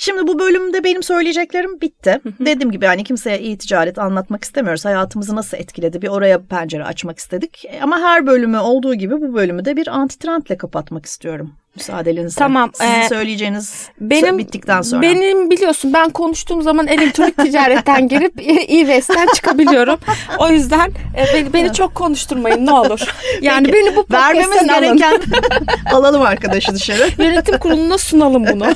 şimdi 0.00 0.26
bu 0.26 0.38
bölümde 0.38 0.84
benim 0.84 1.02
söyleyeceklerim 1.02 1.80
bitti. 1.80 2.20
Dediğim 2.40 2.70
gibi 2.70 2.84
yani 2.84 3.04
kimseye 3.04 3.40
iyi 3.40 3.58
ticaret 3.58 3.98
anlatmak 3.98 4.44
istemiyoruz. 4.44 4.84
Hayatımızı 4.84 5.36
nasıl 5.36 5.56
etkiledi 5.56 6.02
bir 6.02 6.08
oraya 6.08 6.42
pencere 6.42 6.84
açmak 6.84 7.18
istedik. 7.18 7.64
Ama 7.82 8.00
her 8.00 8.26
bölümü 8.26 8.58
olduğu 8.58 8.94
gibi 8.94 9.20
bu 9.20 9.34
bölümü 9.34 9.64
de 9.64 9.76
bir 9.76 9.88
antitrendle 9.88 10.56
kapatmak 10.58 11.06
istiyorum 11.06 11.52
müsaadenizle. 11.76 12.38
Tamam. 12.38 12.70
Sizin 12.74 12.92
ee, 12.92 13.08
söyleyeceğiniz 13.08 13.88
benim, 14.00 14.38
bittikten 14.38 14.82
sonra. 14.82 15.02
Benim 15.02 15.50
biliyorsun 15.50 15.92
ben 15.92 16.10
konuştuğum 16.10 16.62
zaman 16.62 16.86
elektronik 16.86 17.38
ticaretten 17.38 18.08
girip 18.08 18.40
e-West'ten 18.40 19.28
çıkabiliyorum. 19.34 19.98
O 20.38 20.48
yüzden 20.48 20.90
e, 20.90 21.34
beni, 21.34 21.52
beni 21.52 21.72
çok 21.72 21.94
konuşturmayın 21.94 22.66
ne 22.66 22.72
olur. 22.72 23.00
Yani 23.40 23.66
Peki, 23.66 23.78
beni 23.78 23.96
bu 23.96 24.06
Vermemiz 24.12 24.66
gereken 24.66 25.20
alalım 25.92 26.22
arkadaşı 26.22 26.74
dışarı. 26.74 27.08
Yönetim 27.18 27.58
kuruluna 27.58 27.98
sunalım 27.98 28.46
bunu. 28.46 28.64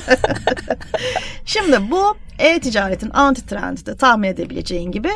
Şimdi 1.45 1.91
bu 1.91 2.17
e-ticaretin 2.39 3.09
anti-trendi 3.09 3.85
de 3.85 3.95
tahmin 3.95 4.27
edebileceğin 4.27 4.91
gibi 4.91 5.09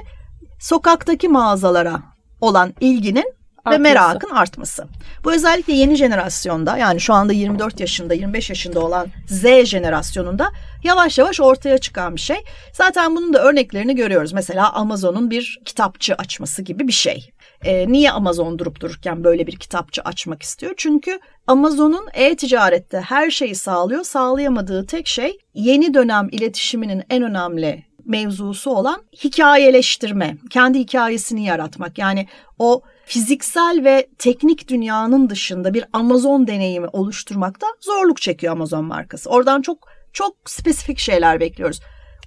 sokaktaki 0.59 1.27
mağazalara 1.27 2.01
olan 2.41 2.73
ilginin 2.79 3.33
ve 3.71 3.77
merakın 3.77 4.29
artması. 4.29 4.87
Bu 5.23 5.33
özellikle 5.33 5.73
yeni 5.73 5.95
jenerasyonda 5.95 6.77
yani 6.77 6.99
şu 6.99 7.13
anda 7.13 7.33
24 7.33 7.79
yaşında 7.79 8.13
25 8.13 8.49
yaşında 8.49 8.79
olan 8.79 9.07
Z 9.27 9.45
jenerasyonunda 9.65 10.51
yavaş 10.83 11.17
yavaş 11.17 11.39
ortaya 11.39 11.77
çıkan 11.77 12.15
bir 12.15 12.21
şey. 12.21 12.37
Zaten 12.73 13.15
bunun 13.15 13.33
da 13.33 13.43
örneklerini 13.43 13.95
görüyoruz. 13.95 14.33
Mesela 14.33 14.73
Amazon'un 14.73 15.31
bir 15.31 15.59
kitapçı 15.65 16.15
açması 16.15 16.61
gibi 16.61 16.87
bir 16.87 16.93
şey. 16.93 17.31
E, 17.65 17.91
niye 17.91 18.11
Amazon 18.11 18.59
durup 18.59 18.79
dururken 18.79 19.23
böyle 19.23 19.47
bir 19.47 19.55
kitapçı 19.55 20.01
açmak 20.01 20.43
istiyor? 20.43 20.73
Çünkü 20.77 21.19
Amazon'un 21.47 22.07
e-ticarette 22.13 22.99
her 22.99 23.31
şeyi 23.31 23.55
sağlıyor. 23.55 24.03
Sağlayamadığı 24.03 24.85
tek 24.85 25.07
şey 25.07 25.37
yeni 25.53 25.93
dönem 25.93 26.27
iletişiminin 26.31 27.03
en 27.09 27.23
önemli 27.23 27.85
mevzusu 28.05 28.71
olan 28.71 29.03
hikayeleştirme, 29.23 30.37
kendi 30.49 30.79
hikayesini 30.79 31.45
yaratmak. 31.45 31.97
Yani 31.97 32.27
o 32.59 32.81
fiziksel 33.05 33.81
ve 33.83 34.07
teknik 34.17 34.67
dünyanın 34.67 35.29
dışında 35.29 35.73
bir 35.73 35.85
Amazon 35.93 36.47
deneyimi 36.47 36.87
oluşturmakta 36.87 37.67
zorluk 37.81 38.21
çekiyor 38.21 38.53
Amazon 38.53 38.85
markası. 38.85 39.29
Oradan 39.29 39.61
çok 39.61 39.87
çok 40.13 40.35
spesifik 40.45 40.99
şeyler 40.99 41.39
bekliyoruz. 41.39 41.79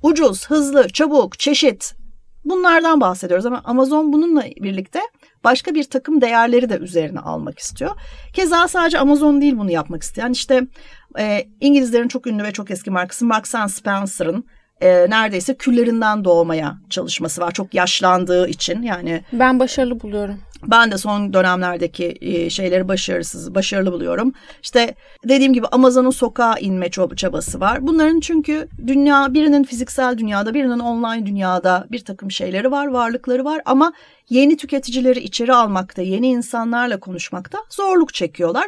Ucuz, 0.03 0.47
hızlı, 0.51 0.89
çabuk, 0.89 1.39
çeşit 1.39 1.95
Bunlardan 2.45 3.01
bahsediyoruz 3.01 3.47
ama 3.47 3.61
Amazon 3.65 4.13
bununla 4.13 4.45
birlikte 4.45 5.01
başka 5.45 5.75
bir 5.75 5.85
takım 5.85 6.21
değerleri 6.21 6.69
de 6.69 6.79
üzerine 6.79 7.21
almak 7.21 7.59
istiyor. 7.59 7.91
Keza 8.33 8.69
sadece 8.69 8.99
Amazon 8.99 9.41
değil 9.41 9.59
bunu 9.59 9.71
yapmak 9.71 10.03
isteyen 10.03 10.33
işte 10.33 10.67
e, 11.19 11.49
İngilizlerin 11.61 12.09
çok 12.09 12.27
ünlü 12.27 12.43
ve 12.45 12.53
çok 12.53 12.71
eski 12.71 12.91
markası 12.91 13.27
Marks 13.27 13.55
Spencer'ın 13.69 14.45
e, 14.83 15.11
neredeyse 15.11 15.55
küllerinden 15.55 16.25
doğmaya 16.25 16.79
çalışması 16.91 17.41
var. 17.41 17.53
Çok 17.53 17.75
yaşlandığı 17.75 18.49
için 18.49 18.83
yani. 18.83 19.25
Ben 19.33 19.61
başarılı 19.61 20.01
buluyorum. 20.01 20.39
Ben 20.67 20.93
de 20.93 20.99
son 20.99 21.33
dönemlerdeki 21.33 22.17
e, 22.21 22.51
şeyleri 22.51 22.89
başarısız, 22.89 23.55
başarılı 23.55 23.93
buluyorum. 23.93 24.33
İşte 24.63 24.95
dediğim 25.29 25.53
gibi 25.53 25.67
Amazon'un 25.67 26.11
sokağa 26.11 26.59
inme 26.59 26.91
çabası 27.17 27.61
var. 27.61 27.87
Bunların 27.87 28.21
çünkü 28.21 28.69
dünya 28.87 29.35
birinin 29.35 29.65
fiziksel 29.65 30.19
dünyada, 30.19 30.55
birinin 30.55 30.79
online 30.79 31.27
dünyada 31.27 31.87
bir 31.91 32.05
takım 32.05 32.31
şeyleri 32.31 32.71
var, 32.71 32.87
varlıkları 32.87 33.45
var 33.45 33.63
ama 33.65 33.93
yeni 34.31 34.57
tüketicileri 34.57 35.21
içeri 35.21 35.55
almakta, 35.55 36.03
yeni 36.03 36.29
insanlarla 36.29 37.01
konuşmakta 37.01 37.59
zorluk 37.71 38.15
çekiyorlar. 38.15 38.67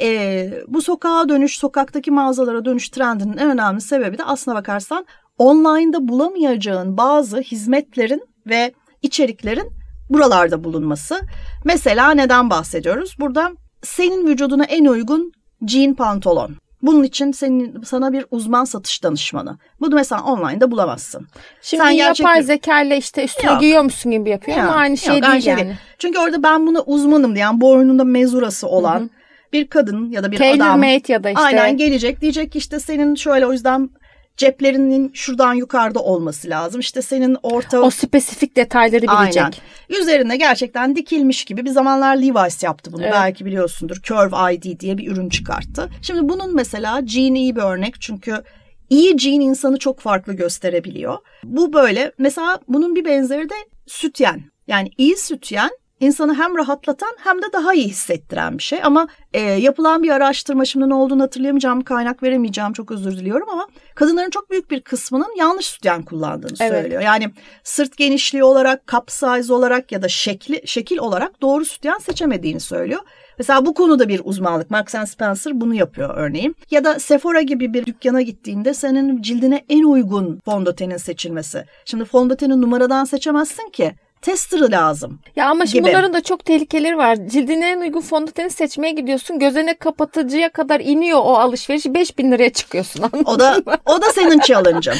E, 0.00 0.50
bu 0.68 0.82
sokağa 0.82 1.28
dönüş, 1.28 1.58
sokaktaki 1.58 2.10
mağazalara 2.10 2.64
dönüş 2.64 2.88
trendinin 2.88 3.36
en 3.36 3.50
önemli 3.50 3.80
sebebi 3.80 4.18
de 4.18 4.24
aslına 4.24 4.56
bakarsan 4.56 5.06
online'da 5.38 6.08
bulamayacağın 6.08 6.96
bazı 6.96 7.40
hizmetlerin 7.40 8.22
ve 8.46 8.72
içeriklerin 9.02 9.70
buralarda 10.10 10.64
bulunması. 10.64 11.20
Mesela 11.64 12.10
neden 12.10 12.50
bahsediyoruz? 12.50 13.16
Burada 13.20 13.52
senin 13.82 14.26
vücuduna 14.26 14.64
en 14.64 14.84
uygun 14.84 15.32
jean 15.66 15.94
pantolon. 15.94 16.56
Bunun 16.82 17.02
için 17.02 17.32
senin 17.32 17.82
sana 17.82 18.12
bir 18.12 18.26
uzman 18.30 18.64
satış 18.64 19.02
danışmanı. 19.02 19.58
Bunu 19.80 19.94
mesela 19.94 20.22
online'da 20.22 20.70
bulamazsın. 20.70 21.26
Şimdi 21.62 21.82
Sen 21.82 21.90
yapay 21.90 22.34
gerçek... 22.34 22.46
zeka 22.46 22.82
ile 22.82 22.96
işte 22.96 23.24
üstüne 23.24 23.50
yok. 23.50 23.60
giyiyor 23.60 23.82
musun 23.82 24.12
gibi 24.12 24.30
yapıyor 24.30 24.58
yok, 24.58 24.66
ama 24.66 24.76
aynı 24.76 24.96
şey 24.96 25.14
yok, 25.14 25.22
değil 25.22 25.32
aynı 25.32 25.42
şey 25.42 25.52
yani. 25.52 25.64
Değil. 25.64 25.76
Çünkü 25.98 26.18
orada 26.18 26.42
ben 26.42 26.66
buna 26.66 26.80
uzmanım 26.80 27.34
diyen 27.34 27.60
boynunda 27.60 28.04
mezurası 28.04 28.68
olan 28.68 28.98
Hı-hı. 29.00 29.08
Bir 29.56 29.66
kadın 29.66 30.10
ya 30.10 30.24
da 30.24 30.32
bir 30.32 30.36
Taylor 30.36 30.66
adam. 30.66 30.78
Made 30.78 31.12
ya 31.12 31.24
da 31.24 31.30
işte. 31.30 31.42
Aynen 31.42 31.76
gelecek 31.76 32.20
diyecek 32.20 32.52
ki 32.52 32.58
işte 32.58 32.80
senin 32.80 33.14
şöyle 33.14 33.46
o 33.46 33.52
yüzden 33.52 33.90
ceplerinin 34.36 35.10
şuradan 35.14 35.54
yukarıda 35.54 36.00
olması 36.00 36.50
lazım. 36.50 36.80
İşte 36.80 37.02
senin 37.02 37.36
orta... 37.42 37.80
O 37.80 37.90
spesifik 37.90 38.56
detayları 38.56 39.02
bilecek. 39.02 39.42
Aynen. 39.42 40.00
Üzerine 40.00 40.36
gerçekten 40.36 40.96
dikilmiş 40.96 41.44
gibi 41.44 41.64
bir 41.64 41.70
zamanlar 41.70 42.16
Levi's 42.16 42.62
yaptı 42.62 42.92
bunu. 42.92 43.02
Evet. 43.02 43.12
Belki 43.12 43.44
biliyorsundur. 43.44 43.96
Curve 44.02 44.54
ID 44.54 44.80
diye 44.80 44.98
bir 44.98 45.12
ürün 45.12 45.28
çıkarttı. 45.28 45.88
Şimdi 46.02 46.28
bunun 46.28 46.54
mesela 46.54 47.06
jean 47.06 47.34
iyi 47.34 47.56
bir 47.56 47.62
örnek. 47.62 48.00
Çünkü 48.00 48.42
iyi 48.90 49.18
jean 49.18 49.40
insanı 49.40 49.78
çok 49.78 50.00
farklı 50.00 50.32
gösterebiliyor. 50.32 51.18
Bu 51.44 51.72
böyle. 51.72 52.12
Mesela 52.18 52.60
bunun 52.68 52.94
bir 52.94 53.04
benzeri 53.04 53.48
de 53.48 53.54
sütyen. 53.86 54.42
Yani 54.66 54.90
iyi 54.98 55.16
sütyen 55.16 55.70
insanı 56.00 56.34
hem 56.34 56.56
rahatlatan 56.56 57.16
hem 57.18 57.42
de 57.42 57.46
daha 57.52 57.74
iyi 57.74 57.88
hissettiren 57.88 58.58
bir 58.58 58.62
şey. 58.62 58.80
Ama 58.82 59.08
e, 59.32 59.40
yapılan 59.40 60.02
bir 60.02 60.10
araştırma 60.10 60.64
şimdi 60.64 60.88
ne 60.88 60.94
olduğunu 60.94 61.22
hatırlayamayacağım, 61.22 61.80
kaynak 61.80 62.22
veremeyeceğim 62.22 62.72
çok 62.72 62.90
özür 62.90 63.12
diliyorum 63.12 63.48
ama 63.50 63.68
kadınların 63.94 64.30
çok 64.30 64.50
büyük 64.50 64.70
bir 64.70 64.80
kısmının 64.80 65.36
yanlış 65.38 65.66
sütyen 65.66 66.02
kullandığını 66.02 66.56
evet. 66.60 66.82
söylüyor. 66.82 67.02
Yani 67.02 67.30
sırt 67.64 67.96
genişliği 67.96 68.44
olarak, 68.44 68.86
cup 68.86 69.10
size 69.10 69.52
olarak 69.52 69.92
ya 69.92 70.02
da 70.02 70.08
şekli 70.08 70.62
şekil 70.66 70.98
olarak 70.98 71.42
doğru 71.42 71.64
sütyen 71.64 71.98
seçemediğini 71.98 72.60
söylüyor. 72.60 73.00
Mesela 73.38 73.66
bu 73.66 73.74
konuda 73.74 74.08
bir 74.08 74.20
uzmanlık. 74.24 74.70
Marks 74.70 74.94
Spencer 75.06 75.60
bunu 75.60 75.74
yapıyor 75.74 76.16
örneğin. 76.16 76.56
Ya 76.70 76.84
da 76.84 76.98
Sephora 76.98 77.42
gibi 77.42 77.74
bir 77.74 77.86
dükkana 77.86 78.22
gittiğinde 78.22 78.74
senin 78.74 79.22
cildine 79.22 79.64
en 79.68 79.82
uygun 79.82 80.40
fondötenin 80.44 80.96
seçilmesi. 80.96 81.64
Şimdi 81.84 82.04
fondöteni 82.04 82.60
numaradan 82.60 83.04
seçemezsin 83.04 83.70
ki 83.70 83.94
tester'ı 84.22 84.70
lazım. 84.70 85.18
Ya 85.36 85.48
ama 85.50 85.66
şimdi 85.66 85.82
gibi. 85.82 85.88
bunların 85.92 86.12
da 86.14 86.22
çok 86.22 86.44
tehlikeleri 86.44 86.96
var. 86.96 87.16
Cildine 87.28 87.70
en 87.70 87.80
uygun 87.80 88.00
fondöteni 88.00 88.50
seçmeye 88.50 88.92
gidiyorsun. 88.92 89.38
Gözene 89.38 89.74
kapatıcıya 89.78 90.52
kadar 90.52 90.80
iniyor 90.80 91.18
o 91.18 91.36
alışveriş. 91.36 91.86
5000 91.86 92.32
liraya 92.32 92.52
çıkıyorsun 92.52 93.04
O 93.24 93.38
da 93.38 93.62
o 93.86 94.02
da 94.02 94.10
senin 94.14 94.40
challenge'ın. 94.40 94.96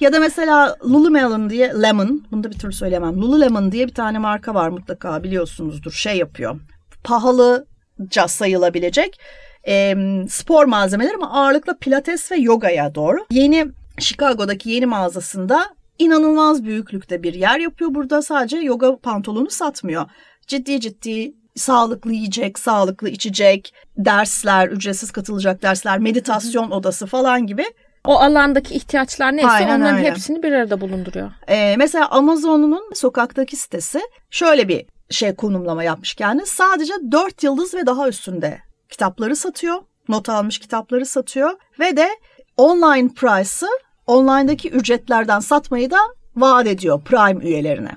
ya 0.00 0.12
da 0.12 0.20
mesela 0.20 0.76
Lululemon 0.84 1.50
diye 1.50 1.72
Lemon, 1.82 2.24
bunu 2.32 2.44
da 2.44 2.50
bir 2.50 2.58
türlü 2.58 2.72
söyleyemem. 2.72 3.22
Lululemon 3.22 3.72
diye 3.72 3.86
bir 3.86 3.94
tane 3.94 4.18
marka 4.18 4.54
var 4.54 4.68
mutlaka 4.68 5.22
biliyorsunuzdur. 5.22 5.92
Şey 5.92 6.16
yapıyor. 6.16 6.60
Pahalıca 7.04 8.28
sayılabilecek 8.28 9.20
e, 9.68 9.94
spor 10.28 10.64
malzemeleri 10.64 11.14
ama 11.14 11.30
ağırlıkla 11.32 11.76
pilates 11.80 12.32
ve 12.32 12.36
yogaya 12.36 12.94
doğru. 12.94 13.18
Yeni 13.30 13.66
Chicago'daki 13.98 14.70
yeni 14.70 14.86
mağazasında 14.86 15.66
inanılmaz 15.98 16.64
büyüklükte 16.64 17.22
bir 17.22 17.34
yer 17.34 17.60
yapıyor. 17.60 17.94
Burada 17.94 18.22
sadece 18.22 18.56
yoga 18.56 18.96
pantolonu 18.96 19.50
satmıyor. 19.50 20.04
Ciddi 20.46 20.80
ciddi 20.80 21.34
sağlıklı 21.56 22.12
yiyecek, 22.12 22.58
sağlıklı 22.58 23.08
içecek, 23.08 23.74
dersler, 23.96 24.68
ücretsiz 24.68 25.10
katılacak 25.10 25.62
dersler, 25.62 25.98
meditasyon 25.98 26.70
odası 26.70 27.06
falan 27.06 27.46
gibi. 27.46 27.64
O 28.04 28.20
alandaki 28.20 28.74
ihtiyaçlar 28.74 29.36
neyse 29.36 29.48
Aynen 29.48 29.80
onların 29.80 29.96
öyle. 29.98 30.10
hepsini 30.10 30.42
bir 30.42 30.52
arada 30.52 30.80
bulunduruyor. 30.80 31.30
Ee, 31.48 31.74
mesela 31.78 32.10
Amazon'un 32.10 32.90
sokaktaki 32.94 33.56
sitesi 33.56 34.00
şöyle 34.30 34.68
bir 34.68 34.86
şey 35.10 35.34
konumlama 35.34 35.84
yapmış 35.84 36.14
kendi. 36.14 36.46
Sadece 36.46 36.92
4 37.12 37.42
yıldız 37.42 37.74
ve 37.74 37.86
daha 37.86 38.08
üstünde 38.08 38.58
kitapları 38.88 39.36
satıyor. 39.36 39.82
Not 40.08 40.28
almış 40.28 40.58
kitapları 40.58 41.06
satıyor 41.06 41.50
ve 41.80 41.96
de 41.96 42.08
online 42.56 43.08
price'ı 43.08 43.68
online'daki 44.06 44.70
ücretlerden 44.70 45.40
satmayı 45.40 45.90
da 45.90 45.98
vaat 46.36 46.66
ediyor 46.66 47.02
Prime 47.04 47.44
üyelerine. 47.44 47.90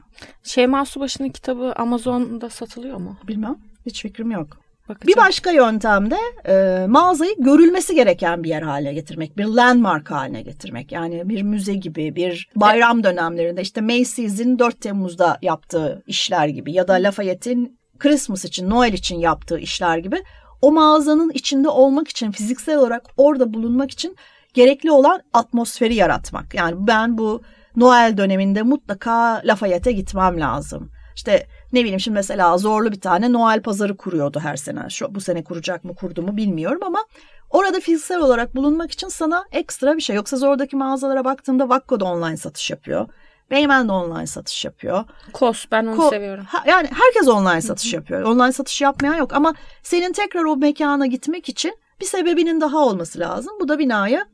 Şeyma 0.44 0.86
Subaşı'nın 0.86 1.30
kitabı 1.30 1.74
Amazon'da 1.76 2.50
satılıyor 2.50 2.98
mu? 2.98 3.18
Bilmem. 3.28 3.56
Hiç 3.86 4.02
fikrim 4.02 4.32
yok. 4.32 4.48
Bakacağım. 4.90 5.08
Bir 5.08 5.18
başka 5.18 5.52
yöntem 5.52 6.12
de 6.12 6.18
e, 6.46 6.88
mağazayı 6.88 7.36
görülmesi 7.40 7.96
gereken 7.96 8.44
bir 8.44 8.50
yer 8.50 8.62
haline 8.62 8.94
getirmek. 8.94 9.38
Bir 9.38 9.46
landmark 9.46 10.12
haline 10.12 10.42
getirmek. 10.42 10.92
Yani 10.92 11.30
bir 11.30 11.42
müze 11.42 11.74
gibi, 11.74 12.16
bir 12.16 12.50
bayram 12.56 13.04
dönemlerinde 13.04 13.62
işte 13.62 13.82
Macy's'in 13.82 14.60
4 14.60 14.82
Temmuz'da 14.82 15.38
yaptığı 15.42 16.04
işler 16.08 16.48
gibi 16.48 16.74
ya 16.74 16.88
da 16.88 16.94
Lafayette'in 16.94 17.80
Christmas 18.00 18.46
için, 18.46 18.70
Noel 18.70 18.94
için 18.94 19.20
yaptığı 19.20 19.60
işler 19.60 19.98
gibi 19.98 20.24
o 20.62 20.72
mağazanın 20.72 21.30
içinde 21.30 21.70
olmak 21.70 22.08
için, 22.08 22.32
fiziksel 22.32 22.78
olarak 22.78 23.06
orada 23.18 23.54
bulunmak 23.54 23.92
için 23.92 24.16
gerekli 24.54 24.92
olan 24.92 25.22
atmosferi 25.34 25.96
yaratmak. 25.96 26.54
Yani 26.54 26.76
ben 26.88 27.18
bu 27.18 27.42
Noel 27.76 28.18
döneminde 28.18 28.62
mutlaka 28.62 29.42
Lafayette'e 29.46 29.94
gitmem 29.94 30.40
lazım. 30.40 30.92
İşte 31.16 31.48
ne 31.74 31.80
bileyim 31.80 32.00
şimdi 32.00 32.16
mesela 32.16 32.58
zorlu 32.58 32.92
bir 32.92 33.02
tane 33.02 33.34
Noel 33.34 33.62
pazarı 33.62 33.98
kuruyordu 33.98 34.40
her 34.40 34.56
sene. 34.56 34.90
Şu, 34.90 35.16
bu 35.16 35.22
sene 35.22 35.44
kuracak 35.44 35.84
mı 35.84 35.96
kurdu 35.96 36.22
mu 36.22 36.38
bilmiyorum 36.38 36.80
ama 36.86 37.06
orada 37.50 37.80
fiziksel 37.80 38.20
olarak 38.20 38.56
bulunmak 38.56 38.92
için 38.92 39.08
sana 39.08 39.46
ekstra 39.52 39.96
bir 39.96 40.02
şey. 40.02 40.16
Yoksa 40.16 40.48
oradaki 40.48 40.76
mağazalara 40.76 41.26
baktığında 41.26 41.70
Vakko 41.70 42.00
da 42.00 42.06
online 42.06 42.38
satış 42.38 42.70
yapıyor. 42.72 43.08
Beymen 43.52 43.88
de 43.88 43.92
online 43.92 44.28
satış 44.28 44.66
yapıyor. 44.66 45.04
Kos 45.34 45.66
ben 45.72 45.86
onu 45.86 45.96
Ko- 45.96 46.10
seviyorum. 46.10 46.44
Ha, 46.44 46.64
yani 46.68 46.90
herkes 46.92 47.28
online 47.28 47.62
satış 47.62 47.94
yapıyor. 47.94 48.22
Online 48.22 48.52
satış 48.52 48.82
yapmayan 48.82 49.16
yok 49.16 49.34
ama 49.34 49.54
senin 49.84 50.14
tekrar 50.14 50.44
o 50.44 50.58
mekana 50.58 51.06
gitmek 51.06 51.50
için 51.50 51.78
bir 52.02 52.06
sebebinin 52.06 52.62
daha 52.62 52.78
olması 52.78 53.20
lazım. 53.20 53.54
Bu 53.60 53.68
da 53.68 53.80
binaya 53.80 54.26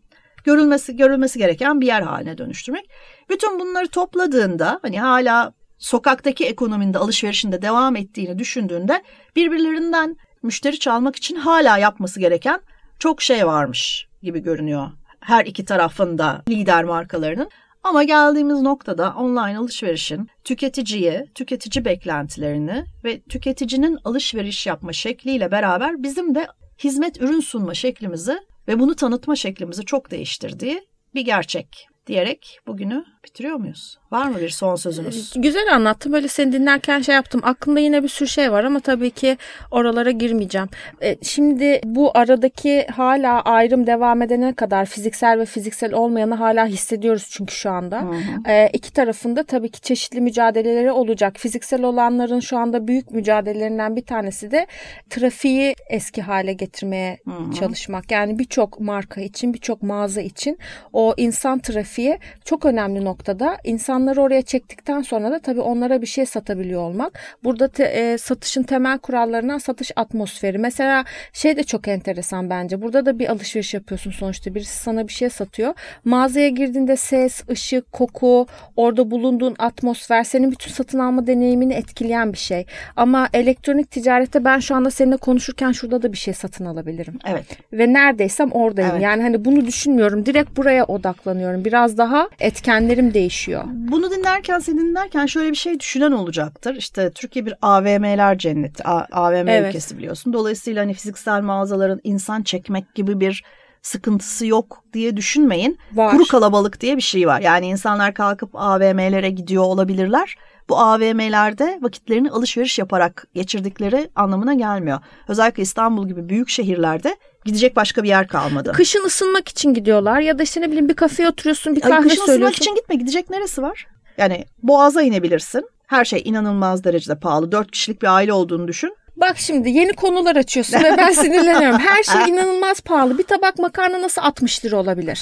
görülmesi 0.44 0.96
görülmesi 0.96 1.40
gereken 1.40 1.82
bir 1.82 1.88
yer 1.88 2.02
haline 2.02 2.38
dönüştürmek. 2.38 2.90
Bütün 3.30 3.60
bunları 3.60 3.88
topladığında 3.88 4.80
hani 4.82 5.00
hala 5.00 5.54
sokaktaki 5.78 6.46
ekonominde 6.46 6.98
alışverişinde 6.98 7.62
devam 7.62 7.96
ettiğini 7.96 8.40
düşündüğünde 8.40 9.04
birbirlerinden 9.36 10.18
müşteri 10.44 10.80
çalmak 10.80 11.16
için 11.16 11.36
hala 11.36 11.78
yapması 11.78 12.20
gereken 12.20 12.60
çok 13.00 13.22
şey 13.22 13.48
varmış 13.48 14.08
gibi 14.22 14.40
görünüyor. 14.40 14.88
Her 15.20 15.46
iki 15.46 15.66
tarafında 15.66 16.44
lider 16.50 16.84
markalarının. 16.84 17.50
Ama 17.84 18.04
geldiğimiz 18.04 18.62
noktada 18.62 19.14
online 19.18 19.58
alışverişin 19.58 20.30
tüketiciye, 20.44 21.26
tüketici 21.36 21.86
beklentilerini 21.86 22.86
ve 23.04 23.22
tüketicinin 23.22 24.00
alışveriş 24.06 24.68
yapma 24.68 24.94
şekliyle 24.94 25.52
beraber 25.52 26.04
bizim 26.04 26.36
de 26.36 26.48
hizmet 26.84 27.22
ürün 27.22 27.40
sunma 27.40 27.74
şeklimizi 27.74 28.40
ve 28.68 28.80
bunu 28.80 28.96
tanıtma 28.96 29.36
şeklimizi 29.36 29.86
çok 29.86 30.12
değiştirdiği 30.12 30.88
bir 31.16 31.22
gerçek 31.22 31.88
diyerek 32.08 32.60
bugünü 32.68 33.06
bitiriyor 33.24 33.56
muyuz? 33.56 33.98
Var 34.12 34.28
mı 34.28 34.42
bir 34.42 34.50
son 34.50 34.76
sözünüz? 34.76 35.34
Ee, 35.38 35.40
güzel 35.40 35.76
anlattım. 35.76 36.14
Böyle 36.14 36.28
seni 36.28 36.52
dinlerken 36.52 37.02
şey 37.02 37.16
yaptım. 37.16 37.42
Aklımda 37.44 37.80
yine 37.80 38.04
bir 38.04 38.08
sürü 38.08 38.28
şey 38.30 38.52
var 38.52 38.64
ama 38.64 38.80
tabii 38.80 39.12
ki 39.12 39.38
oralara 39.72 40.12
girmeyeceğim. 40.12 40.68
Ee, 41.02 41.18
şimdi 41.22 41.82
bu 41.84 42.12
aradaki 42.18 42.88
hala 42.88 43.42
ayrım 43.42 43.88
devam 43.88 44.22
edene 44.22 44.54
kadar 44.54 44.86
fiziksel 44.86 45.40
ve 45.40 45.46
fiziksel 45.46 45.94
olmayanı 45.94 46.36
hala 46.36 46.66
hissediyoruz 46.66 47.28
çünkü 47.32 47.56
şu 47.56 47.70
anda. 47.70 48.02
Hı 48.02 48.06
hı. 48.06 48.50
Ee, 48.52 48.70
iki 48.74 48.94
tarafında 48.94 49.44
tabii 49.44 49.72
ki 49.72 49.82
çeşitli 49.82 50.22
mücadeleleri 50.22 50.92
olacak. 50.92 51.38
Fiziksel 51.38 51.84
olanların 51.84 52.40
şu 52.40 52.58
anda 52.58 52.88
büyük 52.88 53.12
mücadelelerinden 53.12 53.96
bir 53.96 54.06
tanesi 54.06 54.52
de 54.52 54.68
trafiği 55.10 55.76
eski 55.90 56.22
hale 56.22 56.54
getirmeye 56.54 57.18
hı 57.26 57.32
hı. 57.32 57.54
çalışmak. 57.54 58.12
Yani 58.12 58.40
birçok 58.40 58.80
marka 58.80 59.22
için, 59.22 59.54
birçok 59.54 59.84
mağaza 59.84 60.22
için 60.22 60.58
o 60.94 61.14
insan 61.18 61.60
trafiği 61.60 62.20
çok 62.46 62.66
önemli 62.66 63.06
noktada. 63.14 63.58
İnsan 63.64 63.94
insanları 63.94 64.22
oraya 64.22 64.42
çektikten 64.42 65.02
sonra 65.02 65.32
da 65.32 65.40
tabii 65.40 65.62
onlara 65.62 66.02
bir 66.02 66.08
şey 66.08 66.26
satabiliyor 66.26 66.82
olmak. 66.82 67.20
Burada 67.44 67.68
te, 67.68 67.84
e, 67.84 68.18
satışın 68.18 68.64
temel 68.64 68.98
kurallarından 68.98 69.58
satış 69.58 69.92
atmosferi. 69.96 70.58
Mesela 70.58 71.06
şey 71.34 71.58
de 71.58 71.64
çok 71.64 71.88
enteresan 71.88 72.50
bence. 72.50 72.82
Burada 72.82 73.06
da 73.06 73.20
bir 73.20 73.30
alışveriş 73.30 73.74
yapıyorsun 73.74 74.12
sonuçta. 74.12 74.56
Birisi 74.56 74.84
sana 74.84 75.08
bir 75.08 75.14
şey 75.14 75.30
satıyor. 75.30 75.74
Mağazaya 76.06 76.50
girdiğinde 76.50 76.96
ses, 76.96 77.50
ışık, 77.50 77.92
koku, 77.92 78.48
orada 78.76 79.12
bulunduğun 79.12 79.56
atmosfer 79.60 80.24
senin 80.24 80.52
bütün 80.52 80.72
satın 80.72 81.00
alma 81.00 81.28
deneyimini 81.28 81.74
etkileyen 81.74 82.34
bir 82.34 82.38
şey. 82.38 82.66
Ama 82.96 83.30
elektronik 83.34 83.92
ticarette 83.92 84.46
ben 84.46 84.60
şu 84.60 84.76
anda 84.76 84.92
seninle 84.92 85.18
konuşurken 85.18 85.72
şurada 85.72 86.02
da 86.02 86.12
bir 86.12 86.18
şey 86.18 86.34
satın 86.34 86.66
alabilirim. 86.66 87.20
Evet. 87.26 87.46
Ve 87.74 87.94
neredeysem 87.94 88.52
oradayım. 88.52 88.92
Evet. 88.92 89.04
Yani 89.04 89.24
hani 89.24 89.46
bunu 89.46 89.66
düşünmüyorum. 89.66 90.26
Direkt 90.26 90.58
buraya 90.58 90.86
odaklanıyorum. 90.86 91.66
Biraz 91.66 91.98
daha 91.98 92.30
etkenlerim 92.40 93.03
değişiyor. 93.14 93.64
Bunu 93.68 94.12
dinlerken 94.12 94.60
seni 94.60 94.78
dinlerken 94.80 95.26
şöyle 95.26 95.52
bir 95.52 95.56
şey 95.56 95.80
düşünen 95.80 96.12
olacaktır. 96.12 96.76
İşte 96.76 97.12
Türkiye 97.12 97.46
bir 97.46 97.54
AVM'ler 97.62 98.38
cenneti. 98.38 98.84
A- 98.84 99.08
AVM 99.12 99.48
Evet. 99.48 99.68
ülkesi 99.70 99.98
biliyorsun. 99.98 100.34
Dolayısıyla 100.34 100.82
hani 100.84 100.94
fiziksel 100.94 101.42
mağazaların 101.42 102.00
insan 102.04 102.44
çekmek 102.44 102.96
gibi 102.96 103.20
bir 103.20 103.44
sıkıntısı 103.82 104.46
yok 104.46 104.84
diye 104.94 105.18
düşünmeyin. 105.18 105.78
Var. 105.94 106.12
Kuru 106.12 106.26
kalabalık 106.28 106.82
diye 106.82 106.98
bir 106.98 107.02
şey 107.02 107.28
var. 107.28 107.42
Yani 107.42 107.66
insanlar 107.68 108.14
kalkıp 108.14 108.50
AVM'lere 108.54 109.30
gidiyor 109.30 109.64
olabilirler. 109.64 110.36
Bu 110.70 110.78
AVM'lerde 110.80 111.80
vakitlerini 111.82 112.32
alışveriş 112.32 112.80
yaparak 112.80 113.28
geçirdikleri 113.34 114.10
anlamına 114.16 114.54
gelmiyor. 114.54 115.00
Özellikle 115.28 115.64
İstanbul 115.64 116.08
gibi 116.08 116.30
büyük 116.30 116.50
şehirlerde 116.50 117.16
gidecek 117.46 117.76
başka 117.76 118.04
bir 118.04 118.08
yer 118.08 118.28
kalmadı. 118.28 118.72
Kışın 118.76 119.06
ısınmak 119.06 119.50
için 119.50 119.74
gidiyorlar 119.74 120.20
ya 120.20 120.40
da 120.40 120.44
işte 120.44 120.62
ne 120.62 120.68
bileyim 120.68 120.90
bir 120.90 120.94
kafeye 120.94 121.30
oturuyorsun 121.30 121.76
bir 121.76 121.84
Ay, 121.84 121.90
kahve 121.92 122.02
kışın 122.04 122.12
ısınmak 122.14 122.28
söylüyorsun. 122.28 122.62
için 122.62 122.76
gitme. 122.76 122.96
Gidecek 122.96 123.30
neresi 123.30 123.62
var? 123.62 123.88
Yani 124.18 124.46
Boğaz'a 124.64 125.02
inebilirsin. 125.02 125.70
Her 125.88 126.06
şey 126.06 126.22
inanılmaz 126.26 126.84
derecede 126.84 127.16
pahalı. 127.20 127.52
Dört 127.52 127.72
kişilik 127.72 128.02
bir 128.02 128.08
aile 128.16 128.34
olduğunu 128.34 128.68
düşün. 128.68 128.96
Bak 129.18 129.38
şimdi 129.38 129.70
yeni 129.70 129.94
konular 129.94 130.36
açıyorsun 130.36 130.84
ve 130.84 130.98
ben 130.98 131.12
sinirleniyorum. 131.12 131.80
Her 131.80 132.04
şey 132.04 132.22
inanılmaz 132.34 132.82
pahalı. 132.82 133.18
Bir 133.18 133.24
tabak 133.24 133.60
makarna 133.60 134.02
nasıl 134.02 134.22
60 134.22 134.66
lira 134.66 134.78
olabilir? 134.78 135.20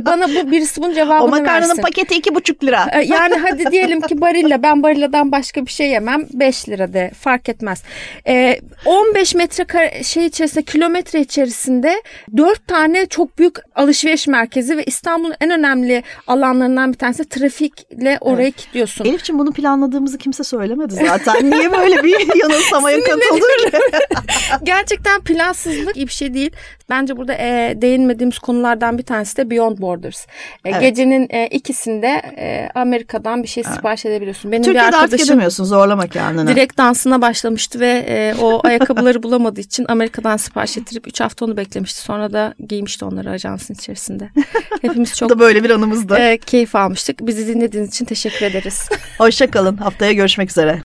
Bana 0.00 0.28
bu 0.28 0.50
birisi 0.50 0.82
bunun 0.82 0.94
cevabını 0.94 1.22
o 1.24 1.28
makarnanın 1.28 1.68
versin. 1.68 1.82
paketi 1.82 2.14
iki 2.14 2.34
buçuk 2.34 2.64
lira. 2.64 2.86
E, 2.92 3.02
Yani 3.02 3.34
hadi 3.34 3.70
diyelim 3.70 4.00
ki 4.00 4.20
Barilla 4.20 4.62
ben 4.62 4.82
Barilla'dan 4.82 5.32
başka 5.32 5.66
bir 5.66 5.70
şey 5.70 5.88
yemem 5.90 6.26
5 6.32 6.68
lira 6.68 6.92
de 6.92 7.10
fark 7.20 7.48
etmez. 7.48 7.82
Ee, 8.28 8.60
15 8.84 9.34
metre 9.34 10.02
şey 10.02 10.26
içerisinde 10.26 10.62
kilometre 10.64 11.20
içerisinde 11.20 12.02
4 12.36 12.66
tane 12.68 13.06
çok 13.06 13.38
büyük 13.38 13.56
alışveriş 13.74 14.26
merkezi 14.28 14.76
ve 14.76 14.84
İstanbul'un 14.84 15.34
en 15.40 15.50
önemli 15.50 16.02
alanlarından 16.26 16.92
bir 16.92 16.98
tanesi 16.98 17.28
trafikle 17.28 18.18
orayı 18.20 18.52
kilitliyorsun. 18.52 19.04
Elif'ciğim 19.04 19.38
bunu 19.38 19.52
planladığımızı 19.52 20.18
kimse 20.18 20.44
söylemedi 20.44 20.94
zaten. 20.94 21.50
Niye 21.50 21.72
böyle 21.72 22.02
bir 22.02 22.36
yanılsamaya 22.42 23.04
ki? 23.20 23.40
Gerçekten 24.62 25.20
plansızlık 25.20 25.96
iyi 25.96 26.06
bir 26.06 26.12
şey 26.12 26.34
değil. 26.34 26.50
Bence 26.90 27.16
burada 27.16 27.34
e, 27.34 27.74
değinmediğimiz 27.82 28.38
konulardan 28.38 28.98
bir 28.98 29.02
tanesi 29.02 29.36
de 29.36 29.50
Beyond 29.50 29.78
Borders. 29.78 30.26
E, 30.64 30.70
Evet. 30.70 30.80
Gecenin 30.80 31.26
e, 31.30 31.46
ikisinde 31.46 32.06
e, 32.38 32.68
Amerika'dan 32.74 33.42
bir 33.42 33.48
şey 33.48 33.64
sipariş 33.64 34.06
edebiliyorsun. 34.06 34.52
Benim 34.52 34.62
bir 34.62 34.66
Türkiye'de 34.66 34.86
artık 34.86 35.00
arkadaşım 35.02 35.26
edemiyorsun 35.26 35.64
zorlama 35.64 36.06
kendini. 36.06 36.48
direkt 36.50 36.78
dansına 36.78 37.20
başlamıştı 37.20 37.80
ve 37.80 38.04
e, 38.08 38.34
o 38.40 38.60
ayakkabıları 38.66 39.22
bulamadığı 39.22 39.60
için 39.60 39.86
Amerika'dan 39.88 40.36
sipariş 40.36 40.76
ettirip 40.78 41.08
3 41.08 41.20
hafta 41.20 41.44
onu 41.44 41.56
beklemişti. 41.56 42.00
Sonra 42.00 42.32
da 42.32 42.54
giymişti 42.68 43.04
onları 43.04 43.30
ajansın 43.30 43.74
içerisinde. 43.74 44.28
Hepimiz 44.82 45.14
çok 45.16 45.30
da 45.30 45.38
böyle 45.38 45.64
bir 45.64 45.70
anımızdı. 45.70 46.16
e, 46.16 46.38
keyif 46.38 46.74
almıştık. 46.76 47.26
Bizi 47.26 47.46
dinlediğiniz 47.54 47.88
için 47.90 48.04
teşekkür 48.04 48.46
ederiz. 48.46 48.88
Hoşçakalın. 49.18 49.76
Haftaya 49.76 50.12
görüşmek 50.12 50.50
üzere. 50.50 50.82